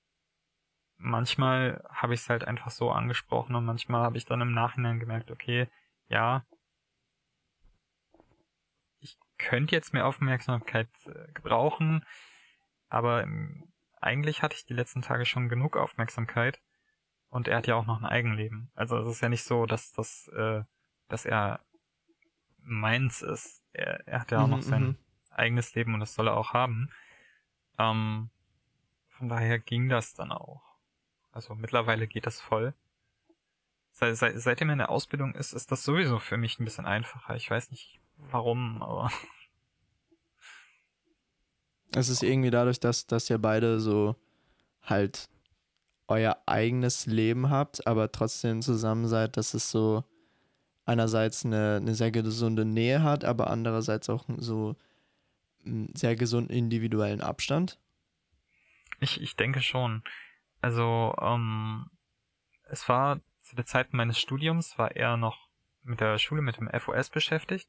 manchmal 0.97 1.84
habe 1.91 2.14
ich 2.14 2.20
es 2.20 2.28
halt 2.28 2.45
einfach 2.45 2.70
so 2.70 2.91
angesprochen 2.91 3.55
und 3.55 3.64
manchmal 3.64 4.03
habe 4.03 4.18
ich 4.18 4.24
dann 4.24 4.41
im 4.41 4.53
Nachhinein 4.53 5.01
gemerkt, 5.01 5.30
okay, 5.30 5.68
ja, 6.09 6.45
könnte 9.41 9.74
jetzt 9.74 9.93
mehr 9.93 10.07
Aufmerksamkeit 10.07 10.88
äh, 11.07 11.32
gebrauchen, 11.32 12.05
aber 12.88 13.26
eigentlich 14.01 14.43
hatte 14.43 14.57
ich 14.57 14.66
die 14.66 14.74
letzten 14.74 15.03
Tage 15.03 15.24
schon 15.24 15.49
genug 15.49 15.76
Aufmerksamkeit 15.76 16.61
und 17.31 17.49
er 17.49 17.57
hat 17.57 17.66
ja 17.66 17.76
auch 17.76 17.87
noch 17.87 17.99
ein 17.99 18.07
Eigenleben. 18.07 18.70
Also 18.74 18.99
es 18.99 19.09
ist 19.09 19.20
ja 19.22 19.28
nicht 19.28 19.45
so, 19.45 19.66
dass 19.66 19.93
das, 19.93 20.28
äh, 20.28 20.62
dass 21.09 21.24
er 21.24 21.61
meins 22.59 23.22
ist. 23.22 23.62
Er, 23.72 24.07
er 24.07 24.20
hat 24.20 24.31
ja 24.33 24.41
auch 24.41 24.47
mhm, 24.47 24.53
noch 24.53 24.62
sein 24.62 24.83
mhm. 24.83 24.97
eigenes 25.31 25.74
Leben 25.74 25.95
und 25.95 26.01
das 26.01 26.14
soll 26.14 26.28
er 26.28 26.37
auch 26.37 26.53
haben. 26.53 26.91
Ähm, 27.78 28.31
von 29.09 29.28
daher 29.28 29.59
ging 29.59 29.89
das 29.89 30.14
dann 30.14 30.33
auch. 30.33 30.62
Also 31.33 31.55
mittlerweile 31.55 32.07
geht 32.07 32.26
das 32.26 32.41
voll. 32.41 32.74
Seit, 33.93 34.16
seit, 34.16 34.39
seitdem 34.41 34.70
er 34.70 34.74
in 34.74 34.78
der 34.78 34.91
Ausbildung 34.91 35.35
ist, 35.35 35.53
ist 35.53 35.70
das 35.70 35.85
sowieso 35.85 36.18
für 36.18 36.37
mich 36.37 36.59
ein 36.59 36.64
bisschen 36.64 36.87
einfacher. 36.87 37.37
Ich 37.37 37.51
weiß 37.51 37.70
nicht, 37.70 38.01
warum, 38.16 38.83
aber. 38.83 39.11
Es 41.93 42.09
ist 42.09 42.22
irgendwie 42.22 42.51
dadurch, 42.51 42.78
dass, 42.78 43.07
dass 43.07 43.28
ihr 43.31 43.39
beide 43.39 43.81
so 43.81 44.16
halt 44.83 45.28
euer 46.11 46.36
eigenes 46.46 47.06
Leben 47.06 47.50
habt, 47.50 47.86
aber 47.86 48.12
trotzdem 48.12 48.62
zusammen 48.62 49.06
seid, 49.06 49.36
dass 49.36 49.54
es 49.54 49.70
so 49.70 50.04
einerseits 50.84 51.44
eine, 51.44 51.76
eine 51.76 51.94
sehr 51.94 52.11
gesunde 52.11 52.64
Nähe 52.64 53.02
hat, 53.02 53.24
aber 53.24 53.48
andererseits 53.48 54.11
auch 54.11 54.24
so 54.38 54.76
einen 55.64 55.94
sehr 55.94 56.16
gesunden 56.16 56.54
individuellen 56.54 57.20
Abstand? 57.20 57.78
Ich, 58.98 59.20
ich 59.20 59.36
denke 59.36 59.62
schon. 59.62 60.02
Also, 60.61 61.14
ähm, 61.20 61.90
es 62.68 62.88
war 62.88 63.20
zu 63.40 63.56
der 63.56 63.66
Zeit 63.66 63.92
meines 63.92 64.18
Studiums, 64.18 64.78
war 64.78 64.96
er 64.96 65.16
noch 65.16 65.48
mit 65.82 66.00
der 66.00 66.18
Schule, 66.18 66.42
mit 66.42 66.58
dem 66.58 66.68
FOS 66.68 67.11
beschäftigt. 67.11 67.68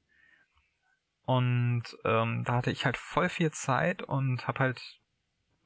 Und 1.25 1.83
ähm, 2.03 2.43
da 2.43 2.53
hatte 2.53 2.71
ich 2.71 2.85
halt 2.85 2.97
voll 2.97 3.29
viel 3.29 3.51
Zeit 3.51 4.01
und 4.01 4.47
hab 4.47 4.59
halt, 4.59 4.99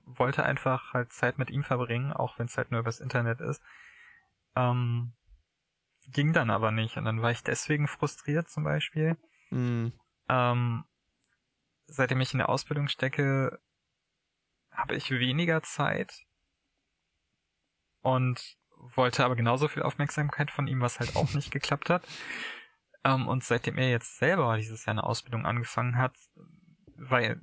wollte 0.05 0.43
einfach 0.43 0.93
halt 0.93 1.11
Zeit 1.11 1.37
mit 1.37 1.49
ihm 1.49 1.63
verbringen, 1.63 2.13
auch 2.13 2.39
wenn 2.39 2.45
es 2.45 2.57
halt 2.57 2.71
nur 2.71 2.79
übers 2.79 2.99
Internet 2.99 3.41
ist. 3.41 3.61
Ähm, 4.55 5.13
ging 6.07 6.33
dann 6.33 6.49
aber 6.49 6.71
nicht. 6.71 6.97
Und 6.97 7.05
dann 7.05 7.21
war 7.21 7.31
ich 7.31 7.43
deswegen 7.43 7.87
frustriert 7.87 8.49
zum 8.49 8.63
Beispiel. 8.63 9.17
Mhm. 9.49 9.93
Ähm, 10.29 10.85
seitdem 11.87 12.21
ich 12.21 12.33
in 12.33 12.39
der 12.39 12.49
Ausbildung 12.49 12.87
stecke, 12.87 13.59
habe 14.71 14.95
ich 14.95 15.11
weniger 15.11 15.61
Zeit 15.63 16.25
und 18.01 18.57
wollte 18.77 19.23
aber 19.23 19.35
genauso 19.35 19.67
viel 19.67 19.83
Aufmerksamkeit 19.83 20.51
von 20.51 20.67
ihm, 20.67 20.81
was 20.81 20.99
halt 20.99 21.15
auch 21.15 21.33
nicht 21.33 21.51
geklappt 21.51 21.89
hat. 21.89 22.07
Ähm, 23.03 23.27
und 23.27 23.43
seitdem 23.43 23.77
er 23.77 23.89
jetzt 23.89 24.17
selber 24.17 24.57
dieses 24.57 24.85
Jahr 24.85 24.93
eine 24.93 25.03
Ausbildung 25.03 25.45
angefangen 25.45 25.97
hat, 25.97 26.15
weil, 26.97 27.39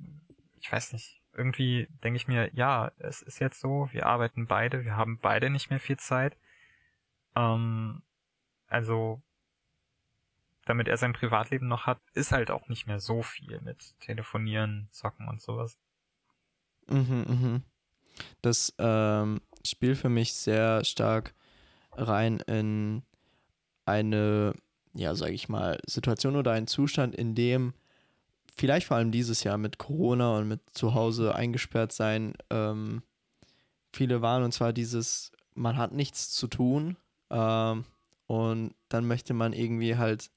ich 0.59 0.71
weiß 0.71 0.93
nicht, 0.93 1.22
irgendwie 1.35 1.87
denke 2.03 2.17
ich 2.17 2.27
mir, 2.27 2.49
ja, 2.53 2.91
es 2.99 3.21
ist 3.21 3.39
jetzt 3.39 3.59
so, 3.59 3.89
wir 3.91 4.05
arbeiten 4.05 4.47
beide, 4.47 4.85
wir 4.85 4.95
haben 4.95 5.19
beide 5.19 5.49
nicht 5.49 5.69
mehr 5.69 5.79
viel 5.79 5.97
Zeit. 5.97 6.37
Ähm, 7.35 8.01
also, 8.67 9.21
damit 10.65 10.87
er 10.87 10.97
sein 10.97 11.13
Privatleben 11.13 11.67
noch 11.67 11.85
hat, 11.85 11.99
ist 12.13 12.31
halt 12.31 12.51
auch 12.51 12.67
nicht 12.69 12.87
mehr 12.87 12.99
so 12.99 13.21
viel 13.21 13.59
mit 13.61 13.99
Telefonieren, 13.99 14.87
Zocken 14.91 15.27
und 15.27 15.41
sowas. 15.41 15.77
Mhm, 16.87 17.25
mhm. 17.27 17.63
Das 18.41 18.73
ähm, 18.77 19.41
spielt 19.65 19.97
für 19.97 20.09
mich 20.09 20.33
sehr 20.33 20.85
stark 20.85 21.33
rein 21.91 22.39
in 22.39 23.03
eine 23.85 24.53
ja, 24.93 25.15
sage 25.15 25.33
ich 25.33 25.49
mal, 25.49 25.79
Situation 25.85 26.35
oder 26.35 26.51
ein 26.51 26.67
Zustand, 26.67 27.15
in 27.15 27.35
dem 27.35 27.73
vielleicht 28.55 28.87
vor 28.87 28.97
allem 28.97 29.11
dieses 29.11 29.43
Jahr 29.43 29.57
mit 29.57 29.77
Corona 29.77 30.37
und 30.37 30.47
mit 30.47 30.61
zu 30.71 30.93
Hause 30.93 31.35
eingesperrt 31.35 31.91
sein, 31.91 32.33
ähm, 32.49 33.03
viele 33.91 34.21
waren 34.21 34.43
und 34.43 34.53
zwar 34.53 34.73
dieses, 34.73 35.31
man 35.53 35.77
hat 35.77 35.93
nichts 35.93 36.31
zu 36.31 36.47
tun 36.47 36.97
ähm, 37.29 37.85
und 38.27 38.75
dann 38.89 39.05
möchte 39.05 39.33
man 39.33 39.53
irgendwie 39.53 39.97
halt 39.97 40.29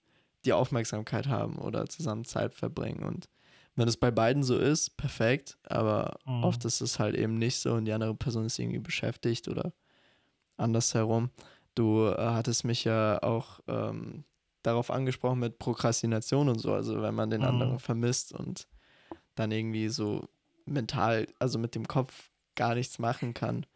die 0.44 0.52
Aufmerksamkeit 0.52 1.26
haben 1.28 1.56
oder 1.56 1.86
zusammen 1.86 2.24
Zeit 2.24 2.54
verbringen 2.54 3.02
und 3.02 3.28
wenn 3.76 3.88
es 3.88 3.98
bei 3.98 4.10
beiden 4.10 4.42
so 4.42 4.56
ist, 4.56 4.96
perfekt, 4.96 5.58
aber 5.68 6.18
mhm. 6.24 6.44
oft 6.44 6.64
ist 6.64 6.80
es 6.80 6.98
halt 6.98 7.14
eben 7.14 7.36
nicht 7.36 7.58
so 7.58 7.74
und 7.74 7.84
die 7.84 7.92
andere 7.92 8.14
Person 8.14 8.46
ist 8.46 8.58
irgendwie 8.58 8.78
beschäftigt 8.78 9.48
oder 9.48 9.72
andersherum. 10.56 11.30
Du 11.74 12.06
äh, 12.06 12.16
hattest 12.16 12.64
mich 12.64 12.84
ja 12.84 13.22
auch 13.22 13.60
ähm, 13.68 14.24
darauf 14.66 14.90
angesprochen 14.90 15.38
mit 15.38 15.58
Prokrastination 15.58 16.48
und 16.48 16.58
so, 16.58 16.74
also 16.74 17.00
wenn 17.00 17.14
man 17.14 17.30
den 17.30 17.42
mhm. 17.42 17.46
anderen 17.46 17.78
vermisst 17.78 18.32
und 18.32 18.68
dann 19.36 19.52
irgendwie 19.52 19.88
so 19.88 20.28
mental, 20.64 21.28
also 21.38 21.58
mit 21.58 21.74
dem 21.74 21.86
Kopf 21.86 22.30
gar 22.56 22.74
nichts 22.74 22.98
machen 22.98 23.32
kann. 23.32 23.66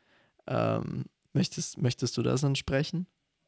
Ähm, 0.47 1.05
möchtest, 1.33 1.81
möchtest 1.81 2.17
du 2.17 2.23
das 2.23 2.43
ansprechen? 2.43 3.07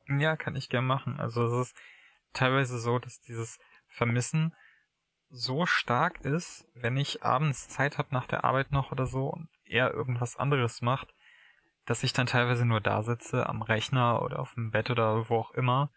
Ja, 0.08 0.36
kann 0.36 0.54
ich 0.54 0.68
gern 0.68 0.86
machen. 0.86 1.18
Also 1.18 1.44
es 1.46 1.68
ist 1.68 1.76
teilweise 2.32 2.78
so, 2.78 2.98
dass 2.98 3.20
dieses 3.20 3.58
Vermissen 3.88 4.54
so 5.28 5.66
stark 5.66 6.20
ist, 6.20 6.68
wenn 6.74 6.96
ich 6.96 7.24
abends 7.24 7.68
Zeit 7.68 7.98
habe 7.98 8.08
nach 8.12 8.26
der 8.26 8.44
Arbeit 8.44 8.70
noch 8.70 8.92
oder 8.92 9.06
so 9.06 9.28
und 9.28 9.48
er 9.64 9.92
irgendwas 9.92 10.36
anderes 10.36 10.82
macht, 10.82 11.14
dass 11.86 12.04
ich 12.04 12.12
dann 12.12 12.26
teilweise 12.26 12.66
nur 12.66 12.80
da 12.80 13.02
sitze 13.02 13.48
am 13.48 13.62
Rechner 13.62 14.22
oder 14.22 14.38
auf 14.38 14.54
dem 14.54 14.70
Bett 14.70 14.90
oder 14.90 15.28
wo 15.28 15.36
auch 15.38 15.50
immer 15.52 15.90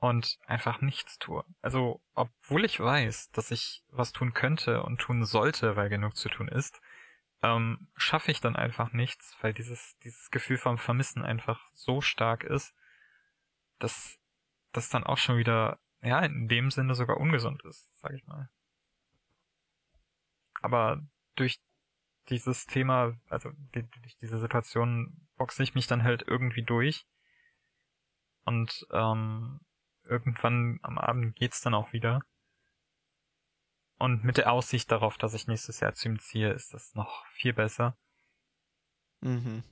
und 0.00 0.38
einfach 0.46 0.80
nichts 0.80 1.18
tue. 1.18 1.44
Also, 1.60 2.02
obwohl 2.14 2.64
ich 2.64 2.80
weiß, 2.80 3.30
dass 3.32 3.50
ich 3.50 3.84
was 3.90 4.12
tun 4.12 4.32
könnte 4.32 4.82
und 4.82 4.98
tun 4.98 5.24
sollte, 5.24 5.76
weil 5.76 5.90
genug 5.90 6.16
zu 6.16 6.30
tun 6.30 6.48
ist, 6.48 6.80
ähm, 7.42 7.88
schaffe 7.96 8.30
ich 8.30 8.40
dann 8.40 8.56
einfach 8.56 8.92
nichts, 8.92 9.36
weil 9.42 9.52
dieses, 9.52 9.98
dieses 9.98 10.30
Gefühl 10.30 10.56
vom 10.56 10.78
Vermissen 10.78 11.22
einfach 11.22 11.60
so 11.74 12.00
stark 12.00 12.44
ist, 12.44 12.74
dass 13.78 14.18
das 14.72 14.88
dann 14.88 15.04
auch 15.04 15.18
schon 15.18 15.36
wieder, 15.36 15.78
ja, 16.02 16.20
in 16.20 16.48
dem 16.48 16.70
Sinne 16.70 16.94
sogar 16.94 17.18
ungesund 17.18 17.62
ist, 17.64 17.90
sag 18.00 18.12
ich 18.14 18.26
mal. 18.26 18.48
Aber 20.62 21.02
durch 21.36 21.60
dieses 22.28 22.66
Thema, 22.66 23.18
also 23.28 23.50
durch 23.72 24.16
diese 24.20 24.38
Situation 24.38 25.28
boxe 25.36 25.62
ich 25.62 25.74
mich 25.74 25.86
dann 25.86 26.04
halt 26.04 26.24
irgendwie 26.26 26.62
durch. 26.62 27.06
Und 28.44 28.86
ähm, 28.92 29.60
irgendwann 30.10 30.80
am 30.82 30.98
Abend 30.98 31.36
geht's 31.36 31.60
dann 31.60 31.74
auch 31.74 31.92
wieder. 31.92 32.22
Und 33.98 34.24
mit 34.24 34.38
der 34.38 34.50
Aussicht 34.50 34.90
darauf, 34.90 35.18
dass 35.18 35.34
ich 35.34 35.46
nächstes 35.46 35.80
Jahr 35.80 35.94
zu 35.94 36.08
ihm 36.08 36.18
ziehe, 36.18 36.52
ist 36.52 36.74
das 36.74 36.94
noch 36.94 37.26
viel 37.26 37.52
besser. 37.52 37.96
Mhm. 39.20 39.62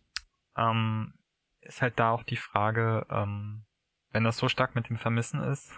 Ähm, 0.56 1.14
ist 1.60 1.82
halt 1.82 1.98
da 1.98 2.10
auch 2.10 2.22
die 2.22 2.36
Frage, 2.36 3.06
ähm, 3.10 3.64
wenn 4.10 4.24
das 4.24 4.36
so 4.36 4.48
stark 4.48 4.74
mit 4.74 4.88
dem 4.88 4.98
Vermissen 4.98 5.42
ist, 5.42 5.72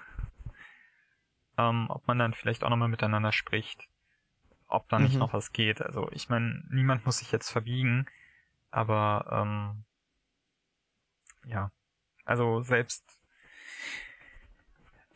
ähm, 1.59 1.87
ob 1.91 2.07
man 2.07 2.19
dann 2.19 2.35
vielleicht 2.35 2.65
auch 2.65 2.71
nochmal 2.71 2.89
miteinander 2.89 3.33
spricht, 3.33 3.89
ob 4.67 4.89
da 4.89 4.99
mhm. 4.99 5.05
nicht 5.05 5.17
noch 5.17 5.33
was 5.33 5.53
geht. 5.53 5.81
Also 5.81 6.11
ich 6.13 6.29
meine, 6.29 6.65
niemand 6.71 7.07
muss 7.07 7.19
sich 7.19 7.31
jetzt 7.33 7.51
verbiegen, 7.51 8.07
aber 8.71 9.27
ähm, 9.31 9.85
ja, 11.45 11.71
also 12.25 12.63
selbst 12.63 13.20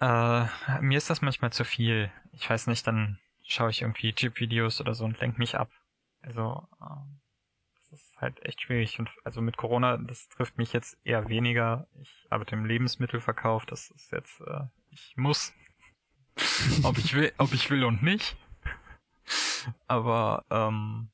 Äh, 0.05 0.46
mir 0.82 0.98
ist 0.98 1.09
das 1.09 1.22
manchmal 1.22 1.50
zu 1.50 1.64
viel. 1.64 2.12
Ich 2.32 2.50
weiß 2.50 2.66
nicht, 2.66 2.86
dann 2.86 3.18
schaue 3.42 3.70
ich 3.70 3.80
irgendwie 3.80 4.12
Chip-Videos 4.12 4.82
oder 4.82 4.92
so 4.92 5.07
und 5.07 5.18
lenke 5.18 5.38
mich 5.38 5.57
ab. 5.57 5.70
Also, 6.20 6.68
ähm, 6.78 7.20
das 7.78 8.00
ist 8.00 8.20
halt 8.20 8.44
echt 8.44 8.61
schwierig. 8.61 8.98
Und 8.98 9.09
also 9.24 9.40
mit 9.40 9.57
Corona, 9.57 9.96
das 9.96 10.28
trifft 10.28 10.59
mich 10.59 10.74
jetzt 10.74 10.98
eher 11.05 11.28
weniger. 11.30 11.86
Ich 12.02 12.26
arbeite 12.28 12.55
im 12.55 12.66
Lebensmittelverkauf, 12.66 13.64
das 13.64 13.90
ist 13.92 14.12
jetzt, 14.12 14.42
äh, 14.42 14.66
ich 14.90 15.14
muss. 15.16 15.55
ob 16.82 16.98
ich 16.98 17.14
will, 17.14 17.32
ob 17.38 17.55
ich 17.55 17.70
will 17.70 17.84
und 17.84 18.02
nicht. 18.02 18.36
Aber 19.86 20.44
ähm, 20.50 21.09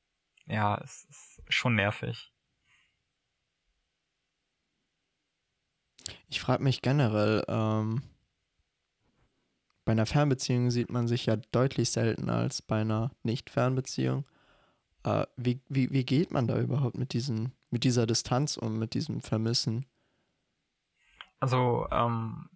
ja, 0.46 0.78
es 0.78 1.04
ist 1.04 1.42
schon 1.48 1.76
nervig. 1.76 2.32
Ich 6.28 6.40
frage 6.40 6.64
mich 6.64 6.82
generell, 6.82 7.44
ähm, 7.46 8.02
bei 9.90 9.92
einer 9.92 10.06
Fernbeziehung 10.06 10.70
sieht 10.70 10.88
man 10.88 11.08
sich 11.08 11.26
ja 11.26 11.34
deutlich 11.34 11.90
seltener 11.90 12.34
als 12.34 12.62
bei 12.62 12.82
einer 12.82 13.10
Nicht-Fernbeziehung. 13.24 14.24
Äh, 15.02 15.26
wie, 15.36 15.60
wie, 15.68 15.90
wie 15.90 16.04
geht 16.04 16.30
man 16.30 16.46
da 16.46 16.60
überhaupt 16.60 16.96
mit, 16.96 17.12
diesen, 17.12 17.56
mit 17.70 17.82
dieser 17.82 18.06
Distanz 18.06 18.56
um, 18.56 18.78
mit 18.78 18.94
diesem 18.94 19.20
Vermissen? 19.20 19.86
Also, 21.40 21.88
ähm, 21.90 22.50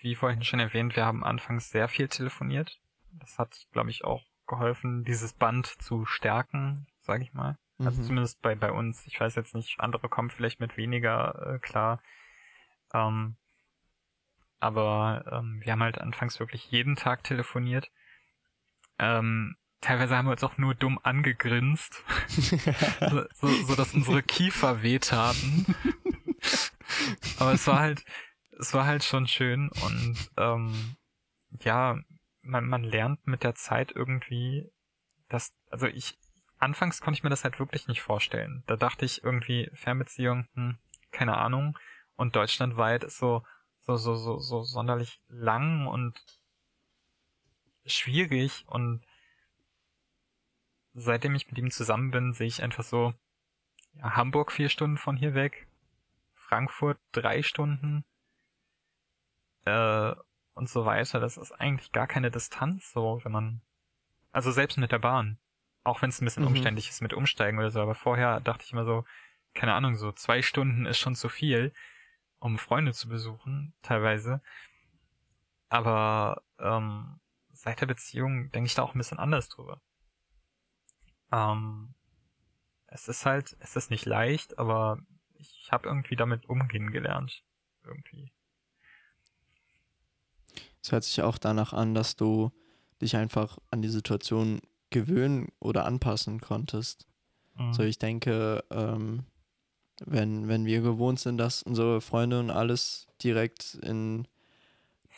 wie 0.00 0.16
vorhin 0.16 0.42
schon 0.42 0.58
erwähnt, 0.58 0.96
wir 0.96 1.06
haben 1.06 1.22
anfangs 1.22 1.70
sehr 1.70 1.86
viel 1.86 2.08
telefoniert. 2.08 2.80
Das 3.12 3.38
hat, 3.38 3.68
glaube 3.70 3.90
ich, 3.90 4.02
auch 4.02 4.24
geholfen, 4.48 5.04
dieses 5.04 5.34
Band 5.34 5.68
zu 5.68 6.04
stärken, 6.04 6.88
sage 7.00 7.22
ich 7.22 7.32
mal. 7.32 7.58
Also 7.78 7.82
mhm. 7.82 7.86
Also 7.86 8.02
zumindest 8.02 8.42
bei, 8.42 8.56
bei 8.56 8.72
uns. 8.72 9.06
Ich 9.06 9.20
weiß 9.20 9.36
jetzt 9.36 9.54
nicht, 9.54 9.78
andere 9.78 10.08
kommen 10.08 10.30
vielleicht 10.30 10.58
mit 10.58 10.76
weniger 10.76 11.46
äh, 11.46 11.58
klar. 11.60 12.02
Ähm, 12.92 13.36
aber 14.62 15.24
ähm, 15.30 15.60
wir 15.62 15.72
haben 15.72 15.82
halt 15.82 15.98
anfangs 15.98 16.38
wirklich 16.38 16.70
jeden 16.70 16.94
Tag 16.94 17.24
telefoniert. 17.24 17.90
Ähm, 18.98 19.56
teilweise 19.80 20.16
haben 20.16 20.26
wir 20.26 20.32
uns 20.32 20.44
auch 20.44 20.56
nur 20.56 20.76
dumm 20.76 21.00
angegrinst, 21.02 22.04
so, 23.10 23.24
so, 23.34 23.48
so 23.48 23.74
dass 23.74 23.92
unsere 23.92 24.22
Kiefer 24.22 24.82
wehtaten. 24.82 25.74
aber 27.38 27.52
es 27.52 27.66
war 27.66 27.80
halt, 27.80 28.04
es 28.60 28.72
war 28.72 28.86
halt 28.86 29.02
schon 29.02 29.26
schön 29.26 29.68
und 29.84 30.30
ähm, 30.36 30.96
ja, 31.60 31.98
man, 32.42 32.66
man 32.66 32.84
lernt 32.84 33.26
mit 33.26 33.42
der 33.42 33.56
Zeit 33.56 33.90
irgendwie, 33.90 34.70
dass, 35.28 35.52
also 35.70 35.86
ich, 35.88 36.16
anfangs 36.58 37.00
konnte 37.00 37.18
ich 37.18 37.24
mir 37.24 37.30
das 37.30 37.42
halt 37.42 37.58
wirklich 37.58 37.88
nicht 37.88 38.02
vorstellen. 38.02 38.62
Da 38.68 38.76
dachte 38.76 39.04
ich 39.04 39.24
irgendwie, 39.24 39.70
Fernbeziehung, 39.74 40.46
hm, 40.54 40.78
keine 41.10 41.36
Ahnung. 41.36 41.76
Und 42.14 42.36
deutschlandweit 42.36 43.02
ist 43.02 43.18
so, 43.18 43.42
so, 43.82 43.96
so, 43.96 44.14
so, 44.16 44.38
so 44.38 44.62
sonderlich 44.62 45.20
lang 45.28 45.86
und 45.86 46.18
schwierig 47.84 48.64
und 48.68 49.04
seitdem 50.94 51.34
ich 51.34 51.48
mit 51.48 51.58
ihm 51.58 51.70
zusammen 51.70 52.10
bin, 52.10 52.32
sehe 52.32 52.46
ich 52.46 52.62
einfach 52.62 52.84
so, 52.84 53.14
ja, 53.94 54.16
Hamburg 54.16 54.52
vier 54.52 54.68
Stunden 54.68 54.98
von 54.98 55.16
hier 55.16 55.34
weg, 55.34 55.66
Frankfurt 56.34 56.98
drei 57.12 57.42
Stunden 57.42 58.04
äh, 59.64 60.14
und 60.54 60.68
so 60.68 60.84
weiter. 60.84 61.18
Das 61.18 61.36
ist 61.36 61.52
eigentlich 61.52 61.92
gar 61.92 62.06
keine 62.06 62.30
Distanz, 62.30 62.92
so 62.92 63.20
wenn 63.24 63.32
man, 63.32 63.62
also 64.32 64.52
selbst 64.52 64.78
mit 64.78 64.92
der 64.92 64.98
Bahn, 64.98 65.38
auch 65.82 66.02
wenn 66.02 66.10
es 66.10 66.20
ein 66.20 66.24
bisschen 66.24 66.44
mhm. 66.44 66.50
umständlich 66.50 66.88
ist 66.88 67.00
mit 67.00 67.14
Umsteigen 67.14 67.58
oder 67.58 67.70
so, 67.70 67.80
aber 67.80 67.94
vorher 67.94 68.40
dachte 68.40 68.64
ich 68.64 68.72
immer 68.72 68.84
so, 68.84 69.04
keine 69.54 69.74
Ahnung, 69.74 69.96
so 69.96 70.12
zwei 70.12 70.40
Stunden 70.40 70.86
ist 70.86 70.98
schon 70.98 71.14
zu 71.14 71.28
viel 71.28 71.72
um 72.42 72.58
Freunde 72.58 72.92
zu 72.92 73.08
besuchen, 73.08 73.72
teilweise. 73.82 74.42
Aber 75.68 76.42
ähm, 76.58 77.20
seit 77.52 77.80
der 77.80 77.86
Beziehung 77.86 78.50
denke 78.50 78.66
ich 78.66 78.74
da 78.74 78.82
auch 78.82 78.94
ein 78.94 78.98
bisschen 78.98 79.18
anders 79.18 79.48
drüber. 79.48 79.80
Ähm, 81.30 81.94
es 82.88 83.08
ist 83.08 83.24
halt, 83.24 83.56
es 83.60 83.76
ist 83.76 83.90
nicht 83.90 84.06
leicht, 84.06 84.58
aber 84.58 84.98
ich 85.34 85.68
habe 85.70 85.88
irgendwie 85.88 86.16
damit 86.16 86.46
umgehen 86.46 86.90
gelernt. 86.90 87.44
Irgendwie. 87.84 88.32
Es 90.82 90.90
hört 90.90 91.04
sich 91.04 91.22
auch 91.22 91.38
danach 91.38 91.72
an, 91.72 91.94
dass 91.94 92.16
du 92.16 92.50
dich 93.00 93.16
einfach 93.16 93.58
an 93.70 93.82
die 93.82 93.88
Situation 93.88 94.60
gewöhnen 94.90 95.52
oder 95.60 95.86
anpassen 95.86 96.40
konntest. 96.40 97.06
Mhm. 97.54 97.72
So, 97.72 97.82
ich 97.84 97.98
denke, 97.98 98.64
ähm, 98.70 99.26
wenn, 100.04 100.48
wenn 100.48 100.66
wir 100.66 100.80
gewohnt 100.80 101.20
sind, 101.20 101.38
dass 101.38 101.62
unsere 101.62 102.00
Freunde 102.00 102.40
und 102.40 102.50
alles 102.50 103.06
direkt 103.22 103.74
in 103.82 104.26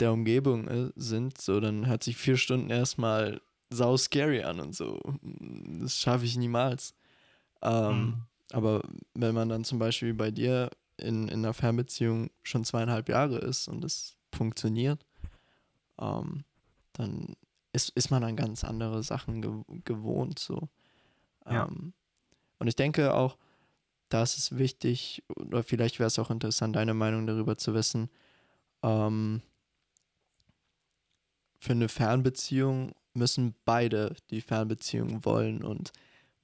der 0.01 0.12
Umgebung 0.12 0.68
äh, 0.68 0.91
sind, 0.97 1.41
so 1.41 1.61
dann 1.61 1.87
hört 1.87 2.03
sich 2.03 2.16
vier 2.16 2.37
Stunden 2.37 2.70
erstmal 2.70 3.41
sau 3.70 3.97
scary 3.97 4.43
an 4.43 4.61
und 4.61 4.75
so. 4.75 5.01
Das 5.22 5.97
schaffe 5.97 6.25
ich 6.25 6.37
niemals. 6.37 6.95
Ähm, 7.62 7.99
mhm. 7.99 8.22
Aber 8.53 8.83
wenn 9.14 9.35
man 9.35 9.49
dann 9.49 9.64
zum 9.64 9.79
Beispiel 9.79 10.14
bei 10.14 10.31
dir 10.31 10.70
in, 10.97 11.29
in 11.29 11.41
einer 11.41 11.55
Fernbeziehung 11.55 12.31
schon 12.43 12.64
zweieinhalb 12.64 13.09
Jahre 13.09 13.39
ist 13.39 13.68
und 13.68 13.85
es 13.85 14.16
funktioniert, 14.33 15.05
ähm, 15.99 16.45
dann 16.93 17.37
ist, 17.72 17.91
ist 17.91 18.11
man 18.11 18.22
an 18.22 18.37
ganz 18.37 18.64
andere 18.64 19.03
Sachen 19.03 19.43
ge 19.43 19.53
gewohnt. 19.85 20.39
So. 20.39 20.68
Ja. 21.47 21.66
Ähm, 21.66 21.93
und 22.59 22.68
ich 22.68 22.77
denke 22.77 23.14
auch, 23.14 23.37
da 24.14 24.22
ist 24.22 24.38
es 24.38 24.56
wichtig, 24.56 25.24
oder 25.34 25.64
vielleicht 25.64 25.98
wäre 25.98 26.06
es 26.06 26.20
auch 26.20 26.30
interessant, 26.30 26.76
deine 26.76 26.94
Meinung 26.94 27.26
darüber 27.26 27.58
zu 27.58 27.74
wissen. 27.74 28.08
Ähm, 28.84 29.42
für 31.58 31.72
eine 31.72 31.88
Fernbeziehung 31.88 32.94
müssen 33.12 33.56
beide 33.64 34.14
die 34.30 34.40
Fernbeziehung 34.40 35.24
wollen 35.24 35.64
und 35.64 35.92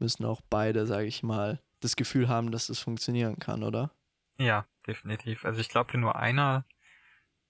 müssen 0.01 0.25
auch 0.25 0.41
beide, 0.51 0.85
sage 0.85 1.07
ich 1.07 1.23
mal, 1.23 1.63
das 1.79 1.95
Gefühl 1.95 2.29
haben, 2.29 2.51
dass 2.51 2.71
es 2.71 2.81
funktionieren 2.81 3.39
kann, 3.39 3.63
oder? 3.63 3.93
Ja, 4.37 4.67
definitiv. 4.89 5.45
Also 5.45 5.61
ich 5.61 5.69
glaube, 5.69 5.93
wenn 5.93 6.01
nur 6.01 6.17
einer 6.17 6.65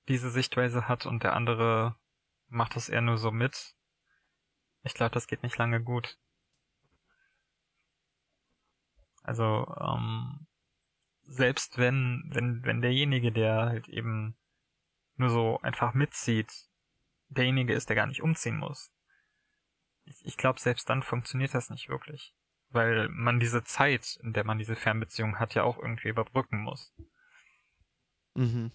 diese 0.06 0.30
Sichtweise 0.30 0.86
hat 0.86 1.06
und 1.06 1.22
der 1.22 1.34
andere 1.34 1.96
macht 2.48 2.76
das 2.76 2.90
eher 2.90 3.00
nur 3.00 3.16
so 3.16 3.30
mit, 3.30 3.74
ich 4.82 4.92
glaube, 4.92 5.14
das 5.14 5.26
geht 5.26 5.42
nicht 5.42 5.56
lange 5.56 5.82
gut. 5.82 6.18
Also 9.22 9.66
ähm, 9.80 10.46
selbst 11.22 11.78
wenn, 11.78 12.28
wenn, 12.32 12.64
wenn 12.64 12.80
derjenige, 12.80 13.32
der 13.32 13.66
halt 13.66 13.88
eben 13.88 14.36
nur 15.16 15.30
so 15.30 15.60
einfach 15.62 15.94
mitzieht, 15.94 16.52
derjenige 17.28 17.74
ist, 17.74 17.88
der 17.88 17.96
gar 17.96 18.06
nicht 18.06 18.22
umziehen 18.22 18.56
muss. 18.56 18.90
Ich, 20.04 20.24
ich 20.24 20.36
glaube, 20.36 20.58
selbst 20.58 20.88
dann 20.90 21.02
funktioniert 21.02 21.54
das 21.54 21.70
nicht 21.70 21.88
wirklich. 21.88 22.34
Weil 22.70 23.08
man 23.08 23.40
diese 23.40 23.64
Zeit, 23.64 24.18
in 24.22 24.32
der 24.32 24.44
man 24.44 24.58
diese 24.58 24.76
Fernbeziehung 24.76 25.38
hat, 25.38 25.54
ja 25.54 25.62
auch 25.64 25.78
irgendwie 25.78 26.08
überbrücken 26.08 26.62
muss. 26.62 26.92
Mhm. 28.34 28.72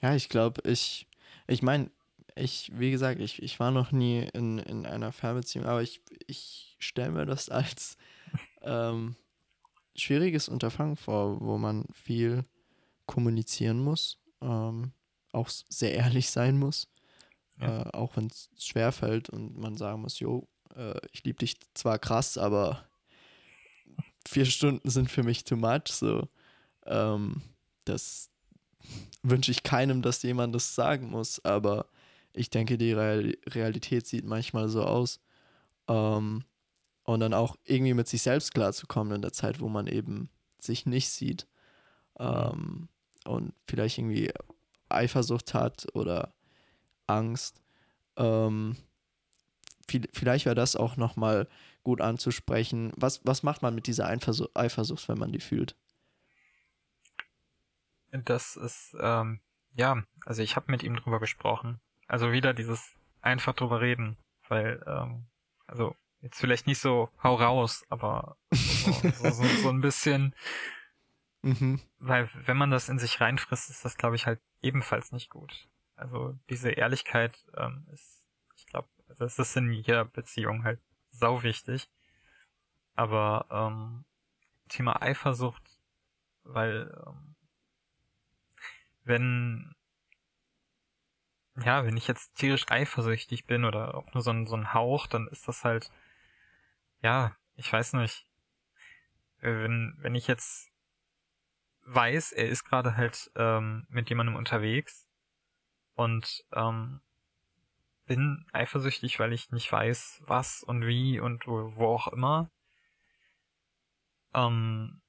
Ja, 0.00 0.14
ich 0.14 0.28
glaube, 0.28 0.60
ich, 0.64 1.08
ich 1.46 1.62
meine, 1.62 1.90
ich, 2.34 2.70
wie 2.74 2.90
gesagt, 2.90 3.20
ich, 3.20 3.42
ich 3.42 3.58
war 3.60 3.70
noch 3.70 3.92
nie 3.92 4.28
in, 4.32 4.58
in 4.58 4.86
einer 4.86 5.12
Fernbeziehung, 5.12 5.66
aber 5.66 5.82
ich, 5.82 6.00
ich 6.26 6.76
stelle 6.78 7.10
mir 7.10 7.26
das 7.26 7.48
als 7.48 7.96
ähm, 8.62 9.16
schwieriges 9.94 10.48
Unterfangen 10.48 10.96
vor, 10.96 11.40
wo 11.40 11.58
man 11.58 11.86
viel 11.92 12.44
kommunizieren 13.06 13.80
muss, 13.82 14.18
ähm, 14.40 14.92
auch 15.32 15.48
sehr 15.48 15.94
ehrlich 15.94 16.30
sein 16.30 16.58
muss, 16.58 16.88
ja. 17.60 17.82
äh, 17.82 17.90
auch 17.92 18.16
wenn 18.16 18.26
es 18.26 18.50
schwerfällt 18.58 19.28
und 19.30 19.58
man 19.58 19.76
sagen 19.76 20.02
muss, 20.02 20.18
jo, 20.18 20.48
äh, 20.74 20.98
ich 21.12 21.24
liebe 21.24 21.38
dich 21.38 21.56
zwar 21.74 21.98
krass, 21.98 22.38
aber 22.38 22.84
vier 24.26 24.46
Stunden 24.46 24.88
sind 24.88 25.10
für 25.10 25.22
mich 25.22 25.44
too 25.44 25.56
much, 25.56 25.88
so. 25.88 26.28
Ähm, 26.86 27.42
das 27.84 28.30
wünsche 29.22 29.50
ich 29.50 29.62
keinem, 29.62 30.02
dass 30.02 30.22
jemand 30.22 30.54
das 30.54 30.74
sagen 30.74 31.10
muss, 31.10 31.44
aber 31.44 31.86
ich 32.32 32.50
denke, 32.50 32.78
die 32.78 32.92
Real 32.92 33.36
Realität 33.48 34.06
sieht 34.06 34.24
manchmal 34.24 34.68
so 34.68 34.84
aus. 34.84 35.20
Ähm, 35.88 36.44
und 37.04 37.20
dann 37.20 37.34
auch 37.34 37.56
irgendwie 37.64 37.94
mit 37.94 38.08
sich 38.08 38.22
selbst 38.22 38.54
klarzukommen 38.54 39.16
in 39.16 39.22
der 39.22 39.32
Zeit, 39.32 39.60
wo 39.60 39.68
man 39.68 39.86
eben 39.86 40.30
sich 40.58 40.86
nicht 40.86 41.10
sieht. 41.10 41.46
Ähm, 42.18 42.88
und 43.24 43.54
vielleicht 43.66 43.98
irgendwie 43.98 44.32
Eifersucht 44.88 45.54
hat 45.54 45.86
oder 45.94 46.34
Angst. 47.06 47.60
Ähm, 48.16 48.76
vielleicht 50.12 50.44
wäre 50.44 50.54
das 50.54 50.76
auch 50.76 50.96
nochmal 50.96 51.48
gut 51.82 52.00
anzusprechen. 52.00 52.92
Was, 52.96 53.20
was 53.24 53.42
macht 53.42 53.62
man 53.62 53.74
mit 53.74 53.86
dieser 53.86 54.06
Eifersucht, 54.06 54.56
Eifersucht, 54.56 55.08
wenn 55.08 55.18
man 55.18 55.32
die 55.32 55.40
fühlt? 55.40 55.76
Das 58.10 58.56
ist, 58.56 58.94
ähm, 59.00 59.40
ja, 59.74 60.02
also 60.26 60.42
ich 60.42 60.56
habe 60.56 60.70
mit 60.70 60.82
ihm 60.82 60.96
drüber 60.96 61.18
gesprochen. 61.18 61.80
Also 62.08 62.32
wieder 62.32 62.54
dieses 62.54 62.94
einfach 63.20 63.54
drüber 63.54 63.80
reden, 63.80 64.16
weil, 64.48 64.82
ähm, 64.86 65.26
also 65.66 65.94
jetzt 66.20 66.40
vielleicht 66.40 66.66
nicht 66.66 66.78
so 66.78 67.08
hau 67.22 67.34
raus, 67.34 67.84
aber 67.88 68.36
so, 68.50 68.92
so, 68.92 69.30
so, 69.30 69.44
so 69.44 69.68
ein 69.70 69.80
bisschen 69.80 70.34
Mhm. 71.42 71.80
Weil 71.98 72.30
wenn 72.46 72.56
man 72.56 72.70
das 72.70 72.88
in 72.88 72.98
sich 72.98 73.20
reinfrisst, 73.20 73.68
ist 73.68 73.84
das, 73.84 73.96
glaube 73.96 74.16
ich, 74.16 74.26
halt 74.26 74.40
ebenfalls 74.62 75.12
nicht 75.12 75.28
gut. 75.28 75.68
Also 75.96 76.38
diese 76.48 76.70
Ehrlichkeit 76.70 77.44
ähm, 77.56 77.86
ist, 77.92 78.24
ich 78.56 78.66
glaube, 78.66 78.88
das 79.18 79.38
ist 79.38 79.56
in 79.56 79.72
jeder 79.72 80.04
Beziehung 80.04 80.64
halt 80.64 80.80
sau 81.10 81.42
wichtig. 81.42 81.90
Aber 82.94 83.46
ähm, 83.50 84.04
Thema 84.68 85.02
Eifersucht, 85.02 85.80
weil 86.44 86.94
ähm, 87.06 87.34
wenn 89.04 89.74
ja, 91.56 91.84
wenn 91.84 91.96
ich 91.96 92.08
jetzt 92.08 92.34
tierisch 92.36 92.66
eifersüchtig 92.70 93.46
bin 93.46 93.64
oder 93.64 93.94
auch 93.94 94.12
nur 94.14 94.22
so 94.22 94.30
ein, 94.30 94.46
so 94.46 94.56
ein 94.56 94.72
Hauch, 94.72 95.06
dann 95.06 95.28
ist 95.28 95.46
das 95.48 95.64
halt, 95.64 95.90
ja, 97.02 97.36
ich 97.56 97.70
weiß 97.72 97.94
nicht. 97.94 98.26
Wenn, 99.40 99.96
wenn 99.98 100.14
ich 100.14 100.28
jetzt 100.28 100.70
weiß, 101.84 102.32
er 102.32 102.48
ist 102.48 102.64
gerade 102.64 102.96
halt 102.96 103.30
ähm, 103.34 103.86
mit 103.88 104.08
jemandem 104.08 104.36
unterwegs 104.36 105.08
und 105.94 106.44
ähm, 106.52 107.00
bin 108.06 108.46
eifersüchtig, 108.52 109.18
weil 109.18 109.32
ich 109.32 109.50
nicht 109.50 109.70
weiß, 109.70 110.22
was 110.24 110.62
und 110.62 110.86
wie 110.86 111.20
und 111.20 111.46
wo, 111.46 111.74
wo 111.76 111.86
auch 111.86 112.08
immer. 112.08 112.50
Ähm, 114.32 115.00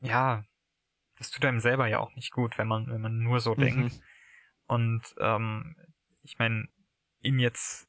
ja, 0.00 0.42
das 1.18 1.30
tut 1.30 1.44
einem 1.44 1.60
selber 1.60 1.86
ja 1.86 1.98
auch 2.00 2.14
nicht 2.14 2.32
gut, 2.32 2.56
wenn 2.58 2.66
man, 2.66 2.88
wenn 2.88 3.00
man 3.00 3.18
nur 3.18 3.40
so 3.40 3.54
mhm. 3.54 3.60
denkt. 3.60 4.00
Und 4.70 5.16
ähm, 5.18 5.74
ich 6.22 6.38
meine, 6.38 6.68
ihn 7.22 7.40
jetzt 7.40 7.88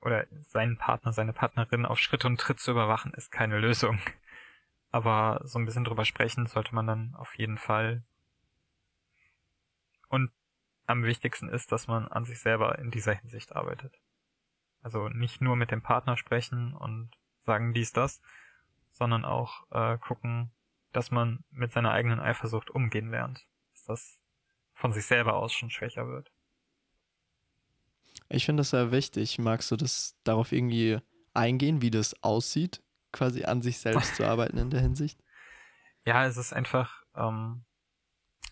oder 0.00 0.26
seinen 0.40 0.76
Partner, 0.76 1.12
seine 1.12 1.32
Partnerin 1.32 1.86
auf 1.86 2.00
Schritt 2.00 2.24
und 2.24 2.40
Tritt 2.40 2.58
zu 2.58 2.72
überwachen, 2.72 3.14
ist 3.14 3.30
keine 3.30 3.60
Lösung. 3.60 4.00
Aber 4.90 5.40
so 5.44 5.60
ein 5.60 5.66
bisschen 5.66 5.84
drüber 5.84 6.04
sprechen 6.04 6.46
sollte 6.46 6.74
man 6.74 6.88
dann 6.88 7.14
auf 7.14 7.38
jeden 7.38 7.58
Fall. 7.58 8.02
Und 10.08 10.32
am 10.88 11.04
wichtigsten 11.04 11.48
ist, 11.48 11.70
dass 11.70 11.86
man 11.86 12.08
an 12.08 12.24
sich 12.24 12.40
selber 12.40 12.76
in 12.80 12.90
dieser 12.90 13.14
Hinsicht 13.14 13.54
arbeitet. 13.54 13.94
Also 14.82 15.08
nicht 15.08 15.40
nur 15.40 15.54
mit 15.54 15.70
dem 15.70 15.82
Partner 15.82 16.16
sprechen 16.16 16.74
und 16.74 17.12
sagen 17.44 17.72
dies, 17.72 17.92
das, 17.92 18.20
sondern 18.90 19.24
auch 19.24 19.70
äh, 19.70 19.96
gucken, 19.98 20.50
dass 20.90 21.12
man 21.12 21.44
mit 21.50 21.70
seiner 21.70 21.92
eigenen 21.92 22.18
Eifersucht 22.18 22.68
umgehen 22.68 23.12
lernt. 23.12 23.46
Dass 23.74 23.84
das 23.84 24.20
von 24.76 24.92
sich 24.92 25.06
selber 25.06 25.34
aus 25.34 25.52
schon 25.52 25.70
schwächer 25.70 26.06
wird. 26.06 26.30
Ich 28.28 28.44
finde 28.44 28.60
das 28.60 28.70
sehr 28.70 28.92
wichtig. 28.92 29.38
Magst 29.38 29.70
du 29.70 29.76
das 29.76 30.16
darauf 30.22 30.52
irgendwie 30.52 30.98
eingehen, 31.32 31.80
wie 31.80 31.90
das 31.90 32.22
aussieht, 32.22 32.82
quasi 33.12 33.44
an 33.44 33.62
sich 33.62 33.78
selbst 33.78 34.16
zu 34.16 34.24
arbeiten 34.24 34.58
in 34.58 34.70
der 34.70 34.80
Hinsicht? 34.80 35.18
Ja, 36.08 36.24
es 36.24 36.36
ist 36.36 36.52
einfach, 36.52 37.02
ähm, 37.16 37.64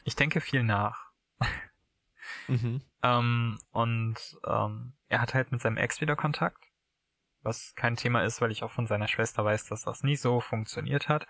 ich 0.03 0.17
denke 0.17 0.41
viel 0.41 0.65
nach. 0.65 1.13
mhm. 2.49 2.83
ähm, 3.01 3.61
und 3.71 4.17
ähm, 4.45 4.95
er 5.07 5.21
hat 5.21 5.35
halt 5.35 5.53
mit 5.53 5.61
seinem 5.61 5.77
Ex 5.77 6.01
wieder 6.01 6.17
Kontakt, 6.17 6.65
was 7.43 7.77
kein 7.77 7.95
Thema 7.95 8.25
ist, 8.25 8.41
weil 8.41 8.51
ich 8.51 8.65
auch 8.65 8.73
von 8.73 8.89
seiner 8.89 9.07
Schwester 9.07 9.45
weiß, 9.45 9.67
dass 9.67 9.83
das 9.83 10.03
nie 10.03 10.17
so 10.17 10.41
funktioniert 10.41 11.09
hat 11.09 11.29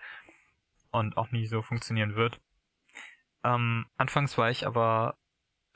und 0.89 1.15
auch 1.15 1.29
nie 1.29 1.45
so 1.45 1.61
funktionieren 1.61 2.15
wird. 2.15 2.41
Ähm, 3.45 3.85
anfangs 3.95 4.37
war 4.39 4.49
ich 4.49 4.65
aber 4.65 5.17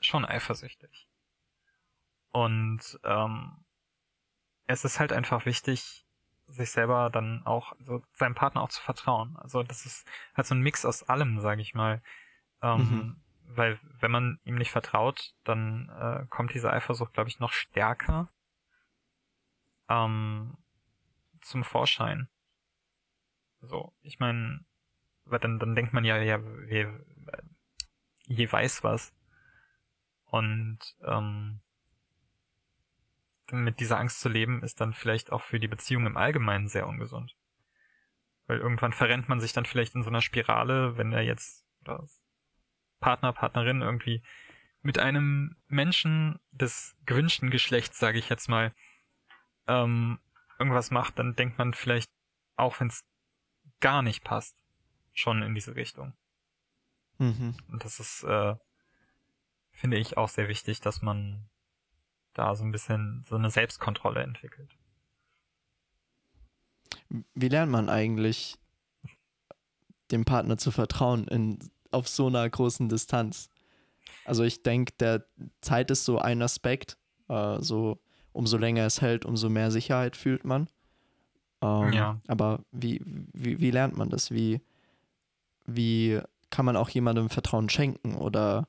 schon 0.00 0.24
eifersüchtig. 0.24 1.08
Und 2.32 2.98
ähm, 3.04 3.64
es 4.66 4.84
ist 4.84 4.98
halt 4.98 5.12
einfach 5.12 5.46
wichtig, 5.46 6.04
sich 6.48 6.72
selber 6.72 7.10
dann 7.10 7.46
auch, 7.46 7.72
also 7.78 8.02
seinem 8.12 8.34
Partner 8.34 8.62
auch 8.62 8.70
zu 8.70 8.82
vertrauen. 8.82 9.36
Also 9.36 9.62
das 9.62 9.86
ist 9.86 10.04
halt 10.34 10.48
so 10.48 10.54
ein 10.56 10.62
Mix 10.62 10.84
aus 10.84 11.04
allem, 11.04 11.38
sage 11.38 11.62
ich 11.62 11.74
mal. 11.74 12.02
Ähm, 12.60 12.78
mhm. 12.78 13.20
Weil 13.44 13.78
wenn 14.00 14.10
man 14.10 14.40
ihm 14.44 14.56
nicht 14.56 14.72
vertraut, 14.72 15.34
dann 15.44 15.88
äh, 15.90 16.26
kommt 16.28 16.54
diese 16.54 16.72
Eifersucht, 16.72 17.14
glaube 17.14 17.28
ich, 17.28 17.38
noch 17.38 17.52
stärker 17.52 18.28
ähm, 19.88 20.56
zum 21.40 21.62
Vorschein. 21.62 22.28
So, 23.60 23.92
ich 24.02 24.18
meine, 24.18 24.64
dann, 25.26 25.60
dann 25.60 25.76
denkt 25.76 25.92
man 25.92 26.04
ja, 26.04 26.16
ja, 26.18 26.42
wir, 26.42 27.04
je 28.30 28.50
weiß 28.50 28.84
was. 28.84 29.12
Und 30.24 30.78
ähm, 31.04 31.60
mit 33.50 33.80
dieser 33.80 33.98
Angst 33.98 34.20
zu 34.20 34.28
leben, 34.28 34.62
ist 34.62 34.80
dann 34.80 34.94
vielleicht 34.94 35.32
auch 35.32 35.42
für 35.42 35.58
die 35.58 35.68
Beziehung 35.68 36.06
im 36.06 36.16
Allgemeinen 36.16 36.68
sehr 36.68 36.86
ungesund. 36.86 37.36
Weil 38.46 38.58
irgendwann 38.58 38.92
verrennt 38.92 39.28
man 39.28 39.40
sich 39.40 39.52
dann 39.52 39.66
vielleicht 39.66 39.96
in 39.96 40.02
so 40.02 40.10
einer 40.10 40.22
Spirale, 40.22 40.96
wenn 40.96 41.12
er 41.12 41.22
jetzt 41.22 41.66
Partner, 43.00 43.32
Partnerin 43.32 43.82
irgendwie 43.82 44.22
mit 44.82 44.98
einem 44.98 45.56
Menschen 45.66 46.38
des 46.52 46.96
gewünschten 47.06 47.50
Geschlechts, 47.50 47.98
sage 47.98 48.18
ich 48.18 48.28
jetzt 48.28 48.48
mal, 48.48 48.72
ähm, 49.66 50.20
irgendwas 50.58 50.92
macht, 50.92 51.18
dann 51.18 51.34
denkt 51.34 51.58
man 51.58 51.74
vielleicht, 51.74 52.08
auch 52.56 52.78
wenn 52.78 52.88
es 52.88 53.04
gar 53.80 54.02
nicht 54.02 54.22
passt, 54.22 54.56
schon 55.12 55.42
in 55.42 55.54
diese 55.54 55.74
Richtung. 55.74 56.12
Mhm. 57.20 57.54
Und 57.70 57.84
das 57.84 58.00
ist, 58.00 58.24
äh, 58.24 58.54
finde 59.72 59.98
ich, 59.98 60.16
auch 60.16 60.30
sehr 60.30 60.48
wichtig, 60.48 60.80
dass 60.80 61.02
man 61.02 61.48
da 62.32 62.56
so 62.56 62.64
ein 62.64 62.72
bisschen 62.72 63.22
so 63.28 63.36
eine 63.36 63.50
Selbstkontrolle 63.50 64.22
entwickelt. 64.22 64.74
Wie 67.34 67.48
lernt 67.48 67.70
man 67.70 67.88
eigentlich, 67.88 68.56
dem 70.10 70.24
Partner 70.24 70.56
zu 70.56 70.70
vertrauen 70.70 71.28
in, 71.28 71.58
auf 71.90 72.08
so 72.08 72.28
einer 72.28 72.48
großen 72.48 72.88
Distanz? 72.88 73.50
Also 74.24 74.42
ich 74.42 74.62
denke, 74.62 74.94
der 74.98 75.26
Zeit 75.60 75.90
ist 75.90 76.04
so 76.04 76.18
ein 76.18 76.40
Aspekt. 76.40 76.96
Äh, 77.28 77.60
so 77.60 78.00
umso 78.32 78.56
länger 78.56 78.86
es 78.86 79.02
hält, 79.02 79.26
umso 79.26 79.50
mehr 79.50 79.70
Sicherheit 79.70 80.16
fühlt 80.16 80.44
man. 80.44 80.68
Ähm, 81.60 81.92
ja. 81.92 82.20
Aber 82.28 82.64
wie, 82.72 83.02
wie, 83.04 83.60
wie 83.60 83.70
lernt 83.70 83.96
man 83.96 84.08
das? 84.08 84.30
Wie, 84.30 84.62
wie 85.66 86.20
kann 86.50 86.64
man 86.64 86.76
auch 86.76 86.88
jemandem 86.88 87.30
Vertrauen 87.30 87.68
schenken 87.68 88.16
oder 88.16 88.66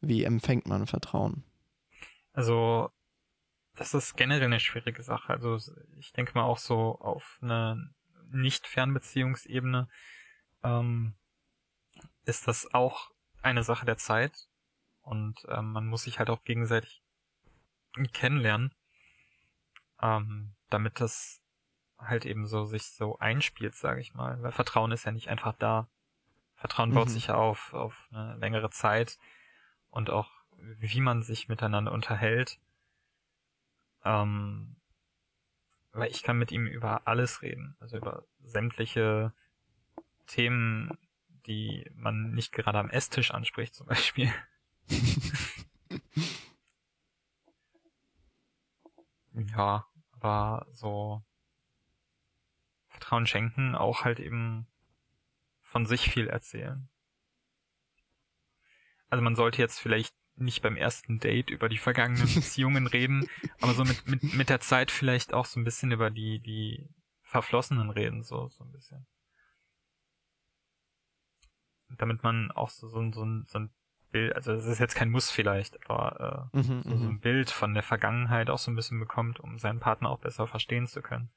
wie 0.00 0.24
empfängt 0.24 0.66
man 0.66 0.86
Vertrauen? 0.86 1.44
Also, 2.32 2.90
das 3.76 3.94
ist 3.94 4.16
generell 4.16 4.44
eine 4.44 4.60
schwierige 4.60 5.02
Sache. 5.02 5.32
Also, 5.32 5.58
ich 5.98 6.12
denke 6.12 6.32
mal 6.34 6.44
auch 6.44 6.58
so 6.58 6.98
auf 7.00 7.38
einer 7.40 7.78
Nicht-Fernbeziehungsebene 8.30 9.88
ähm, 10.62 11.14
ist 12.24 12.48
das 12.48 12.72
auch 12.72 13.10
eine 13.42 13.62
Sache 13.62 13.86
der 13.86 13.96
Zeit 13.96 14.48
und 15.02 15.44
ähm, 15.48 15.72
man 15.72 15.86
muss 15.86 16.04
sich 16.04 16.18
halt 16.18 16.30
auch 16.30 16.44
gegenseitig 16.44 17.02
kennenlernen, 18.12 18.72
ähm, 20.00 20.54
damit 20.70 21.00
das 21.00 21.40
halt 21.98 22.24
eben 22.24 22.46
so 22.46 22.64
sich 22.64 22.84
so 22.84 23.18
einspielt, 23.18 23.74
sage 23.74 24.00
ich 24.00 24.14
mal. 24.14 24.42
Weil 24.42 24.52
Vertrauen 24.52 24.92
ist 24.92 25.04
ja 25.04 25.12
nicht 25.12 25.28
einfach 25.28 25.54
da. 25.58 25.88
Vertrauen 26.62 26.94
baut 26.94 27.08
mhm. 27.08 27.12
sich 27.12 27.26
ja 27.26 27.34
auf, 27.34 27.74
auf 27.74 28.08
eine 28.12 28.36
längere 28.36 28.70
Zeit 28.70 29.18
und 29.90 30.10
auch 30.10 30.30
wie 30.56 31.00
man 31.00 31.24
sich 31.24 31.48
miteinander 31.48 31.90
unterhält. 31.90 32.60
Ähm, 34.04 34.76
weil 35.90 36.12
ich 36.12 36.22
kann 36.22 36.38
mit 36.38 36.52
ihm 36.52 36.68
über 36.68 37.08
alles 37.08 37.42
reden, 37.42 37.76
also 37.80 37.96
über 37.96 38.24
sämtliche 38.44 39.32
Themen, 40.28 40.96
die 41.48 41.90
man 41.96 42.30
nicht 42.30 42.52
gerade 42.52 42.78
am 42.78 42.90
Esstisch 42.90 43.32
anspricht, 43.32 43.74
zum 43.74 43.88
Beispiel. 43.88 44.32
ja, 49.32 49.84
aber 50.12 50.68
so 50.70 51.24
Vertrauen 52.86 53.26
schenken 53.26 53.74
auch 53.74 54.04
halt 54.04 54.20
eben 54.20 54.68
von 55.72 55.86
sich 55.86 56.10
viel 56.10 56.28
erzählen. 56.28 56.86
Also 59.08 59.24
man 59.24 59.34
sollte 59.34 59.60
jetzt 59.60 59.80
vielleicht 59.80 60.14
nicht 60.36 60.62
beim 60.62 60.76
ersten 60.76 61.18
Date 61.18 61.50
über 61.50 61.68
die 61.70 61.78
vergangenen 61.78 62.26
Beziehungen 62.34 62.86
reden, 62.86 63.26
aber 63.60 63.72
so 63.72 63.84
mit, 63.84 64.06
mit, 64.06 64.22
mit 64.34 64.48
der 64.50 64.60
Zeit 64.60 64.90
vielleicht 64.90 65.32
auch 65.32 65.46
so 65.46 65.58
ein 65.58 65.64
bisschen 65.64 65.90
über 65.90 66.10
die, 66.10 66.40
die 66.40 66.88
Verflossenen 67.22 67.88
reden, 67.88 68.22
so, 68.22 68.48
so 68.48 68.64
ein 68.64 68.72
bisschen. 68.72 69.06
Damit 71.88 72.22
man 72.22 72.50
auch 72.50 72.68
so, 72.68 72.88
so, 72.88 73.10
so, 73.12 73.24
ein, 73.24 73.46
so 73.48 73.58
ein 73.60 73.70
Bild, 74.10 74.34
also 74.36 74.52
es 74.52 74.66
ist 74.66 74.78
jetzt 74.78 74.94
kein 74.94 75.10
Muss 75.10 75.30
vielleicht, 75.30 75.88
aber 75.88 76.50
äh, 76.52 76.58
mhm, 76.58 76.82
so, 76.82 76.96
so 76.96 77.04
ein 77.04 77.12
mhm. 77.12 77.20
Bild 77.20 77.50
von 77.50 77.72
der 77.72 77.82
Vergangenheit 77.82 78.50
auch 78.50 78.58
so 78.58 78.70
ein 78.70 78.76
bisschen 78.76 79.00
bekommt, 79.00 79.40
um 79.40 79.58
seinen 79.58 79.80
Partner 79.80 80.10
auch 80.10 80.20
besser 80.20 80.46
verstehen 80.46 80.86
zu 80.86 81.00
können. 81.00 81.30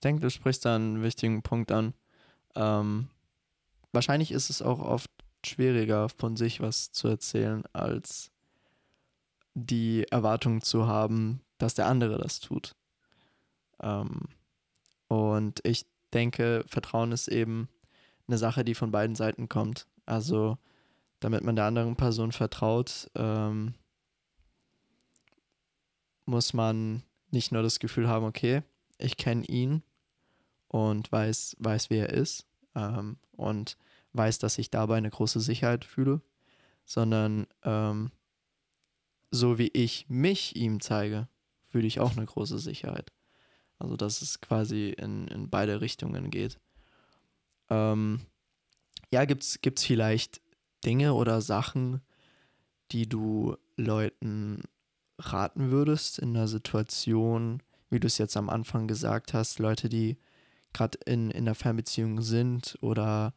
Denke, 0.00 0.22
du 0.22 0.30
sprichst 0.30 0.64
da 0.64 0.76
einen 0.76 1.02
wichtigen 1.02 1.42
Punkt 1.42 1.72
an. 1.72 1.94
Ähm, 2.54 3.08
wahrscheinlich 3.92 4.32
ist 4.32 4.50
es 4.50 4.62
auch 4.62 4.80
oft 4.80 5.10
schwieriger, 5.44 6.08
von 6.08 6.36
sich 6.36 6.60
was 6.60 6.92
zu 6.92 7.08
erzählen, 7.08 7.64
als 7.72 8.30
die 9.54 10.04
Erwartung 10.10 10.62
zu 10.62 10.86
haben, 10.86 11.40
dass 11.58 11.74
der 11.74 11.86
andere 11.86 12.18
das 12.18 12.40
tut. 12.40 12.74
Ähm, 13.80 14.22
und 15.08 15.60
ich 15.64 15.86
denke, 16.12 16.64
Vertrauen 16.66 17.12
ist 17.12 17.28
eben 17.28 17.68
eine 18.26 18.38
Sache, 18.38 18.64
die 18.64 18.74
von 18.74 18.90
beiden 18.90 19.16
Seiten 19.16 19.48
kommt. 19.48 19.86
Also, 20.06 20.58
damit 21.20 21.44
man 21.44 21.56
der 21.56 21.66
anderen 21.66 21.96
Person 21.96 22.32
vertraut, 22.32 23.10
ähm, 23.14 23.74
muss 26.26 26.52
man 26.52 27.02
nicht 27.30 27.52
nur 27.52 27.62
das 27.62 27.78
Gefühl 27.78 28.08
haben, 28.08 28.24
okay, 28.24 28.62
ich 28.98 29.16
kenne 29.16 29.44
ihn 29.44 29.82
und 30.68 31.10
weiß, 31.10 31.56
weiß, 31.58 31.90
wer 31.90 32.10
er 32.10 32.14
ist 32.14 32.46
ähm, 32.74 33.18
und 33.32 33.76
weiß, 34.12 34.38
dass 34.38 34.58
ich 34.58 34.70
dabei 34.70 34.96
eine 34.96 35.10
große 35.10 35.40
Sicherheit 35.40 35.84
fühle, 35.84 36.20
sondern 36.84 37.46
ähm, 37.62 38.10
so 39.30 39.58
wie 39.58 39.68
ich 39.68 40.08
mich 40.08 40.56
ihm 40.56 40.80
zeige, 40.80 41.28
fühle 41.66 41.86
ich 41.86 42.00
auch 42.00 42.16
eine 42.16 42.26
große 42.26 42.58
Sicherheit. 42.58 43.12
Also 43.78 43.96
dass 43.96 44.22
es 44.22 44.40
quasi 44.40 44.90
in, 44.90 45.26
in 45.28 45.50
beide 45.50 45.80
Richtungen 45.80 46.30
geht. 46.30 46.60
Ähm, 47.68 48.20
ja, 49.10 49.24
gibt 49.24 49.42
es 49.42 49.58
vielleicht 49.82 50.40
Dinge 50.84 51.14
oder 51.14 51.40
Sachen, 51.40 52.00
die 52.92 53.08
du 53.08 53.56
Leuten 53.76 54.62
raten 55.18 55.70
würdest 55.70 56.18
in 56.18 56.30
einer 56.30 56.48
Situation, 56.48 57.62
wie 57.94 58.00
du 58.00 58.06
es 58.08 58.18
jetzt 58.18 58.36
am 58.36 58.50
Anfang 58.50 58.86
gesagt 58.86 59.32
hast, 59.32 59.58
Leute, 59.58 59.88
die 59.88 60.18
gerade 60.74 60.98
in, 61.06 61.30
in 61.30 61.44
einer 61.44 61.54
Fernbeziehung 61.54 62.20
sind 62.20 62.76
oder 62.82 63.32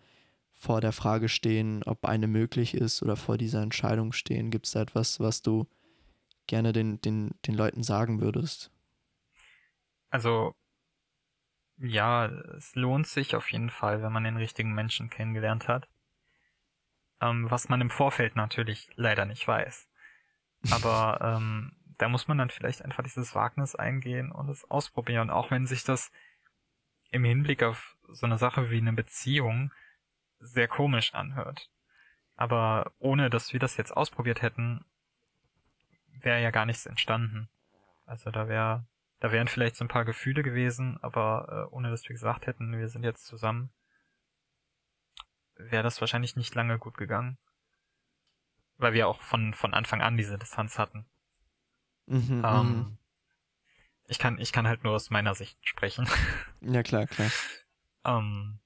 vor 0.51 0.82
der 0.82 0.91
Frage 0.91 1.30
stehen, 1.30 1.84
ob 1.84 2.03
eine 2.03 2.28
möglich 2.28 2.74
ist 2.74 3.03
oder 3.03 3.16
vor 3.16 3.38
dieser 3.38 3.62
Entscheidung 3.62 4.12
stehen? 4.12 4.49
Gibt 4.49 4.66
es 4.66 4.74
da 4.74 4.82
etwas, 4.82 5.20
was 5.20 5.43
du 5.43 5.68
gerne 6.47 6.74
den, 6.74 6.99
den, 7.01 7.36
den 7.45 7.53
Leuten 7.53 7.84
sagen 7.84 8.20
würdest? 8.20 8.72
Also, 10.10 10.55
ja, 11.78 12.26
es 12.58 12.74
lohnt 12.74 13.05
sich 13.05 13.36
auf 13.36 13.51
jeden 13.51 13.70
Fall, 13.70 14.01
wenn 14.01 14.12
man 14.12 14.24
den 14.24 14.38
richtigen 14.38 14.74
Menschen 14.74 15.12
kennengelernt 15.12 15.68
hat. 15.68 15.88
Ähm, 17.22 17.49
was 17.51 17.70
man 17.70 17.82
im 17.82 17.91
Vorfeld 17.91 18.36
natürlich 18.36 18.89
leider 18.95 19.26
nicht 19.26 19.47
weiß. 19.47 19.88
Aber 20.72 21.20
ähm, 21.38 21.76
da 21.98 22.10
muss 22.10 22.28
man 22.28 22.38
dann 22.38 22.50
vielleicht 22.50 22.84
einfach 22.84 23.04
dieses 23.04 23.34
Wagnis 23.34 23.76
eingehen 23.76 24.32
und 24.32 24.50
es 24.50 24.70
ausprobieren. 24.70 25.30
Auch 25.30 25.52
wenn 25.52 25.66
sich 25.66 25.84
das 25.84 26.12
im 27.10 27.24
Hinblick 27.24 27.64
auf 27.64 27.95
so 28.08 28.26
eine 28.26 28.38
Sache 28.38 28.70
wie 28.70 28.78
eine 28.78 28.93
Beziehung 28.93 29.72
sehr 30.39 30.68
komisch 30.68 31.14
anhört. 31.14 31.70
Aber 32.36 32.93
ohne 33.00 33.30
dass 33.30 33.52
wir 33.52 33.60
das 33.60 33.78
jetzt 33.78 33.91
ausprobiert 33.91 34.41
hätten, 34.41 34.86
wäre 36.22 36.41
ja 36.41 36.52
gar 36.52 36.66
nichts 36.66 36.86
entstanden. 36.86 37.50
Also 38.06 38.30
da 38.30 38.48
wäre, 38.48 38.86
da 39.20 39.32
wären 39.32 39.48
vielleicht 39.48 39.76
so 39.76 39.84
ein 39.84 39.89
paar 39.89 40.06
Gefühle 40.06 40.43
gewesen, 40.43 40.98
aber 41.02 41.68
äh, 41.72 41.76
ohne 41.76 41.89
dass 41.89 42.04
wir 42.04 42.14
gesagt 42.14 42.45
hätten, 42.45 42.78
wir 42.78 42.89
sind 42.89 43.04
jetzt 43.04 43.26
zusammen, 43.26 43.72
wäre 45.56 45.84
das 45.84 46.00
wahrscheinlich 46.00 46.36
nicht 46.36 46.54
lange 46.54 46.78
gut 46.78 46.98
gegangen. 46.98 47.39
Weil 48.78 48.93
wir 48.93 49.08
auch 49.08 49.22
von, 49.22 49.56
von 49.56 49.74
Anfang 49.74 50.02
an 50.02 50.18
diese 50.18 50.38
Distanz 50.38 50.78
hatten. 50.78 51.08
Mhm, 52.08 52.43
ähm, 52.45 52.78
mhm. 52.78 52.97
ich 54.08 54.20
kann, 54.20 54.39
ich 54.39 54.51
kann 54.51 54.68
halt 54.68 54.84
nur 54.84 54.93
aus 54.93 55.10
meiner 55.10 55.36
Sicht 55.36 55.58
sprechen. 55.68 56.08
Ja, 56.60 56.82
klar, 56.82 57.05
klar. 57.05 57.30
ähm, 58.03 58.60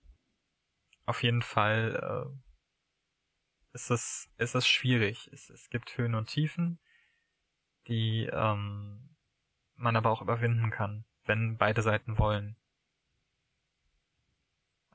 auf 1.05 1.21
jeden 1.23 1.41
Fall 1.41 2.31
äh, 2.31 3.73
ist 3.73 3.91
es, 3.91 4.29
ist 4.37 4.55
es 4.55 4.65
schwierig. 4.65 5.29
Es, 5.33 5.49
es 5.49 5.69
gibt 5.69 5.97
Höhen 5.97 6.15
und 6.15 6.27
Tiefen 6.27 6.79
die 7.87 8.25
ähm, 8.31 9.09
man 9.75 9.95
aber 9.95 10.11
auch 10.11 10.21
überwinden 10.21 10.69
kann, 10.69 11.05
wenn 11.25 11.57
beide 11.57 11.81
Seiten 11.81 12.17
wollen. 12.17 12.55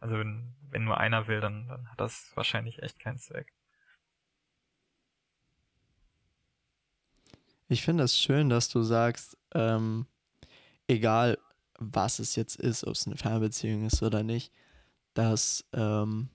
Also 0.01 0.19
wenn, 0.19 0.55
wenn 0.71 0.85
nur 0.85 0.99
einer 0.99 1.27
will, 1.27 1.41
dann, 1.41 1.69
dann 1.69 1.91
hat 1.91 2.01
das 2.01 2.33
wahrscheinlich 2.37 2.83
echt 2.83 2.99
keinen 2.99 3.19
Zweck. 3.19 3.53
Ich 7.69 7.83
finde 7.83 8.05
es 8.05 8.13
das 8.13 8.21
schön, 8.21 8.49
dass 8.49 8.69
du 8.69 8.83
sagst, 8.83 9.37
ähm, 9.55 10.07
egal 10.87 11.39
was 11.79 12.19
es 12.19 12.37
jetzt 12.37 12.57
ist, 12.57 12.87
ob 12.87 12.95
es 12.95 13.07
eine 13.07 13.17
Fernbeziehung 13.17 13.87
ist 13.87 14.03
oder 14.03 14.23
nicht, 14.23 14.53
dass 15.15 15.65
ähm, 15.73 16.29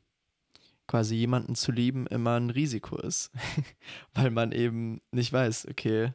quasi 0.88 1.16
jemanden 1.16 1.56
zu 1.56 1.72
lieben 1.72 2.06
immer 2.08 2.36
ein 2.40 2.50
Risiko 2.50 2.98
ist. 2.98 3.32
Weil 4.14 4.30
man 4.30 4.52
eben 4.52 5.02
nicht 5.12 5.32
weiß, 5.32 5.68
okay, 5.70 6.14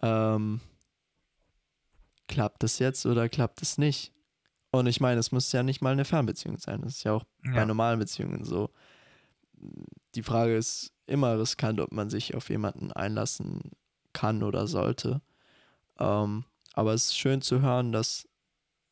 ähm, 0.00 0.60
klappt 2.26 2.64
es 2.64 2.78
jetzt 2.78 3.04
oder 3.04 3.28
klappt 3.28 3.62
es 3.62 3.78
nicht? 3.78 4.12
Und 4.70 4.86
ich 4.86 5.00
meine, 5.00 5.20
es 5.20 5.30
muss 5.30 5.52
ja 5.52 5.62
nicht 5.62 5.82
mal 5.82 5.92
eine 5.92 6.06
Fernbeziehung 6.06 6.56
sein. 6.58 6.80
Das 6.80 6.96
ist 6.96 7.04
ja 7.04 7.12
auch 7.12 7.24
ja. 7.44 7.52
bei 7.52 7.64
normalen 7.66 7.98
Beziehungen 7.98 8.44
so. 8.44 8.70
Die 10.14 10.22
Frage 10.22 10.56
ist 10.56 10.92
immer 11.06 11.38
riskant, 11.38 11.78
ob 11.78 11.92
man 11.92 12.08
sich 12.08 12.34
auf 12.34 12.48
jemanden 12.48 12.90
einlassen 12.92 13.72
kann 14.12 14.42
oder 14.42 14.66
sollte. 14.66 15.20
Ähm, 15.98 16.44
aber 16.74 16.94
es 16.94 17.06
ist 17.06 17.18
schön 17.18 17.42
zu 17.42 17.60
hören, 17.60 17.92
dass 17.92 18.28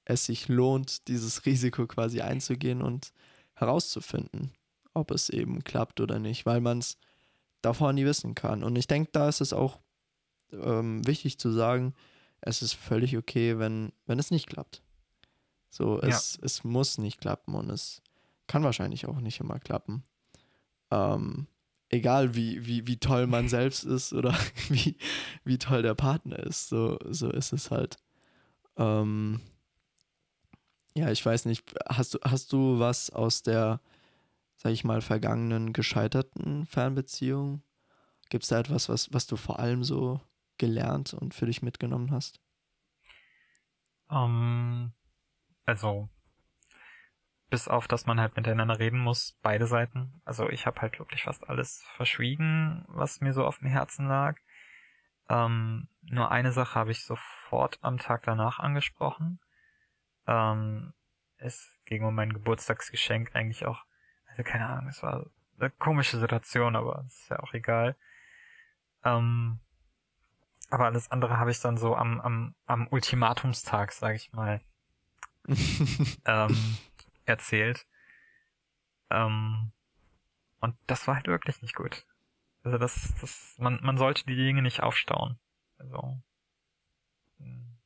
es 0.05 0.27
sich 0.27 0.49
lohnt, 0.49 1.09
dieses 1.09 1.45
Risiko 1.47 1.87
quasi 1.87 2.21
einzugehen 2.21 2.83
und 2.83 3.13
herauszufinden, 3.55 4.53
ob 4.95 5.11
es 5.11 5.29
eben 5.29 5.65
klappt 5.65 6.01
oder 6.01 6.19
nicht, 6.19 6.47
weil 6.47 6.61
man 6.61 6.79
es 6.79 6.99
davor 7.63 7.93
nie 7.93 8.05
wissen 8.05 8.35
kann. 8.35 8.65
Und 8.65 8.77
ich 8.77 8.87
denke, 8.87 9.11
da 9.13 9.29
ist 9.29 9.41
es 9.41 9.53
auch 9.53 9.81
ähm, 10.53 11.07
wichtig 11.07 11.39
zu 11.39 11.51
sagen, 11.51 11.95
es 12.41 12.63
ist 12.63 12.73
völlig 12.73 13.17
okay, 13.17 13.59
wenn, 13.59 13.93
wenn 14.07 14.19
es 14.19 14.31
nicht 14.31 14.47
klappt. 14.47 14.83
So, 15.69 16.01
es, 16.01 16.37
ja. 16.37 16.47
es 16.47 16.65
muss 16.65 16.99
nicht 16.99 17.21
klappen 17.21 17.55
und 17.55 17.71
es 17.71 18.03
kann 18.47 18.65
wahrscheinlich 18.65 19.07
auch 19.07 19.21
nicht 19.21 19.41
immer 19.41 19.61
klappen. 19.61 20.03
Ähm, 20.91 21.47
egal 21.91 22.35
wie, 22.35 22.65
wie, 22.67 22.87
wie 22.87 22.97
toll 22.97 23.27
man 23.27 23.49
selbst 23.49 23.85
ist 23.85 24.13
oder 24.13 24.33
wie, 24.69 24.97
wie 25.45 25.59
toll 25.59 25.83
der 25.83 25.95
Partner 25.95 26.39
ist, 26.39 26.69
so, 26.69 26.99
so 27.09 27.31
ist 27.31 27.53
es 27.53 27.71
halt. 27.71 27.99
Ähm, 28.77 29.41
ja, 30.95 31.11
ich 31.11 31.25
weiß 31.25 31.45
nicht, 31.45 31.75
hast 31.89 32.15
du, 32.15 32.19
hast 32.25 32.53
du 32.53 32.79
was 32.79 33.11
aus 33.11 33.43
der, 33.43 33.81
sag 34.57 34.73
ich 34.73 34.85
mal, 34.85 35.03
vergangenen 35.03 35.73
gescheiterten 35.73 36.67
Fernbeziehung? 36.67 37.63
Gibt 38.29 38.45
es 38.45 38.51
da 38.51 38.61
etwas, 38.61 38.89
was, 38.89 39.13
was 39.13 39.27
du 39.27 39.37
vor 39.37 39.59
allem 39.59 39.85
so 39.85 40.21
gelernt 40.59 41.15
und 41.15 41.35
für 41.35 41.47
dich 41.47 41.63
mitgenommen 41.63 42.11
hast? 42.11 42.41
Um, 44.09 44.17
ähm, 44.17 44.93
also, 45.65 46.09
bis 47.51 47.69
auf, 47.69 47.89
dass 47.89 48.07
man 48.07 48.21
halt 48.21 48.37
miteinander 48.37 48.79
reden 48.79 49.01
muss, 49.01 49.39
beide 49.43 49.67
Seiten. 49.67 50.23
Also 50.25 50.49
ich 50.49 50.67
habe 50.67 50.81
halt 50.81 50.99
wirklich 50.99 51.25
fast 51.25 51.49
alles 51.49 51.85
verschwiegen, 51.97 52.85
was 52.89 53.21
mir 53.21 53.33
so 53.33 53.45
auf 53.45 53.59
dem 53.59 53.69
Herzen 53.69 54.07
lag. 54.07 54.37
Ähm, 55.29 55.89
nur 56.03 56.31
eine 56.31 56.53
Sache 56.53 56.77
habe 56.77 56.93
ich 56.93 57.05
sofort 57.05 57.79
am 57.83 57.99
Tag 57.99 58.23
danach 58.23 58.61
angesprochen. 58.61 59.41
Ähm, 60.27 60.93
es 61.37 61.77
ging 61.87 62.05
um 62.05 62.15
mein 62.15 62.33
Geburtstagsgeschenk 62.33 63.35
eigentlich 63.35 63.67
auch. 63.67 63.85
Also 64.29 64.45
keine 64.45 64.67
Ahnung, 64.67 64.89
es 64.89 65.03
war 65.03 65.27
eine 65.59 65.71
komische 65.71 66.19
Situation, 66.19 66.77
aber 66.77 67.05
es 67.07 67.23
ist 67.23 67.31
ja 67.31 67.41
auch 67.41 67.53
egal. 67.53 67.97
Ähm, 69.05 69.59
aber 70.71 70.87
alles 70.87 71.11
andere 71.11 71.39
habe 71.39 71.51
ich 71.51 71.61
dann 71.61 71.77
so 71.77 71.97
am, 71.97 72.21
am, 72.21 72.55
am 72.67 72.87
Ultimatumstag, 72.89 73.93
sage 73.93 74.15
ich 74.15 74.33
mal, 74.33 74.61
ähm, 76.27 76.79
erzählt. 77.31 77.87
Ähm, 79.11 79.73
und 80.61 80.77
das 80.87 81.07
war 81.07 81.17
halt 81.17 81.27
wirklich 81.27 81.63
nicht 81.63 81.75
gut. 81.75 82.05
Also 82.63 82.79
das, 82.79 83.15
das, 83.21 83.55
man, 83.59 83.81
man 83.83 83.97
sollte 83.97 84.25
die 84.27 84.37
Dinge 84.37 84.63
nicht 84.63 84.83
aufstauen. 84.83 85.39
Also, 85.79 86.21
hm. 87.39 87.79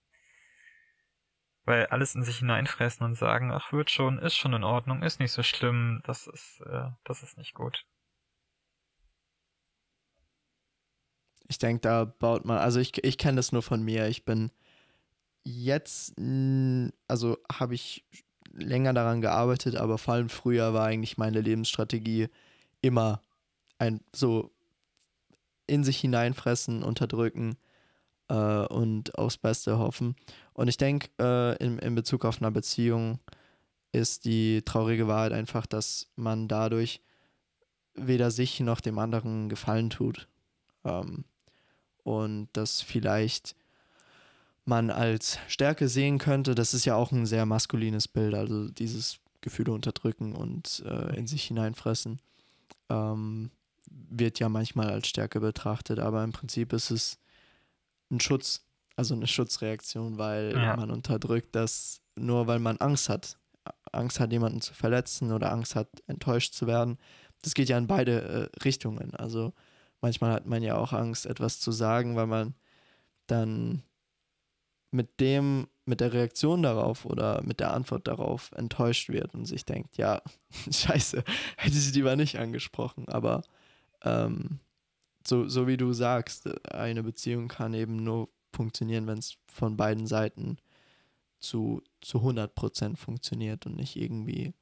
weil 1.64 1.86
alles 1.86 2.14
in 2.16 2.24
sich 2.24 2.38
hineinfressen 2.38 3.06
und 3.06 3.14
sagen, 3.14 3.52
ach 3.52 3.72
wird 3.72 3.90
schon, 3.90 4.18
ist 4.18 4.36
schon 4.36 4.52
in 4.52 4.64
Ordnung, 4.64 5.02
ist 5.02 5.20
nicht 5.20 5.32
so 5.32 5.44
schlimm, 5.44 6.02
das 6.04 6.26
ist, 6.26 6.60
äh, 6.62 6.90
das 7.04 7.22
ist 7.22 7.38
nicht 7.38 7.54
gut. 7.54 7.86
Ich 11.46 11.58
denke, 11.58 11.82
da 11.82 12.04
baut 12.04 12.44
man, 12.44 12.58
also 12.58 12.80
ich, 12.80 13.04
ich 13.04 13.18
kenne 13.18 13.36
das 13.36 13.52
nur 13.52 13.62
von 13.62 13.82
mir. 13.82 14.08
Ich 14.08 14.24
bin 14.24 14.50
jetzt, 15.44 16.14
also 17.06 17.38
habe 17.52 17.74
ich 17.74 18.04
länger 18.56 18.92
daran 18.92 19.20
gearbeitet, 19.20 19.76
aber 19.76 19.98
vor 19.98 20.14
allem 20.14 20.28
früher 20.28 20.74
war 20.74 20.86
eigentlich 20.86 21.18
meine 21.18 21.40
Lebensstrategie 21.40 22.28
immer 22.80 23.20
ein 23.78 24.00
so 24.14 24.50
in 25.66 25.84
sich 25.84 25.98
hineinfressen, 25.98 26.82
unterdrücken 26.82 27.56
äh, 28.28 28.66
und 28.66 29.16
aufs 29.18 29.38
Beste 29.38 29.78
hoffen. 29.78 30.14
Und 30.52 30.68
ich 30.68 30.76
denke, 30.76 31.08
äh, 31.18 31.56
in, 31.64 31.78
in 31.78 31.94
Bezug 31.94 32.24
auf 32.24 32.40
eine 32.40 32.50
Beziehung 32.50 33.18
ist 33.92 34.24
die 34.24 34.62
traurige 34.62 35.08
Wahrheit 35.08 35.32
einfach, 35.32 35.66
dass 35.66 36.08
man 36.16 36.48
dadurch 36.48 37.00
weder 37.94 38.30
sich 38.30 38.60
noch 38.60 38.80
dem 38.80 38.98
anderen 38.98 39.48
Gefallen 39.48 39.90
tut. 39.90 40.28
Ähm, 40.84 41.24
und 42.02 42.48
dass 42.52 42.82
vielleicht 42.82 43.56
man 44.64 44.90
als 44.90 45.38
Stärke 45.48 45.88
sehen 45.88 46.18
könnte. 46.18 46.54
Das 46.54 46.74
ist 46.74 46.84
ja 46.84 46.94
auch 46.94 47.12
ein 47.12 47.26
sehr 47.26 47.46
maskulines 47.46 48.08
Bild, 48.08 48.34
also 48.34 48.68
dieses 48.68 49.18
Gefühle 49.40 49.72
unterdrücken 49.72 50.34
und 50.34 50.82
äh, 50.86 51.16
in 51.16 51.26
sich 51.26 51.44
hineinfressen. 51.44 52.20
Ähm, 52.88 53.50
wird 53.86 54.38
ja 54.38 54.48
manchmal 54.48 54.90
als 54.90 55.08
Stärke 55.08 55.40
betrachtet, 55.40 55.98
aber 55.98 56.24
im 56.24 56.32
Prinzip 56.32 56.72
ist 56.72 56.90
es 56.90 57.18
ein 58.10 58.20
Schutz, 58.20 58.66
also 58.96 59.14
eine 59.14 59.26
Schutzreaktion, 59.26 60.18
weil 60.18 60.52
ja. 60.54 60.76
man 60.76 60.90
unterdrückt 60.90 61.54
das 61.54 62.00
nur, 62.16 62.46
weil 62.46 62.58
man 62.58 62.78
Angst 62.78 63.08
hat. 63.08 63.38
Angst 63.92 64.20
hat, 64.20 64.32
jemanden 64.32 64.60
zu 64.60 64.74
verletzen 64.74 65.32
oder 65.32 65.52
Angst 65.52 65.74
hat, 65.74 65.88
enttäuscht 66.06 66.54
zu 66.54 66.66
werden. 66.66 66.98
Das 67.42 67.54
geht 67.54 67.68
ja 67.68 67.78
in 67.78 67.86
beide 67.86 68.50
äh, 68.56 68.62
Richtungen. 68.62 69.14
Also 69.14 69.52
manchmal 70.00 70.32
hat 70.32 70.46
man 70.46 70.62
ja 70.62 70.76
auch 70.76 70.92
Angst, 70.92 71.26
etwas 71.26 71.60
zu 71.60 71.72
sagen, 71.72 72.16
weil 72.16 72.26
man 72.26 72.54
dann 73.26 73.82
mit 74.94 75.18
dem, 75.18 75.66
mit 75.86 76.00
der 76.00 76.12
Reaktion 76.12 76.62
darauf 76.62 77.04
oder 77.04 77.42
mit 77.42 77.58
der 77.58 77.74
Antwort 77.74 78.06
darauf 78.06 78.52
enttäuscht 78.52 79.08
wird 79.08 79.34
und 79.34 79.44
sich 79.44 79.64
denkt, 79.64 79.96
ja, 79.96 80.22
scheiße, 80.70 81.24
hätte 81.56 81.74
sie 81.74 81.92
lieber 81.92 82.14
nicht 82.14 82.38
angesprochen. 82.38 83.08
Aber 83.08 83.42
ähm, 84.02 84.60
so, 85.26 85.48
so 85.48 85.66
wie 85.66 85.76
du 85.76 85.92
sagst, 85.92 86.48
eine 86.72 87.02
Beziehung 87.02 87.48
kann 87.48 87.74
eben 87.74 87.96
nur 87.96 88.28
funktionieren, 88.52 89.08
wenn 89.08 89.18
es 89.18 89.36
von 89.48 89.76
beiden 89.76 90.06
Seiten 90.06 90.58
zu, 91.40 91.82
zu 92.00 92.18
100% 92.18 92.96
funktioniert 92.96 93.66
und 93.66 93.74
nicht 93.74 93.96
irgendwie 93.96 94.54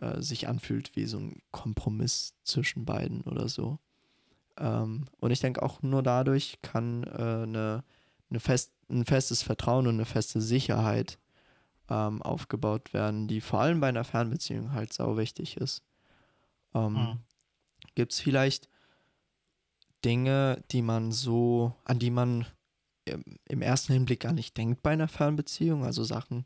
äh, 0.00 0.20
sich 0.20 0.48
anfühlt 0.48 0.96
wie 0.96 1.04
so 1.04 1.18
ein 1.18 1.42
Kompromiss 1.52 2.34
zwischen 2.42 2.84
beiden 2.84 3.20
oder 3.22 3.48
so. 3.48 3.78
Ähm, 4.58 5.04
und 5.20 5.30
ich 5.30 5.38
denke 5.38 5.62
auch 5.62 5.80
nur 5.80 6.02
dadurch 6.02 6.58
kann 6.60 7.04
äh, 7.04 7.44
eine, 7.44 7.84
eine 8.30 8.40
fest, 8.40 8.72
ein 8.90 9.04
festes 9.04 9.42
Vertrauen 9.42 9.86
und 9.86 9.94
eine 9.94 10.04
feste 10.04 10.40
Sicherheit 10.40 11.18
ähm, 11.88 12.22
aufgebaut 12.22 12.92
werden, 12.92 13.28
die 13.28 13.40
vor 13.40 13.60
allem 13.60 13.80
bei 13.80 13.88
einer 13.88 14.04
Fernbeziehung 14.04 14.72
halt 14.72 14.92
sau 14.92 15.16
wichtig 15.16 15.56
ist. 15.56 15.82
Ähm, 16.74 16.92
mhm. 16.92 17.18
Gibt 17.94 18.12
es 18.12 18.20
vielleicht 18.20 18.68
Dinge, 20.04 20.62
die 20.70 20.82
man 20.82 21.12
so, 21.12 21.74
an 21.84 21.98
die 21.98 22.10
man 22.10 22.46
im 23.48 23.62
ersten 23.62 23.92
Hinblick 23.92 24.20
gar 24.20 24.32
nicht 24.32 24.56
denkt 24.56 24.82
bei 24.82 24.90
einer 24.90 25.08
Fernbeziehung, 25.08 25.84
also 25.84 26.04
Sachen, 26.04 26.44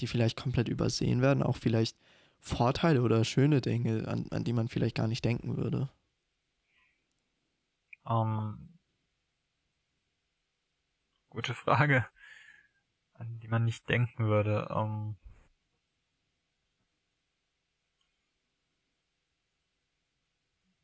die 0.00 0.06
vielleicht 0.06 0.36
komplett 0.36 0.68
übersehen 0.68 1.22
werden, 1.22 1.42
auch 1.42 1.56
vielleicht 1.56 1.96
Vorteile 2.38 3.02
oder 3.02 3.24
schöne 3.24 3.60
Dinge, 3.60 4.06
an, 4.06 4.26
an 4.30 4.44
die 4.44 4.52
man 4.52 4.68
vielleicht 4.68 4.96
gar 4.96 5.08
nicht 5.08 5.24
denken 5.24 5.56
würde? 5.56 5.88
Um, 8.04 8.56
ähm, 8.60 8.73
gute 11.34 11.54
Frage, 11.54 12.06
an 13.14 13.38
die 13.40 13.48
man 13.48 13.64
nicht 13.64 13.88
denken 13.88 14.26
würde. 14.26 14.68
Ähm, 14.70 15.16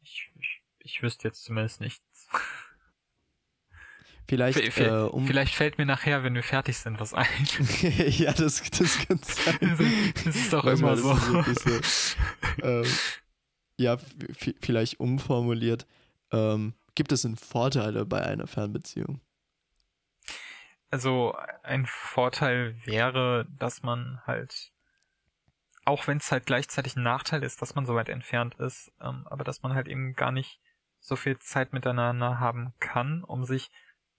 ich, 0.03 0.31
ich, 0.39 0.63
ich 0.81 1.03
wüsste 1.03 1.29
jetzt 1.29 1.45
zumindest 1.45 1.81
nichts. 1.81 2.29
Vielleicht, 4.29 4.73
v 4.73 4.81
äh, 4.81 5.09
um 5.09 5.27
vielleicht 5.27 5.55
fällt 5.55 5.79
mir 5.79 5.87
nachher, 5.87 6.23
wenn 6.23 6.35
wir 6.35 6.45
fertig 6.45 6.79
sind, 6.79 7.01
was 7.01 7.15
ein. 7.15 7.27
ja, 7.81 8.33
das, 8.33 8.63
das 8.71 8.99
kann 9.07 9.19
sein. 9.19 10.13
Das 10.25 10.37
ist 10.37 10.53
doch 10.53 10.65
immer 10.67 10.97
so. 10.97 11.15
so 11.15 11.71
ähm, 12.63 12.87
ja, 13.77 13.99
vielleicht 14.61 15.01
umformuliert. 15.01 15.87
Ähm, 16.31 16.75
gibt 16.95 17.11
es 17.11 17.23
denn 17.23 17.37
Vorteile 17.37 18.05
bei 18.05 18.23
einer 18.23 18.47
Fernbeziehung? 18.47 19.21
Also 20.91 21.37
ein 21.63 21.87
Vorteil 21.87 22.75
wäre, 22.85 23.47
dass 23.59 23.83
man 23.83 24.21
halt, 24.27 24.73
auch 25.85 26.07
wenn 26.09 26.19
es 26.19 26.33
halt 26.33 26.47
gleichzeitig 26.47 26.97
ein 26.97 27.05
Nachteil 27.05 27.45
ist, 27.45 27.63
dass 27.63 27.77
man 27.77 27.87
so 27.87 27.95
weit 27.95 28.09
entfernt 28.09 28.57
ist, 28.57 28.93
ähm, 29.01 29.27
aber 29.29 29.45
dass 29.45 29.63
man 29.63 29.75
halt 29.75 29.87
eben 29.87 30.15
gar 30.15 30.33
nicht 30.33 30.61
so 30.99 31.15
viel 31.17 31.39
Zeit 31.39 31.73
miteinander 31.73 32.41
haben 32.41 32.75
kann, 32.81 33.23
um 33.23 33.45
sich 33.45 33.71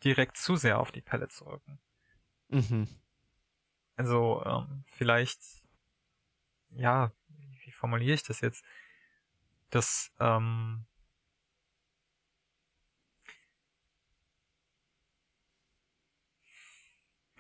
direkt 0.04 0.38
zu 0.38 0.56
sehr 0.56 0.80
auf 0.80 0.92
die 0.92 1.02
Pelle 1.02 1.28
zu 1.28 1.46
rücken. 1.46 1.80
Mhm. 2.48 2.88
Also 3.98 4.44
ähm, 4.46 4.84
vielleicht, 4.88 5.40
ja, 6.72 7.12
wie 7.66 7.72
formuliere 7.72 8.16
ich 8.16 8.24
das 8.24 8.42
jetzt? 8.42 8.64
Das, 9.70 10.12
ähm, 10.20 10.86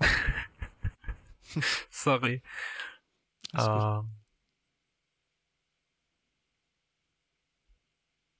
Sorry. 1.89 2.41
Ähm, 3.53 4.21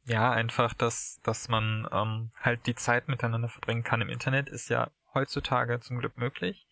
Ja, 0.06 0.32
einfach, 0.32 0.74
dass, 0.74 1.20
dass 1.24 1.48
man 1.48 1.88
ähm, 1.92 2.32
halt 2.40 2.66
die 2.66 2.76
Zeit 2.76 3.08
miteinander 3.08 3.50
verbringen 3.50 3.84
kann 3.84 4.02
im 4.02 4.10
Internet, 4.10 4.50
ist 4.50 4.70
ja 4.70 4.90
heutzutage 5.14 5.80
zum 5.80 6.00
Glück 6.00 6.18
möglich. 6.18 6.68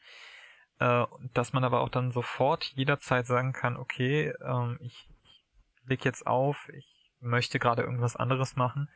Äh, 0.80 1.06
dass 1.34 1.54
man 1.54 1.64
aber 1.64 1.82
auch 1.82 1.90
dann 1.90 2.12
sofort 2.12 2.66
jederzeit 2.76 3.28
sagen 3.28 3.54
kann, 3.54 3.78
okay, 3.78 4.34
ähm, 4.42 4.78
ich, 4.82 5.08
ich 5.24 5.44
leg 5.86 6.06
jetzt 6.06 6.26
auf, 6.26 6.70
ich 6.70 6.88
möchte 7.20 7.60
gerade 7.60 7.84
irgendwas 7.84 8.16
anderes 8.16 8.56
machen 8.56 8.90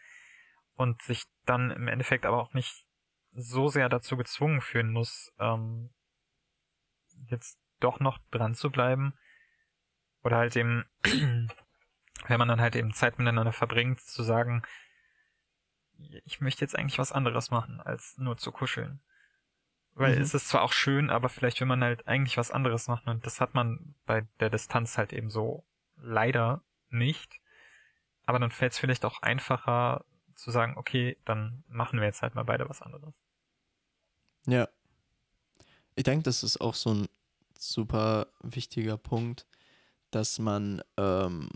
und 0.76 1.02
sich 1.04 1.24
dann 1.46 1.72
im 1.72 1.88
Endeffekt 1.88 2.26
aber 2.26 2.42
auch 2.42 2.54
nicht 2.54 2.83
so 3.36 3.68
sehr 3.68 3.90
dazu 3.90 4.18
gezwungen 4.18 4.62
fühlen 4.62 4.92
muss, 4.92 5.34
ähm, 5.40 5.90
jetzt 7.28 7.58
doch 7.80 8.00
noch 8.00 8.20
dran 8.32 8.56
zu 8.56 8.70
bleiben 8.70 9.14
oder 10.24 10.38
halt 10.38 10.56
eben 10.56 10.86
wenn 12.28 12.40
man 12.40 12.48
dann 12.48 12.62
halt 12.62 12.76
eben 12.76 12.94
Zeit 12.94 13.18
miteinander 13.18 13.52
verbringt, 13.52 14.02
zu 14.02 14.24
sagen, 14.24 14.64
ich 16.26 16.42
möchte 16.42 16.62
jetzt 16.62 16.78
eigentlich 16.78 17.00
was 17.00 17.12
anderes 17.12 17.52
machen, 17.52 17.80
als 17.82 18.18
nur 18.18 18.38
zu 18.38 18.52
kuscheln. 18.52 19.02
Weil 19.94 20.16
mhm. 20.16 20.22
es 20.22 20.34
ist 20.34 20.50
zwar 20.50 20.64
auch 20.64 20.74
schön, 20.74 21.10
aber 21.10 21.30
vielleicht 21.30 21.60
will 21.60 21.68
man 21.68 21.84
halt 21.84 22.08
eigentlich 22.08 22.38
was 22.38 22.52
anderes 22.52 22.88
machen 22.88 23.10
und 23.10 23.26
das 23.26 23.40
hat 23.40 23.54
man 23.54 23.96
bei 24.06 24.26
der 24.40 24.50
Distanz 24.50 24.98
halt 24.98 25.14
eben 25.14 25.30
so 25.30 25.66
leider 25.98 26.62
nicht. 26.90 27.40
Aber 28.26 28.40
dann 28.40 28.52
fällt 28.52 28.72
es 28.72 28.80
vielleicht 28.80 29.06
auch 29.06 29.22
einfacher 29.22 30.06
zu 30.36 30.50
sagen, 30.50 30.78
okay, 30.78 31.18
dann 31.26 31.64
machen 31.68 32.00
wir 32.00 32.08
jetzt 32.08 32.22
halt 32.22 32.36
mal 32.36 32.44
beide 32.44 32.68
was 32.68 32.82
anderes. 32.82 33.14
Ja. 34.48 34.68
Ich 35.96 36.04
denke, 36.04 36.24
das 36.24 36.44
ist 36.44 36.60
auch 36.60 36.76
so 36.76 36.94
ein 36.94 37.08
super 37.58 38.28
wichtiger 38.42 38.98
Punkt, 38.98 39.46
dass 40.12 40.40
man 40.40 40.82
ähm, 40.98 41.50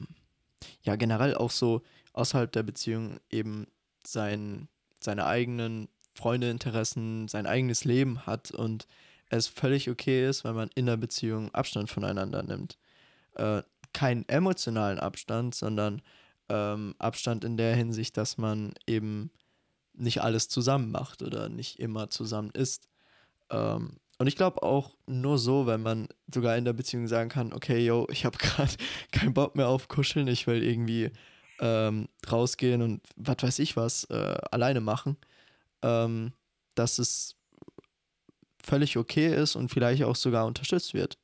ja 0.83 0.95
generell 0.95 1.35
auch 1.35 1.51
so 1.51 1.81
außerhalb 2.13 2.51
der 2.51 2.63
Beziehung 2.63 3.19
eben 3.29 3.67
sein, 4.05 4.67
seine 4.99 5.25
eigenen 5.25 5.89
Freundeinteressen, 6.15 7.27
sein 7.27 7.45
eigenes 7.45 7.83
Leben 7.83 8.25
hat 8.25 8.51
und 8.51 8.87
es 9.29 9.47
völlig 9.47 9.89
okay 9.89 10.27
ist, 10.27 10.43
wenn 10.43 10.55
man 10.55 10.69
in 10.75 10.85
der 10.85 10.97
Beziehung 10.97 11.53
Abstand 11.53 11.89
voneinander 11.89 12.43
nimmt. 12.43 12.77
Äh, 13.35 13.61
keinen 13.93 14.27
emotionalen 14.29 14.99
Abstand, 14.99 15.55
sondern 15.55 16.01
ähm, 16.49 16.95
Abstand 16.97 17.43
in 17.43 17.57
der 17.57 17.75
Hinsicht, 17.75 18.17
dass 18.17 18.37
man 18.37 18.73
eben 18.87 19.31
nicht 19.97 20.21
alles 20.21 20.49
zusammen 20.49 20.91
macht 20.91 21.21
oder 21.21 21.49
nicht 21.49 21.79
immer 21.79 22.09
zusammen 22.09 22.51
ist. 22.51 22.87
Ähm, 23.49 23.97
und 24.19 24.27
ich 24.27 24.35
glaube 24.35 24.63
auch 24.63 24.95
nur 25.05 25.37
so, 25.37 25.67
wenn 25.67 25.81
man 25.81 26.07
sogar 26.33 26.57
in 26.57 26.65
der 26.65 26.73
Beziehung 26.73 27.07
sagen 27.07 27.29
kann, 27.29 27.53
okay, 27.53 27.85
yo, 27.85 28.07
ich 28.09 28.25
habe 28.25 28.37
gerade 28.39 28.73
keinen 29.11 29.33
Bock 29.33 29.55
mehr 29.55 29.67
auf 29.67 29.87
Kuscheln, 29.87 30.27
ich 30.27 30.47
will 30.47 30.63
irgendwie 30.63 31.11
ähm, 31.59 32.07
rausgehen 32.29 32.81
und 32.81 33.01
was 33.15 33.37
weiß 33.41 33.59
ich 33.59 33.75
was 33.75 34.03
äh, 34.05 34.37
alleine 34.51 34.81
machen, 34.81 35.17
ähm, 35.81 36.33
dass 36.75 36.99
es 36.99 37.35
völlig 38.63 38.97
okay 38.97 39.33
ist 39.33 39.55
und 39.55 39.69
vielleicht 39.69 40.03
auch 40.03 40.15
sogar 40.15 40.45
unterstützt 40.45 40.93
wird. 40.93 41.17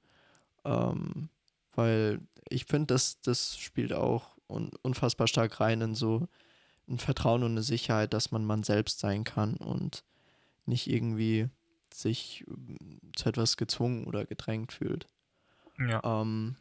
Ähm, 0.66 1.30
weil 1.76 2.22
ich 2.50 2.66
finde, 2.66 2.94
dass 2.94 3.20
das 3.22 3.58
spielt 3.58 3.94
auch 3.94 4.38
un 4.48 4.72
unfassbar 4.82 5.28
stark 5.28 5.60
rein 5.60 5.82
in 5.82 5.96
so 5.96 6.28
ein 6.88 7.00
Vertrauen 7.00 7.44
und 7.44 7.52
eine 7.52 7.64
Sicherheit, 7.64 8.14
dass 8.14 8.32
man 8.32 8.46
man 8.46 8.64
selbst 8.64 9.00
sein 9.00 9.24
kann 9.24 9.56
und 9.56 10.04
nicht 10.66 10.90
irgendwie 10.90 11.50
sich 11.94 12.46
äh, 12.48 13.14
zu 13.16 13.30
etwas 13.30 13.58
gezwungen 13.58 14.06
oder 14.06 14.26
gedrängt 14.26 14.74
fühlt. 14.74 15.08
Ja. 15.78 16.02
Ähm, 16.04 16.58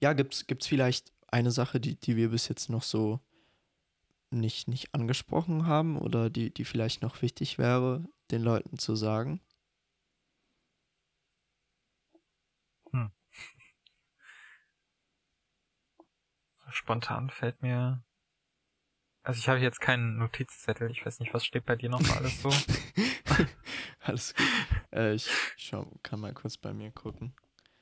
ja, 0.00 0.12
gibt 0.12 0.34
es 0.34 0.66
vielleicht 0.66 1.12
eine 1.28 1.50
Sache, 1.50 1.80
die, 1.80 1.96
die 1.96 2.16
wir 2.16 2.30
bis 2.30 2.48
jetzt 2.48 2.70
noch 2.70 2.82
so 2.82 3.20
nicht, 4.30 4.68
nicht 4.68 4.94
angesprochen 4.94 5.66
haben 5.66 5.98
oder 5.98 6.30
die, 6.30 6.52
die 6.52 6.64
vielleicht 6.64 7.02
noch 7.02 7.22
wichtig 7.22 7.58
wäre, 7.58 8.04
den 8.30 8.42
Leuten 8.42 8.78
zu 8.78 8.96
sagen? 8.96 9.40
Hm. 12.92 13.10
Spontan 16.70 17.30
fällt 17.30 17.62
mir. 17.62 18.04
Also 19.28 19.40
ich 19.40 19.48
habe 19.50 19.60
jetzt 19.60 19.82
keinen 19.82 20.16
Notizzettel. 20.16 20.90
Ich 20.90 21.04
weiß 21.04 21.20
nicht, 21.20 21.34
was 21.34 21.44
steht 21.44 21.66
bei 21.66 21.76
dir 21.76 21.90
noch 21.90 22.00
mal 22.00 22.16
alles 22.16 22.40
so? 22.40 22.48
Alles 24.00 24.34
gut. 24.34 24.46
Äh, 24.90 25.12
ich 25.12 25.30
schau, 25.58 25.92
kann 26.02 26.20
mal 26.20 26.32
kurz 26.32 26.56
bei 26.56 26.72
mir 26.72 26.90
gucken. 26.90 27.34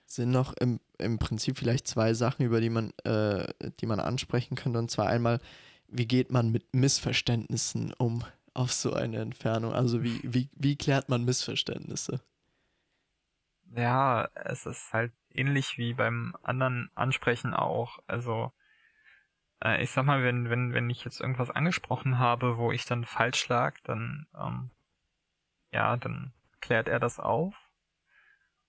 Sind 0.07 0.33
noch 0.33 0.55
im, 0.55 0.81
im 0.99 1.21
Prinzip 1.21 1.57
vielleicht 1.57 1.87
zwei 1.87 2.15
Sachen, 2.15 2.45
über 2.45 2.61
die 2.61 2.69
man, 2.69 2.93
äh, 3.05 3.47
die 3.79 3.87
man 3.87 4.01
ansprechen 4.01 4.57
könnte. 4.57 4.81
Und 4.81 4.91
zwar 4.91 5.07
einmal, 5.07 5.39
wie 5.87 6.09
geht 6.09 6.33
man 6.33 6.51
mit 6.51 6.75
Missverständnissen 6.75 7.93
um 7.93 8.25
auf 8.53 8.73
so 8.73 8.95
eine 8.95 9.19
Entfernung? 9.19 9.73
Also 9.73 10.03
wie, 10.03 10.19
wie, 10.25 10.51
wie 10.57 10.75
klärt 10.75 11.09
man 11.09 11.25
Missverständnisse? 11.25 12.21
Ja, 13.71 14.29
es 14.35 14.67
ist 14.67 14.93
halt 14.93 15.13
ähnlich 15.31 15.79
wie 15.79 15.95
beim 15.95 16.35
anderen 16.43 16.91
Ansprechen 16.97 17.55
auch. 17.55 18.01
Also 18.09 18.51
äh, 19.63 19.83
ich 19.83 19.91
sag 19.91 20.05
mal, 20.05 20.23
wenn, 20.23 20.51
wenn, 20.51 20.73
wenn 20.73 20.91
ich 20.91 21.05
jetzt 21.05 21.21
irgendwas 21.21 21.51
angesprochen 21.51 22.19
habe, 22.19 22.57
wo 22.59 22.73
ich 22.73 22.85
dann 22.85 23.05
falsch 23.05 23.49
lag, 23.49 23.79
dann, 23.85 24.27
ähm, 24.39 24.71
ja, 25.73 25.97
dann 25.97 26.33
klärt 26.61 26.89
er 26.89 26.99
das 26.99 27.19
auf. 27.21 27.55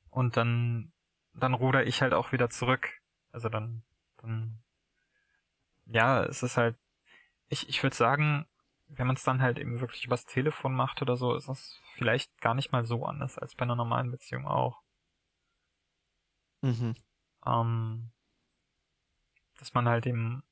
Und 0.10 0.38
dann, 0.38 0.92
dann 1.34 1.54
ruder 1.54 1.86
ich 1.86 2.02
halt 2.02 2.14
auch 2.14 2.32
wieder 2.32 2.50
zurück. 2.50 2.90
Also 3.32 3.50
dann, 3.50 3.84
dann, 4.18 4.64
ja, 5.86 6.24
es 6.24 6.44
ist 6.44 6.58
halt, 6.58 6.78
ich, 7.50 7.70
ich 7.70 7.84
würde 7.84 7.96
sagen, 7.96 8.48
wenn 8.88 9.08
man 9.08 9.16
es 9.16 9.24
dann 9.24 9.42
halt 9.42 9.60
eben 9.60 9.80
wirklich 9.80 10.06
übers 10.06 10.26
Telefon 10.26 10.74
macht 10.74 11.02
oder 11.02 11.18
so, 11.18 11.36
ist 11.36 11.50
das 11.50 11.80
vielleicht 11.94 12.40
gar 12.42 12.54
nicht 12.54 12.72
mal 12.72 12.86
so 12.86 13.06
anders 13.06 13.38
als 13.38 13.56
bei 13.56 13.64
einer 13.64 13.76
normalen 13.76 14.12
Beziehung 14.12 14.48
auch. 14.48 14.82
Mhm. 16.62 16.96
Ähm, 17.46 18.12
dass 19.60 19.74
man 19.74 19.88
halt 19.88 20.06
eben 20.06 20.44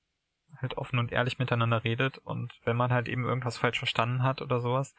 halt 0.62 0.78
offen 0.78 0.99
und 0.99 1.12
ehrlich 1.12 1.39
miteinander 1.39 1.84
redet 1.84 2.18
und 2.20 2.53
wenn 2.64 2.78
man 2.78 2.91
halt 2.91 3.08
eben 3.08 3.26
irgendwas 3.26 3.58
falsch 3.58 3.80
verstanden 3.80 4.24
hat 4.24 4.41
oder 4.41 4.60
sowas, 4.60 4.95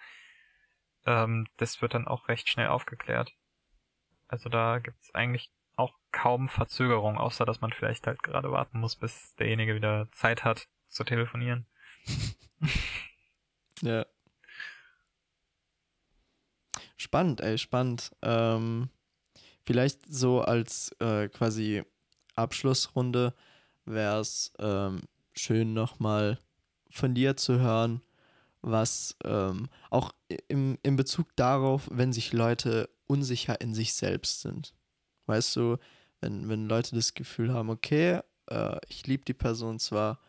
ähm, 1.06 1.46
das 1.56 1.80
wird 1.82 1.94
dann 1.94 2.08
auch 2.08 2.28
recht 2.28 2.48
schnell 2.48 2.68
aufgeklärt. 2.68 3.32
Also 4.28 4.48
da 4.48 4.78
gibt's 4.78 5.14
eigentlich 5.14 5.50
auch 5.76 5.98
kaum 6.10 6.48
Verzögerung, 6.48 7.18
außer 7.18 7.44
dass 7.44 7.60
man 7.60 7.72
vielleicht 7.72 8.06
halt 8.06 8.22
gerade 8.22 8.50
warten 8.50 8.80
muss, 8.80 8.96
bis 8.96 9.34
derjenige 9.36 9.74
wieder 9.74 10.10
Zeit 10.12 10.44
hat 10.44 10.68
zu 10.88 11.04
telefonieren. 11.04 11.66
ja. 13.82 14.06
Spannend, 16.96 17.40
ey, 17.40 17.58
spannend. 17.58 18.16
Ähm, 18.22 18.88
vielleicht 19.64 20.12
so 20.12 20.40
als 20.40 20.92
äh, 20.98 21.28
quasi 21.28 21.84
Abschlussrunde 22.34 23.34
wäre 23.84 24.20
es 24.20 24.52
ähm, 24.58 25.02
schön 25.36 25.74
nochmal 25.74 26.38
von 26.90 27.14
dir 27.14 27.36
zu 27.36 27.60
hören, 27.60 28.00
was 28.62 29.16
ähm, 29.24 29.68
auch 29.90 30.12
im, 30.48 30.78
in 30.82 30.96
Bezug 30.96 31.34
darauf, 31.36 31.88
wenn 31.92 32.12
sich 32.12 32.32
Leute 32.32 32.88
unsicher 33.06 33.60
in 33.60 33.74
sich 33.74 33.94
selbst 33.94 34.40
sind. 34.40 34.74
Weißt 35.26 35.54
du, 35.56 35.76
wenn, 36.20 36.48
wenn 36.48 36.68
Leute 36.68 36.96
das 36.96 37.14
Gefühl 37.14 37.52
haben, 37.52 37.70
okay, 37.70 38.20
äh, 38.48 38.78
ich 38.88 39.06
liebe 39.06 39.24
die 39.24 39.34
Person 39.34 39.78
zwar 39.78 40.20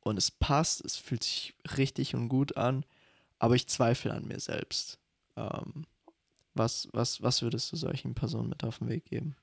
und 0.00 0.18
es 0.18 0.30
passt, 0.30 0.84
es 0.84 0.96
fühlt 0.96 1.22
sich 1.22 1.54
richtig 1.76 2.14
und 2.14 2.28
gut 2.28 2.56
an, 2.56 2.84
aber 3.38 3.54
ich 3.54 3.68
zweifle 3.68 4.12
an 4.12 4.26
mir 4.26 4.40
selbst. 4.40 4.98
Ähm, 5.36 5.86
was, 6.54 6.88
was, 6.92 7.22
was 7.22 7.42
würdest 7.42 7.72
du 7.72 7.76
solchen 7.76 8.14
Personen 8.14 8.48
mit 8.48 8.64
auf 8.64 8.78
den 8.78 8.88
Weg 8.88 9.04
geben? 9.04 9.36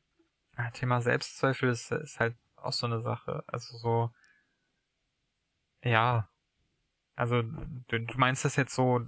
Thema 0.74 1.02
Selbstzweifel 1.02 1.70
ist, 1.70 1.92
ist 1.92 2.20
halt 2.20 2.36
auch 2.56 2.74
so 2.74 2.86
eine 2.86 3.02
Sache. 3.02 3.44
Also 3.48 3.78
so, 3.78 4.12
ja. 5.86 6.30
Also, 7.16 7.42
du, 7.42 8.00
du 8.00 8.18
meinst 8.18 8.44
das 8.44 8.58
jetzt 8.58 8.76
so, 8.76 9.00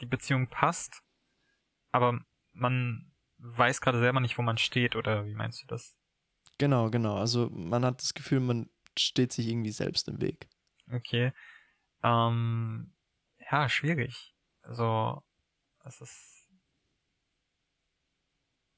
die 0.00 0.06
Beziehung 0.06 0.48
passt, 0.48 1.02
aber 1.92 2.20
man 2.52 3.12
weiß 3.38 3.80
gerade 3.80 4.00
selber 4.00 4.20
nicht, 4.20 4.36
wo 4.38 4.42
man 4.42 4.58
steht, 4.58 4.96
oder 4.96 5.26
wie 5.26 5.34
meinst 5.34 5.62
du 5.62 5.66
das? 5.66 5.96
Genau, 6.58 6.90
genau. 6.90 7.16
Also 7.16 7.50
man 7.50 7.84
hat 7.84 8.00
das 8.00 8.14
Gefühl, 8.14 8.40
man 8.40 8.70
steht 8.96 9.32
sich 9.32 9.48
irgendwie 9.48 9.72
selbst 9.72 10.08
im 10.08 10.20
Weg. 10.20 10.48
Okay. 10.92 11.32
Ähm, 12.02 12.92
ja, 13.50 13.68
schwierig. 13.68 14.34
Also, 14.62 15.22
es 15.84 16.00
ist. 16.00 16.48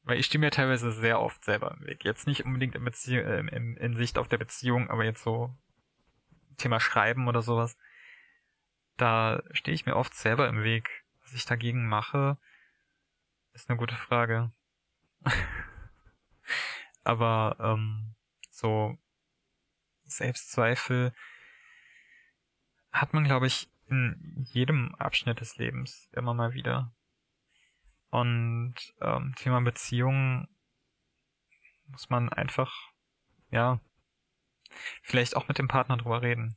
Weil 0.03 0.19
ich 0.19 0.27
stehe 0.27 0.41
mir 0.41 0.51
teilweise 0.51 0.93
sehr 0.93 1.21
oft 1.21 1.45
selber 1.45 1.73
im 1.73 1.87
Weg. 1.87 2.05
Jetzt 2.05 2.27
nicht 2.27 2.45
unbedingt 2.45 2.77
in, 2.77 2.85
Bezie 2.85 3.19
äh, 3.19 3.41
in, 3.41 3.77
in 3.77 3.95
Sicht 3.95 4.19
auf 4.19 4.29
der 4.29 4.39
Beziehung, 4.39 4.89
aber 4.89 5.05
jetzt 5.05 5.23
so 5.23 5.57
Thema 6.57 6.81
Schreiben 6.81 7.29
oder 7.29 7.43
sowas, 7.43 7.77
da 8.97 9.43
stehe 9.53 9.75
ich 9.75 9.87
mir 9.87 9.97
oft 9.97 10.15
selber 10.15 10.49
im 10.49 10.63
Weg. 10.63 11.05
Was 11.23 11.35
ich 11.35 11.45
dagegen 11.45 11.87
mache, 11.87 12.39
ist 13.53 13.69
eine 13.69 13.79
gute 13.79 13.97
Frage. 13.97 14.53
Aber 17.05 17.57
ähm, 17.61 18.15
so 18.51 18.97
Selbstzweifel 20.05 21.13
hat 22.93 23.13
man, 23.13 23.25
glaube 23.25 23.47
ich, 23.47 23.69
in 23.89 24.45
jedem 24.53 24.95
Abschnitt 24.97 25.41
des 25.41 25.57
Lebens 25.57 26.09
immer 26.13 26.35
mal 26.35 26.55
wieder. 26.55 26.93
Und 28.11 28.75
ähm, 29.01 29.35
Thema 29.37 29.61
Beziehungen 29.61 30.49
muss 31.89 32.09
man 32.09 32.29
einfach, 32.29 32.73
ja, 33.51 33.81
vielleicht 35.03 35.37
auch 35.37 35.49
mit 35.49 35.59
dem 35.59 35.69
Partner 35.69 35.97
drüber 35.97 36.23
reden. 36.23 36.57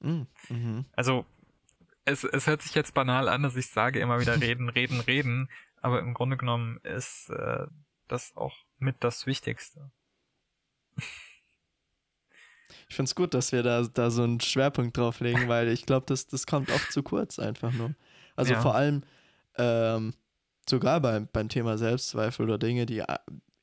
Mm, 0.00 0.22
mhm. 0.48 0.84
Also, 0.92 1.26
es, 2.04 2.24
es 2.24 2.46
hört 2.46 2.62
sich 2.62 2.74
jetzt 2.74 2.94
banal 2.94 3.28
an, 3.28 3.42
dass 3.42 3.56
ich 3.56 3.68
sage 3.68 4.00
immer 4.00 4.20
wieder 4.20 4.40
reden, 4.40 4.68
reden, 4.68 5.00
reden, 5.00 5.50
aber 5.80 6.00
im 6.00 6.14
Grunde 6.14 6.36
genommen 6.36 6.78
ist 6.82 7.30
äh, 7.30 7.66
das 8.08 8.36
auch 8.36 8.56
mit 8.78 8.96
das 9.00 9.26
Wichtigste. 9.26 9.90
Ich 12.88 12.96
finde 12.96 13.08
es 13.08 13.14
gut, 13.14 13.34
dass 13.34 13.52
wir 13.52 13.62
da, 13.62 13.82
da 13.82 14.10
so 14.10 14.24
einen 14.24 14.40
Schwerpunkt 14.40 14.96
drauf 14.96 15.20
legen, 15.20 15.48
weil 15.48 15.68
ich 15.68 15.86
glaube, 15.86 16.06
das, 16.06 16.26
das 16.26 16.46
kommt 16.46 16.70
oft 16.70 16.92
zu 16.92 17.02
kurz 17.02 17.38
einfach 17.38 17.72
nur. 17.72 17.94
Also 18.36 18.54
ja. 18.54 18.60
vor 18.60 18.74
allem 18.74 19.04
ähm, 19.56 20.14
sogar 20.68 21.00
beim, 21.00 21.28
beim 21.32 21.48
Thema 21.48 21.78
Selbstzweifel 21.78 22.46
oder 22.46 22.58
Dinge, 22.58 22.86
die 22.86 23.00
äh, 23.00 23.18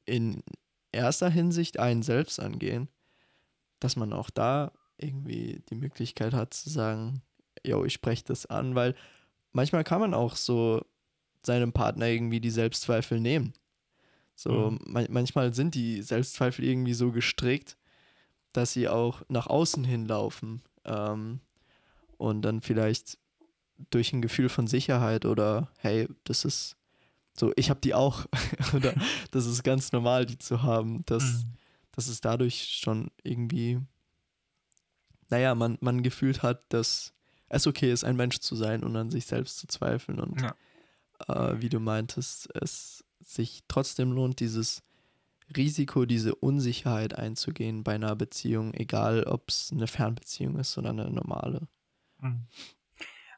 in 0.05 0.43
erster 0.91 1.29
Hinsicht 1.29 1.79
einen 1.79 2.03
selbst 2.03 2.39
angehen, 2.39 2.87
dass 3.79 3.95
man 3.95 4.13
auch 4.13 4.29
da 4.29 4.71
irgendwie 4.97 5.61
die 5.69 5.75
Möglichkeit 5.75 6.33
hat 6.33 6.53
zu 6.53 6.69
sagen, 6.69 7.21
yo, 7.63 7.85
ich 7.85 7.93
spreche 7.93 8.23
das 8.25 8.45
an, 8.45 8.75
weil 8.75 8.95
manchmal 9.51 9.83
kann 9.83 10.01
man 10.01 10.13
auch 10.13 10.35
so 10.35 10.83
seinem 11.43 11.71
Partner 11.71 12.07
irgendwie 12.07 12.39
die 12.39 12.49
Selbstzweifel 12.49 13.19
nehmen. 13.19 13.53
So, 14.35 14.71
mhm. 14.71 14.79
man 14.85 15.07
manchmal 15.09 15.53
sind 15.53 15.75
die 15.75 16.01
Selbstzweifel 16.01 16.65
irgendwie 16.65 16.93
so 16.93 17.11
gestrickt, 17.11 17.77
dass 18.53 18.73
sie 18.73 18.87
auch 18.87 19.21
nach 19.29 19.47
außen 19.47 19.83
hinlaufen 19.83 20.61
ähm, 20.85 21.39
und 22.17 22.41
dann 22.41 22.61
vielleicht 22.61 23.17
durch 23.91 24.13
ein 24.13 24.21
Gefühl 24.21 24.49
von 24.49 24.67
Sicherheit 24.67 25.25
oder 25.25 25.71
hey, 25.77 26.07
das 26.23 26.45
ist 26.45 26.75
so, 27.39 27.51
ich 27.55 27.69
habe 27.69 27.79
die 27.81 27.93
auch 27.93 28.25
oder 28.73 28.93
das 29.31 29.45
ist 29.45 29.63
ganz 29.63 29.91
normal, 29.91 30.25
die 30.25 30.39
zu 30.39 30.63
haben, 30.63 31.05
dass 31.05 31.23
mhm 31.23 31.57
dass 31.97 32.07
es 32.07 32.21
dadurch 32.21 32.77
schon 32.79 33.09
irgendwie, 33.23 33.81
naja, 35.29 35.55
man, 35.55 35.79
man 35.81 36.03
gefühlt 36.03 36.43
hat, 36.43 36.71
dass 36.71 37.11
es 37.49 37.65
okay 37.65 37.91
ist, 37.91 38.03
ein 38.03 38.15
Mensch 38.15 38.37
zu 38.37 38.55
sein 38.55 38.83
und 38.83 38.95
an 38.95 39.09
sich 39.09 39.25
selbst 39.25 39.57
zu 39.57 39.65
zweifeln. 39.65 40.19
Und 40.19 40.39
ja. 40.41 40.55
äh, 41.27 41.59
wie 41.59 41.69
du 41.69 41.79
meintest, 41.79 42.55
es 42.55 43.03
sich 43.19 43.63
trotzdem 43.67 44.11
lohnt, 44.11 44.39
dieses 44.41 44.83
Risiko, 45.55 46.05
diese 46.05 46.35
Unsicherheit 46.35 47.15
einzugehen 47.15 47.83
bei 47.83 47.95
einer 47.95 48.15
Beziehung, 48.15 48.75
egal 48.75 49.23
ob 49.23 49.49
es 49.49 49.71
eine 49.71 49.87
Fernbeziehung 49.87 50.59
ist 50.59 50.77
oder 50.77 50.91
eine 50.91 51.09
normale. 51.09 51.67
Mhm. 52.19 52.45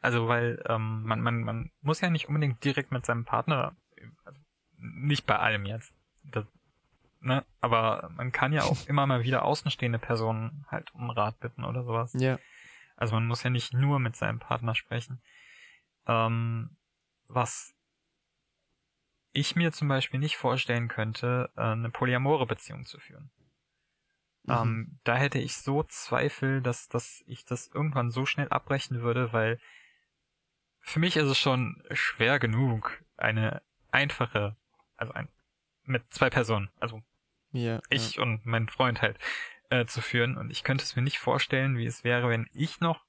Also, 0.01 0.27
weil 0.27 0.61
ähm, 0.67 1.03
man, 1.03 1.21
man, 1.21 1.43
man 1.43 1.71
muss 1.81 2.01
ja 2.01 2.09
nicht 2.09 2.27
unbedingt 2.27 2.61
direkt 2.65 2.91
mit 2.91 3.05
seinem 3.05 3.23
Partner, 3.23 3.77
also 4.25 4.39
nicht 4.75 5.25
bei 5.25 5.39
allem 5.39 5.65
jetzt, 5.65 5.93
das, 6.25 6.45
ne? 7.21 7.45
Aber 7.61 8.09
man 8.15 8.31
kann 8.31 8.53
ja 8.53 8.63
auch 8.63 8.77
immer 8.87 9.05
mal 9.05 9.23
wieder 9.23 9.43
außenstehende 9.43 9.99
Personen 9.99 10.65
halt 10.69 10.93
um 10.93 11.09
Rat 11.09 11.39
bitten 11.39 11.63
oder 11.63 11.83
sowas. 11.83 12.13
Ja. 12.13 12.39
Also 12.95 13.15
man 13.15 13.27
muss 13.27 13.43
ja 13.43 13.49
nicht 13.49 13.73
nur 13.73 13.99
mit 13.99 14.15
seinem 14.15 14.39
Partner 14.39 14.75
sprechen. 14.75 15.21
Ähm, 16.05 16.77
was 17.27 17.73
ich 19.31 19.55
mir 19.55 19.71
zum 19.71 19.87
Beispiel 19.87 20.19
nicht 20.19 20.37
vorstellen 20.37 20.87
könnte, 20.87 21.51
äh, 21.55 21.61
eine 21.61 21.89
polyamore 21.89 22.45
Beziehung 22.45 22.85
zu 22.85 22.99
führen. 22.99 23.31
Mhm. 24.43 24.53
Ähm, 24.53 24.99
da 25.03 25.15
hätte 25.15 25.39
ich 25.39 25.57
so 25.57 25.83
Zweifel, 25.83 26.61
dass, 26.61 26.89
dass 26.89 27.23
ich 27.27 27.45
das 27.45 27.67
irgendwann 27.67 28.09
so 28.09 28.25
schnell 28.25 28.49
abbrechen 28.49 29.01
würde, 29.01 29.31
weil 29.31 29.59
für 30.81 30.99
mich 30.99 31.15
ist 31.17 31.29
es 31.29 31.37
schon 31.37 31.83
schwer 31.91 32.39
genug, 32.39 33.03
eine 33.17 33.61
einfache, 33.91 34.55
also 34.97 35.13
ein, 35.13 35.29
mit 35.83 36.11
zwei 36.13 36.29
Personen, 36.29 36.69
also 36.79 37.01
ja, 37.51 37.79
ich 37.89 38.15
ja. 38.15 38.23
und 38.23 38.45
mein 38.45 38.69
Freund 38.69 39.01
halt, 39.01 39.17
äh, 39.69 39.85
zu 39.85 40.01
führen. 40.01 40.37
Und 40.37 40.51
ich 40.51 40.63
könnte 40.63 40.83
es 40.83 40.95
mir 40.95 41.01
nicht 41.01 41.19
vorstellen, 41.19 41.77
wie 41.77 41.85
es 41.85 42.03
wäre, 42.03 42.29
wenn 42.29 42.49
ich 42.53 42.79
noch 42.79 43.05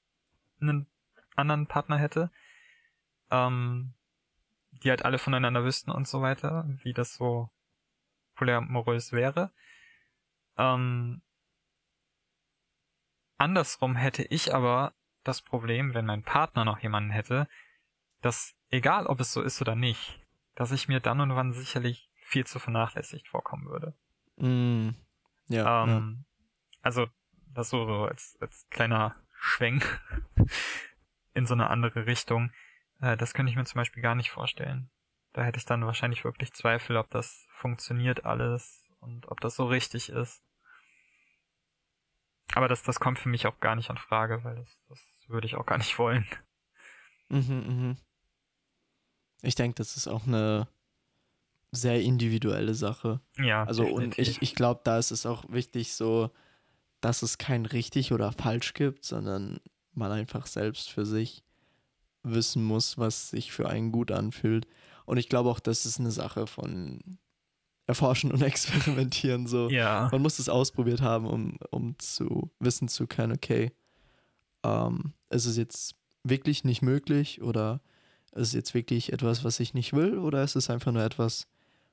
einen 0.59 0.87
anderen 1.35 1.67
Partner 1.67 1.97
hätte, 1.97 2.31
ähm, 3.29 3.93
die 4.71 4.89
halt 4.89 5.05
alle 5.05 5.17
voneinander 5.17 5.63
wüssten 5.63 5.91
und 5.91 6.07
so 6.07 6.21
weiter, 6.21 6.65
wie 6.83 6.93
das 6.93 7.15
so 7.15 7.49
polyamorös 8.35 9.11
wäre. 9.11 9.51
Ähm, 10.57 11.21
andersrum 13.37 13.95
hätte 13.95 14.23
ich 14.23 14.53
aber 14.53 14.93
das 15.23 15.41
Problem, 15.41 15.93
wenn 15.93 16.05
mein 16.05 16.23
Partner 16.23 16.65
noch 16.65 16.79
jemanden 16.79 17.11
hätte, 17.11 17.47
dass 18.21 18.55
egal 18.69 19.07
ob 19.07 19.19
es 19.19 19.33
so 19.33 19.41
ist 19.41 19.61
oder 19.61 19.75
nicht, 19.75 20.19
dass 20.55 20.71
ich 20.71 20.87
mir 20.87 20.99
dann 20.99 21.21
und 21.21 21.35
wann 21.35 21.53
sicherlich 21.53 22.09
viel 22.23 22.45
zu 22.45 22.59
vernachlässigt 22.59 23.27
vorkommen 23.27 23.67
würde. 23.67 23.95
Mm, 24.37 24.89
ja, 25.47 25.83
ähm, 25.83 25.89
ja. 25.89 26.47
Also 26.81 27.07
das 27.53 27.69
so, 27.69 27.85
so 27.85 28.05
als, 28.05 28.37
als 28.39 28.67
kleiner 28.69 29.15
Schwenk 29.39 30.01
in 31.33 31.45
so 31.45 31.53
eine 31.53 31.69
andere 31.69 32.05
Richtung. 32.05 32.51
Äh, 33.01 33.17
das 33.17 33.33
könnte 33.33 33.49
ich 33.49 33.57
mir 33.57 33.65
zum 33.65 33.79
Beispiel 33.79 34.03
gar 34.03 34.15
nicht 34.15 34.31
vorstellen. 34.31 34.89
Da 35.33 35.43
hätte 35.43 35.57
ich 35.57 35.65
dann 35.65 35.85
wahrscheinlich 35.85 36.23
wirklich 36.23 36.53
Zweifel, 36.53 36.97
ob 36.97 37.09
das 37.09 37.47
funktioniert 37.53 38.25
alles 38.25 38.83
und 38.99 39.27
ob 39.29 39.39
das 39.39 39.55
so 39.55 39.65
richtig 39.65 40.09
ist. 40.09 40.43
Aber 42.53 42.67
das, 42.67 42.83
das 42.83 42.99
kommt 42.99 43.19
für 43.19 43.29
mich 43.29 43.47
auch 43.47 43.59
gar 43.59 43.75
nicht 43.75 43.89
an 43.89 43.97
Frage, 43.97 44.43
weil 44.43 44.55
das, 44.55 44.79
das 44.89 44.99
würde 45.27 45.47
ich 45.47 45.55
auch 45.55 45.65
gar 45.65 45.77
nicht 45.77 45.97
wollen. 45.97 46.27
Mhm, 47.29 47.63
mhm. 47.67 47.97
Ich 49.41 49.55
denke, 49.55 49.75
das 49.75 49.95
ist 49.95 50.07
auch 50.07 50.27
eine 50.27 50.67
sehr 51.71 52.01
individuelle 52.01 52.73
Sache. 52.73 53.21
Ja. 53.37 53.63
Also 53.63 53.83
definitiv. 53.83 54.17
und 54.17 54.19
ich, 54.19 54.41
ich 54.41 54.55
glaube, 54.55 54.81
da 54.83 54.97
ist 54.97 55.11
es 55.11 55.25
auch 55.25 55.45
wichtig, 55.49 55.93
so, 55.93 56.29
dass 56.99 57.21
es 57.21 57.37
kein 57.37 57.65
richtig 57.65 58.11
oder 58.11 58.31
falsch 58.31 58.73
gibt, 58.73 59.05
sondern 59.05 59.59
man 59.93 60.11
einfach 60.11 60.47
selbst 60.47 60.89
für 60.89 61.05
sich 61.05 61.43
wissen 62.23 62.63
muss, 62.63 62.97
was 62.97 63.29
sich 63.29 63.51
für 63.51 63.69
einen 63.69 63.91
gut 63.91 64.11
anfühlt. 64.11 64.67
Und 65.05 65.17
ich 65.17 65.29
glaube 65.29 65.49
auch, 65.49 65.59
das 65.59 65.85
ist 65.85 65.99
eine 65.99 66.11
Sache 66.11 66.45
von 66.45 67.17
Erforschen 67.87 68.31
und 68.31 68.41
Experimentieren. 68.41 69.47
So. 69.47 69.69
Ja. 69.69 70.09
Man 70.11 70.21
muss 70.21 70.39
es 70.39 70.49
ausprobiert 70.49 71.01
haben, 71.01 71.25
um, 71.25 71.57
um 71.71 71.97
zu 71.99 72.51
wissen 72.59 72.87
zu 72.87 73.07
können, 73.07 73.33
okay, 73.33 73.71
ähm, 74.63 75.13
ist 75.29 75.45
es 75.45 75.57
jetzt 75.57 75.95
wirklich 76.23 76.63
nicht 76.63 76.81
möglich 76.81 77.41
oder 77.41 77.81
ist 78.33 78.49
es 78.49 78.53
jetzt 78.53 78.73
wirklich 78.73 79.11
etwas, 79.11 79.43
was 79.43 79.59
ich 79.59 79.73
nicht 79.73 79.93
will 79.93 80.19
oder 80.19 80.43
ist 80.43 80.55
es 80.55 80.69
einfach 80.69 80.91
nur 80.91 81.03
etwas, 81.03 81.47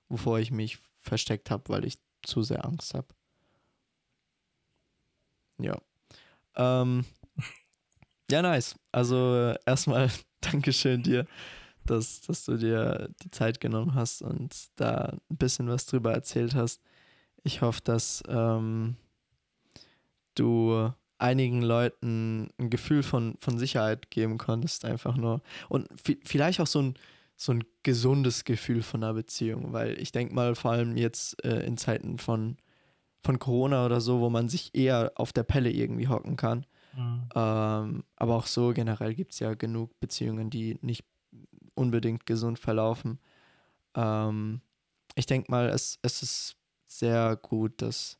wovor 0.08 0.38
ich 0.38 0.50
mich 0.50 0.78
versteckt 0.98 1.50
habe, 1.50 1.68
weil 1.68 1.84
ich 1.84 1.98
zu 2.22 2.42
sehr 2.42 2.64
Angst 2.64 2.94
habe? 2.94 3.08
Ja. 5.58 5.80
Ähm, 6.56 7.04
ja, 8.30 8.42
nice. 8.42 8.76
Also 8.92 9.54
erstmal 9.66 10.10
Dankeschön 10.40 11.02
dir, 11.02 11.26
dass, 11.84 12.20
dass 12.20 12.44
du 12.44 12.56
dir 12.56 13.10
die 13.22 13.30
Zeit 13.30 13.60
genommen 13.60 13.94
hast 13.94 14.22
und 14.22 14.54
da 14.76 15.16
ein 15.30 15.36
bisschen 15.36 15.68
was 15.68 15.86
drüber 15.86 16.12
erzählt 16.12 16.54
hast. 16.54 16.82
Ich 17.42 17.62
hoffe, 17.62 17.80
dass 17.82 18.22
ähm, 18.28 18.96
du 20.34 20.92
einigen 21.18 21.62
Leuten 21.62 22.50
ein 22.58 22.70
Gefühl 22.70 23.02
von, 23.02 23.36
von 23.40 23.58
Sicherheit 23.58 24.10
geben 24.10 24.38
konntest, 24.38 24.84
einfach 24.84 25.16
nur. 25.16 25.42
Und 25.68 25.88
vielleicht 26.24 26.60
auch 26.60 26.66
so 26.66 26.80
ein, 26.80 26.94
so 27.40 27.52
ein 27.52 27.64
gesundes 27.84 28.44
Gefühl 28.44 28.82
von 28.82 29.02
einer 29.02 29.14
Beziehung, 29.14 29.72
weil 29.72 29.98
ich 30.00 30.10
denke 30.10 30.34
mal, 30.34 30.56
vor 30.56 30.72
allem 30.72 30.96
jetzt 30.96 31.42
äh, 31.44 31.64
in 31.64 31.76
Zeiten 31.76 32.18
von, 32.18 32.58
von 33.22 33.38
Corona 33.38 33.86
oder 33.86 34.00
so, 34.00 34.20
wo 34.20 34.28
man 34.28 34.48
sich 34.48 34.74
eher 34.74 35.12
auf 35.14 35.32
der 35.32 35.44
Pelle 35.44 35.70
irgendwie 35.70 36.08
hocken 36.08 36.36
kann. 36.36 36.66
Mhm. 36.96 37.28
Ähm, 37.36 38.04
aber 38.16 38.34
auch 38.34 38.46
so 38.46 38.72
generell 38.74 39.14
gibt 39.14 39.32
es 39.34 39.38
ja 39.38 39.54
genug 39.54 40.00
Beziehungen, 40.00 40.50
die 40.50 40.78
nicht 40.82 41.04
unbedingt 41.74 42.26
gesund 42.26 42.58
verlaufen. 42.58 43.20
Ähm, 43.94 44.60
ich 45.14 45.26
denke 45.26 45.48
mal, 45.48 45.68
es, 45.68 46.00
es 46.02 46.24
ist 46.24 46.56
sehr 46.88 47.36
gut, 47.36 47.80
dass 47.82 48.18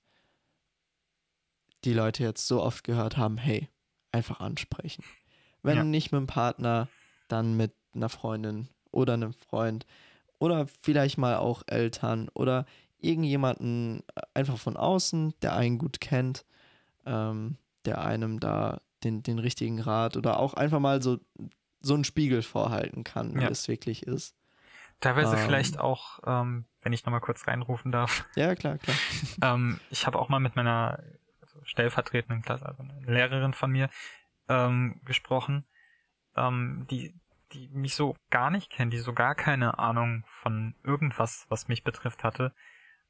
die 1.84 1.92
Leute 1.92 2.22
jetzt 2.22 2.46
so 2.46 2.62
oft 2.62 2.84
gehört 2.84 3.16
haben, 3.16 3.36
hey, 3.36 3.68
einfach 4.12 4.38
ansprechen. 4.38 5.02
Wenn 5.62 5.76
ja. 5.76 5.84
nicht 5.84 6.12
mit 6.12 6.20
dem 6.20 6.26
Partner, 6.28 6.88
dann 7.26 7.56
mit 7.56 7.72
einer 7.94 8.08
Freundin 8.08 8.68
oder 8.91 9.14
einem 9.14 9.32
Freund 9.32 9.86
oder 10.39 10.66
vielleicht 10.66 11.18
mal 11.18 11.36
auch 11.36 11.62
Eltern 11.66 12.28
oder 12.34 12.64
irgendjemanden 12.99 14.03
einfach 14.34 14.59
von 14.59 14.76
außen, 14.76 15.34
der 15.43 15.55
einen 15.55 15.78
gut 15.78 16.01
kennt, 16.01 16.45
ähm, 17.07 17.57
der 17.84 18.03
einem 18.03 18.41
da 18.41 18.80
den, 19.05 19.22
den 19.22 19.39
richtigen 19.39 19.80
Rat 19.80 20.16
oder 20.16 20.39
auch 20.39 20.55
einfach 20.55 20.80
mal 20.80 21.03
so, 21.03 21.18
so 21.80 21.95
einen 21.95 22.05
Spiegel 22.05 22.43
vorhalten 22.43 23.05
kann, 23.05 23.36
wie 23.36 23.43
ja. 23.43 23.49
es 23.49 23.68
wirklich 23.68 24.07
ist. 24.07 24.34
Teilweise 25.01 25.36
ähm, 25.36 25.43
vielleicht 25.45 25.78
auch, 25.78 26.18
ähm, 26.26 26.64
wenn 26.82 26.93
ich 26.93 27.05
nochmal 27.05 27.20
kurz 27.20 27.47
reinrufen 27.47 27.93
darf. 27.93 28.24
Ja, 28.34 28.55
klar, 28.57 28.78
klar. 28.78 28.97
ähm, 29.43 29.78
ich 29.91 30.07
habe 30.07 30.18
auch 30.18 30.28
mal 30.28 30.41
mit 30.41 30.57
meiner 30.57 30.99
also 31.41 31.61
stellvertretenden 31.64 32.43
Klasse, 32.43 32.66
also 32.66 32.82
eine 32.82 33.12
Lehrerin 33.12 33.55
von 33.55 33.70
mir, 33.70 33.91
ähm, 34.49 35.01
gesprochen, 35.05 35.64
ähm, 36.36 36.86
die, 36.91 37.14
die 37.53 37.68
mich 37.68 37.94
so 37.94 38.16
gar 38.30 38.51
nicht 38.51 38.70
kennt, 38.70 38.92
die 38.92 38.99
so 38.99 39.12
gar 39.12 39.34
keine 39.34 39.78
Ahnung 39.78 40.24
von 40.42 40.74
irgendwas, 40.82 41.46
was 41.49 41.68
mich 41.68 41.84
betrifft 41.84 42.24
hatte. 42.24 42.53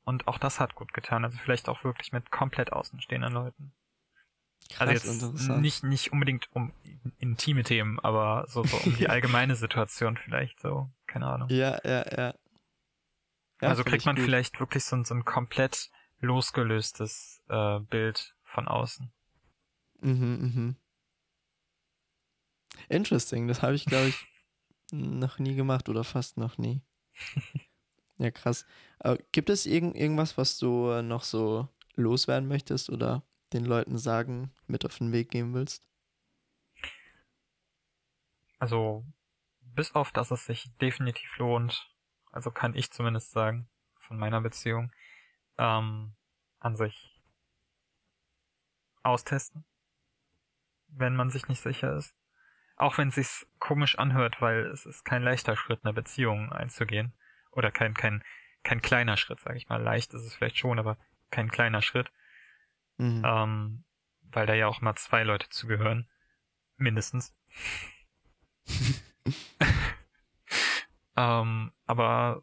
Und 0.05 0.27
auch 0.27 0.39
das 0.39 0.61
hat 0.61 0.75
gut 0.75 0.95
getan. 0.95 1.25
Also 1.25 1.39
vielleicht 1.39 1.69
auch 1.69 1.85
wirklich 1.85 2.13
mit 2.13 2.31
komplett 2.31 2.73
außenstehenden 2.73 3.33
Leuten. 3.33 3.73
Also 4.79 4.93
Krass, 4.93 5.09
also 5.09 5.33
jetzt 5.33 5.49
nicht, 5.61 5.85
nicht 5.85 6.13
unbedingt 6.13 6.49
um 6.53 6.73
intime 7.19 7.63
Themen, 7.63 7.99
aber 8.01 8.45
so, 8.49 8.65
so 8.65 8.77
um 8.79 8.97
die 8.99 9.09
allgemeine 9.09 9.55
Situation 9.55 10.17
vielleicht 10.17 10.61
so. 10.61 10.91
Keine 11.07 11.27
Ahnung. 11.27 11.49
Ja, 11.51 11.79
ja, 11.85 12.05
ja. 12.11 12.35
ja 13.61 13.69
also 13.69 13.85
kriegt 13.85 14.05
man 14.05 14.17
gut. 14.17 14.25
vielleicht 14.25 14.61
wirklich 14.61 14.85
so, 14.85 15.03
so 15.05 15.15
ein 15.15 15.25
komplett 15.25 15.91
losgelöstes 16.21 17.43
äh, 17.49 17.81
Bild 17.81 18.35
von 18.45 18.69
außen. 18.69 19.11
Mhm, 20.01 20.21
mhm. 20.41 20.77
Interesting, 22.89 23.49
das 23.49 23.63
habe 23.63 23.75
ich, 23.75 23.85
glaube 23.85 24.09
ich, 24.09 24.27
noch 24.93 25.39
nie 25.39 25.55
gemacht 25.55 25.89
oder 25.89 26.05
fast 26.05 26.37
noch 26.37 26.59
nie. 26.59 26.83
ja, 28.19 28.31
krass. 28.31 28.67
Aber 28.99 29.19
gibt 29.33 29.51
es 29.51 29.67
irgend, 29.67 29.97
irgendwas, 29.97 30.39
was 30.39 30.59
du 30.59 31.03
noch 31.03 31.25
so 31.25 31.69
loswerden 31.95 32.49
möchtest 32.49 32.91
oder 32.91 33.23
den 33.53 33.65
Leuten 33.65 33.99
sagen, 33.99 34.53
mit 34.67 34.85
auf 34.85 34.99
den 34.99 35.13
Weg 35.13 35.31
geben 35.31 35.55
willst? 35.55 35.85
Also, 38.59 39.05
bis 39.61 39.95
auf, 39.95 40.11
dass 40.13 40.31
es 40.31 40.47
sich 40.47 40.71
definitiv 40.79 41.37
lohnt, 41.39 41.89
also 42.33 42.51
kann 42.51 42.75
ich 42.75 42.91
zumindest 42.91 43.31
sagen, 43.31 43.69
von 43.97 44.19
meiner 44.19 44.41
Beziehung, 44.41 44.93
ähm, 45.59 46.17
an 46.59 46.77
sich 46.77 47.23
austesten, 49.03 49.65
wenn 50.89 51.15
man 51.15 51.31
sich 51.31 51.49
nicht 51.49 51.61
sicher 51.61 51.97
ist. 51.97 52.18
Auch 52.79 52.97
wenn 52.97 53.09
es 53.09 53.17
sich 53.17 53.47
komisch 53.59 53.99
anhört, 53.99 54.41
weil 54.41 54.67
es 54.67 54.87
ist 54.87 55.05
kein 55.05 55.23
leichter 55.23 55.57
Schritt, 55.57 55.81
eine 55.83 55.93
Beziehung 55.93 56.53
einzugehen. 56.53 57.13
Oder 57.51 57.73
kein, 57.73 57.93
kein, 57.93 58.23
kein 58.63 58.81
kleiner 58.81 59.17
Schritt, 59.17 59.41
sag 59.41 59.57
ich 59.57 59.69
mal. 59.69 59.83
Leicht 59.83 60.15
ist 60.15 60.23
es 60.23 60.35
vielleicht 60.35 60.59
schon, 60.59 60.79
aber 60.79 60.97
kein 61.31 61.51
kleiner 61.51 61.83
Schritt. 61.83 62.13
Mhm. 62.97 63.23
Ähm, 63.25 63.85
weil 64.31 64.47
da 64.47 64.55
ja 64.55 64.69
auch 64.69 64.81
mal 64.81 64.95
zwei 64.95 65.25
Leute 65.25 65.49
zugehören. 65.49 66.09
Mindestens. 66.77 67.35
ähm, 71.17 71.73
aber 71.87 72.43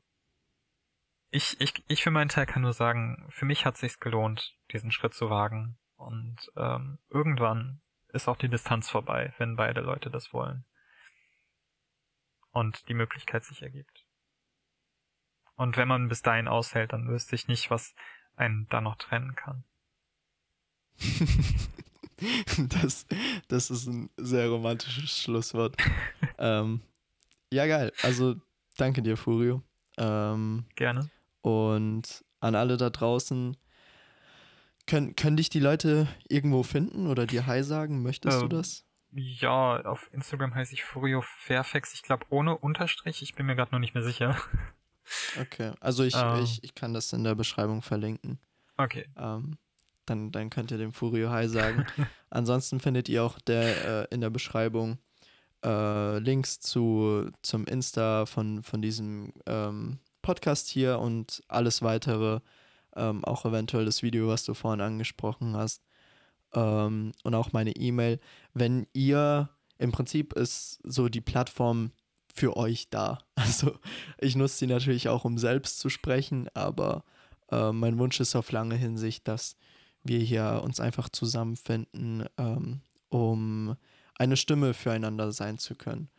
ich, 1.30 1.60
ich, 1.62 1.82
ich 1.88 2.04
für 2.04 2.12
meinen 2.12 2.30
Teil 2.30 2.46
kann 2.46 2.64
nur 2.64 2.74
sagen, 2.74 3.26
für 3.30 3.46
mich 3.46 3.66
hat 3.66 3.76
es 3.76 3.82
sich 3.82 4.00
gelohnt, 4.02 4.58
diesen 4.74 4.92
Schritt 4.92 5.14
zu 5.14 5.30
wagen. 5.30 5.78
Und 5.96 6.52
ähm, 6.58 7.00
irgendwann 7.10 7.82
ist 8.16 8.28
auch 8.28 8.38
die 8.38 8.50
Distanz 8.50 8.90
vorbei, 8.90 9.34
wenn 9.38 9.56
beide 9.56 9.82
Leute 9.82 10.10
das 10.10 10.34
wollen. 10.34 10.66
Und 12.52 12.88
die 12.88 12.94
Möglichkeit 12.94 13.44
sich 13.44 13.62
ergibt. 13.62 14.06
Und 15.56 15.78
wenn 15.78 15.88
man 15.88 16.08
bis 16.08 16.22
dahin 16.22 16.48
aushält, 16.48 16.94
dann 16.94 17.08
wüsste 17.08 17.36
ich 17.36 17.48
nicht, 17.48 17.70
was 17.70 17.96
einen 18.36 18.68
da 18.70 18.82
noch 18.82 18.96
trennen 18.96 19.36
kann. 19.36 19.64
das, 22.82 23.06
das 23.48 23.70
ist 23.70 23.88
ein 23.88 24.10
sehr 24.18 24.50
romantisches 24.50 25.22
Schlusswort. 25.22 25.76
ähm, 26.38 26.82
ja, 27.52 27.68
geil. 27.68 27.92
Also 28.02 28.36
danke 28.78 29.02
dir, 29.02 29.18
Furio. 29.18 29.62
Ähm, 29.98 30.66
Gerne. 30.76 31.10
Und 31.42 32.26
an 32.40 32.56
alle 32.56 32.78
da 32.78 32.90
draußen, 32.90 33.58
können, 34.88 35.16
können 35.16 35.38
dich 35.38 35.50
die 35.50 35.60
Leute 35.60 36.08
irgendwo 36.28 36.64
finden 36.64 37.08
oder 37.08 37.26
dir 37.26 37.46
Hi 37.46 37.64
sagen? 37.64 38.04
Möchtest 38.04 38.42
ähm, 38.42 38.50
du 38.50 38.56
das? 38.58 38.86
Ja, 39.12 39.82
auf 39.82 40.10
Instagram 40.12 40.54
heiße 40.54 40.74
ich 40.74 40.84
Furio 40.84 41.22
Fairfax. 41.22 41.94
Ich 41.94 42.04
glaube 42.04 42.26
ohne 42.30 42.58
Unterstrich. 42.58 43.22
Ich 43.22 43.36
bin 43.36 43.46
mir 43.46 43.56
gerade 43.56 43.72
noch 43.72 43.80
nicht 43.80 43.94
mehr 43.94 44.04
sicher. 44.04 44.38
Okay, 45.40 45.72
also 45.82 46.04
ich, 46.04 46.16
ähm, 46.16 46.42
ich, 46.44 46.64
ich 46.64 46.74
kann 46.74 46.96
das 46.96 47.14
in 47.14 47.24
der 47.24 47.36
Beschreibung 47.36 47.84
verlinken. 47.84 48.40
Okay. 48.76 49.08
Ähm, 49.16 49.60
dann, 50.06 50.32
dann 50.32 50.50
könnt 50.50 50.72
ihr 50.72 50.80
dem 50.80 50.94
Furio 50.94 51.30
Hi 51.30 51.48
sagen. 51.48 51.86
Ansonsten 52.32 52.80
findet 52.80 53.08
ihr 53.08 53.24
auch 53.24 53.40
der, 53.40 54.08
äh, 54.12 54.14
in 54.14 54.22
der 54.22 54.32
Beschreibung 54.32 54.98
äh, 55.64 56.20
Links 56.20 56.60
zu, 56.60 57.30
zum 57.42 57.66
Insta 57.66 58.26
von, 58.26 58.64
von 58.64 58.82
diesem 58.82 59.34
ähm, 59.46 60.00
Podcast 60.22 60.68
hier 60.68 61.00
und 61.00 61.44
alles 61.48 61.82
weitere, 61.82 62.40
ähm, 62.96 63.24
auch 63.26 63.46
eventuell 63.46 63.86
das 63.86 64.04
Video, 64.04 64.28
was 64.28 64.44
du 64.44 64.54
vorhin 64.54 64.82
angesprochen 64.82 65.56
hast 65.56 65.84
ähm, 66.54 67.12
und 67.24 67.36
auch 67.36 67.54
meine 67.54 67.76
E-Mail. 67.76 68.20
Wenn 68.54 68.88
ihr, 68.94 69.50
im 69.78 69.92
Prinzip 69.92 70.34
ist 70.34 70.80
so 70.84 71.10
die 71.10 71.22
Plattform 71.22 71.92
für 72.34 72.58
euch 72.58 72.90
da. 72.90 73.20
Also 73.36 73.78
ich 74.20 74.36
nutze 74.36 74.58
sie 74.58 74.68
natürlich 74.68 75.08
auch, 75.08 75.24
um 75.24 75.38
selbst 75.38 75.80
zu 75.80 75.90
sprechen, 75.90 76.50
aber 76.54 77.04
äh, 77.52 77.72
mein 77.72 77.98
Wunsch 77.98 78.20
ist 78.20 78.36
auf 78.36 78.52
lange 78.52 78.76
Hinsicht, 78.76 79.28
dass 79.28 79.56
wir 80.04 80.20
hier 80.20 80.62
uns 80.64 80.80
einfach 80.80 81.10
zusammenfinden, 81.10 82.26
ähm, 82.38 82.82
um 83.10 83.76
eine 84.18 84.38
Stimme 84.38 84.74
füreinander 84.74 85.32
sein 85.32 85.58
zu 85.58 85.76
können. 85.76 86.10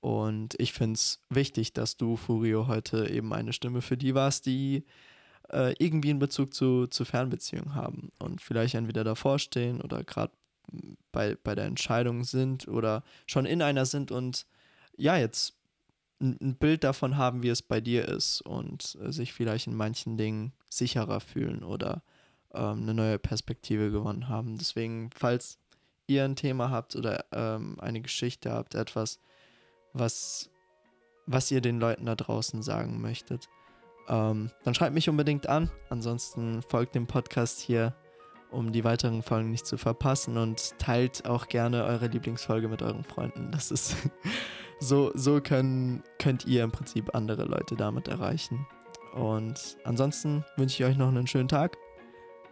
Und 0.00 0.54
ich 0.58 0.72
finde 0.72 0.94
es 0.94 1.20
wichtig, 1.30 1.72
dass 1.72 1.96
du, 1.96 2.16
Furio, 2.16 2.66
heute 2.66 3.08
eben 3.08 3.32
eine 3.32 3.52
Stimme 3.52 3.80
für 3.80 3.96
die 3.96 4.14
warst, 4.14 4.46
die 4.46 4.84
äh, 5.50 5.74
irgendwie 5.78 6.10
einen 6.10 6.18
Bezug 6.18 6.54
zu, 6.54 6.86
zu 6.86 7.04
Fernbeziehungen 7.04 7.74
haben 7.74 8.10
und 8.18 8.40
vielleicht 8.40 8.74
entweder 8.74 9.04
davor 9.04 9.38
stehen 9.38 9.80
oder 9.80 10.04
gerade 10.04 10.32
bei, 11.12 11.36
bei 11.42 11.54
der 11.54 11.66
Entscheidung 11.66 12.24
sind 12.24 12.68
oder 12.68 13.02
schon 13.26 13.46
in 13.46 13.62
einer 13.62 13.86
sind 13.86 14.10
und 14.10 14.46
ja, 14.96 15.16
jetzt 15.16 15.54
ein, 16.20 16.38
ein 16.40 16.56
Bild 16.56 16.84
davon 16.84 17.16
haben, 17.16 17.42
wie 17.42 17.48
es 17.48 17.62
bei 17.62 17.80
dir 17.80 18.06
ist 18.08 18.40
und 18.42 18.96
äh, 19.02 19.12
sich 19.12 19.32
vielleicht 19.32 19.66
in 19.66 19.74
manchen 19.74 20.16
Dingen 20.16 20.52
sicherer 20.70 21.20
fühlen 21.20 21.62
oder 21.62 22.02
ähm, 22.52 22.82
eine 22.82 22.94
neue 22.94 23.18
Perspektive 23.18 23.90
gewonnen 23.90 24.28
haben. 24.28 24.56
Deswegen, 24.56 25.10
falls 25.14 25.58
ihr 26.06 26.24
ein 26.24 26.36
Thema 26.36 26.70
habt 26.70 26.96
oder 26.96 27.24
ähm, 27.32 27.78
eine 27.80 28.00
Geschichte 28.00 28.52
habt, 28.52 28.74
etwas, 28.74 29.20
was, 29.92 30.50
was 31.26 31.50
ihr 31.50 31.60
den 31.60 31.80
Leuten 31.80 32.06
da 32.06 32.14
draußen 32.14 32.62
sagen 32.62 33.00
möchtet, 33.00 33.48
ähm, 34.08 34.50
dann 34.64 34.74
schreibt 34.74 34.94
mich 34.94 35.08
unbedingt 35.08 35.48
an. 35.48 35.70
Ansonsten 35.88 36.62
folgt 36.62 36.94
dem 36.94 37.06
Podcast 37.06 37.60
hier, 37.60 37.94
um 38.50 38.72
die 38.72 38.84
weiteren 38.84 39.22
Folgen 39.22 39.50
nicht 39.50 39.66
zu 39.66 39.76
verpassen 39.76 40.36
und 40.36 40.78
teilt 40.78 41.26
auch 41.26 41.48
gerne 41.48 41.84
eure 41.84 42.06
Lieblingsfolge 42.06 42.68
mit 42.68 42.82
euren 42.82 43.04
Freunden. 43.04 43.50
Das 43.50 43.70
ist 43.70 43.96
so, 44.80 45.10
so 45.14 45.40
können, 45.40 46.02
könnt 46.18 46.46
ihr 46.46 46.64
im 46.64 46.72
Prinzip 46.72 47.14
andere 47.14 47.44
Leute 47.44 47.76
damit 47.76 48.08
erreichen. 48.08 48.66
Und 49.14 49.76
ansonsten 49.84 50.44
wünsche 50.56 50.82
ich 50.82 50.88
euch 50.88 50.96
noch 50.96 51.08
einen 51.08 51.26
schönen 51.26 51.48
Tag. 51.48 51.76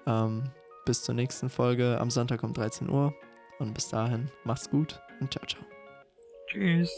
Ähm, 0.06 0.44
bis 0.84 1.02
zur 1.02 1.14
nächsten 1.14 1.48
Folge 1.48 1.98
am 2.00 2.10
Sonntag 2.10 2.42
um 2.42 2.52
13 2.52 2.88
Uhr. 2.88 3.14
Und 3.58 3.74
bis 3.74 3.88
dahin, 3.88 4.30
macht's 4.44 4.68
gut 4.70 5.00
und 5.20 5.32
ciao, 5.32 5.46
ciao. 5.46 5.62
Tschüss. 6.46 6.90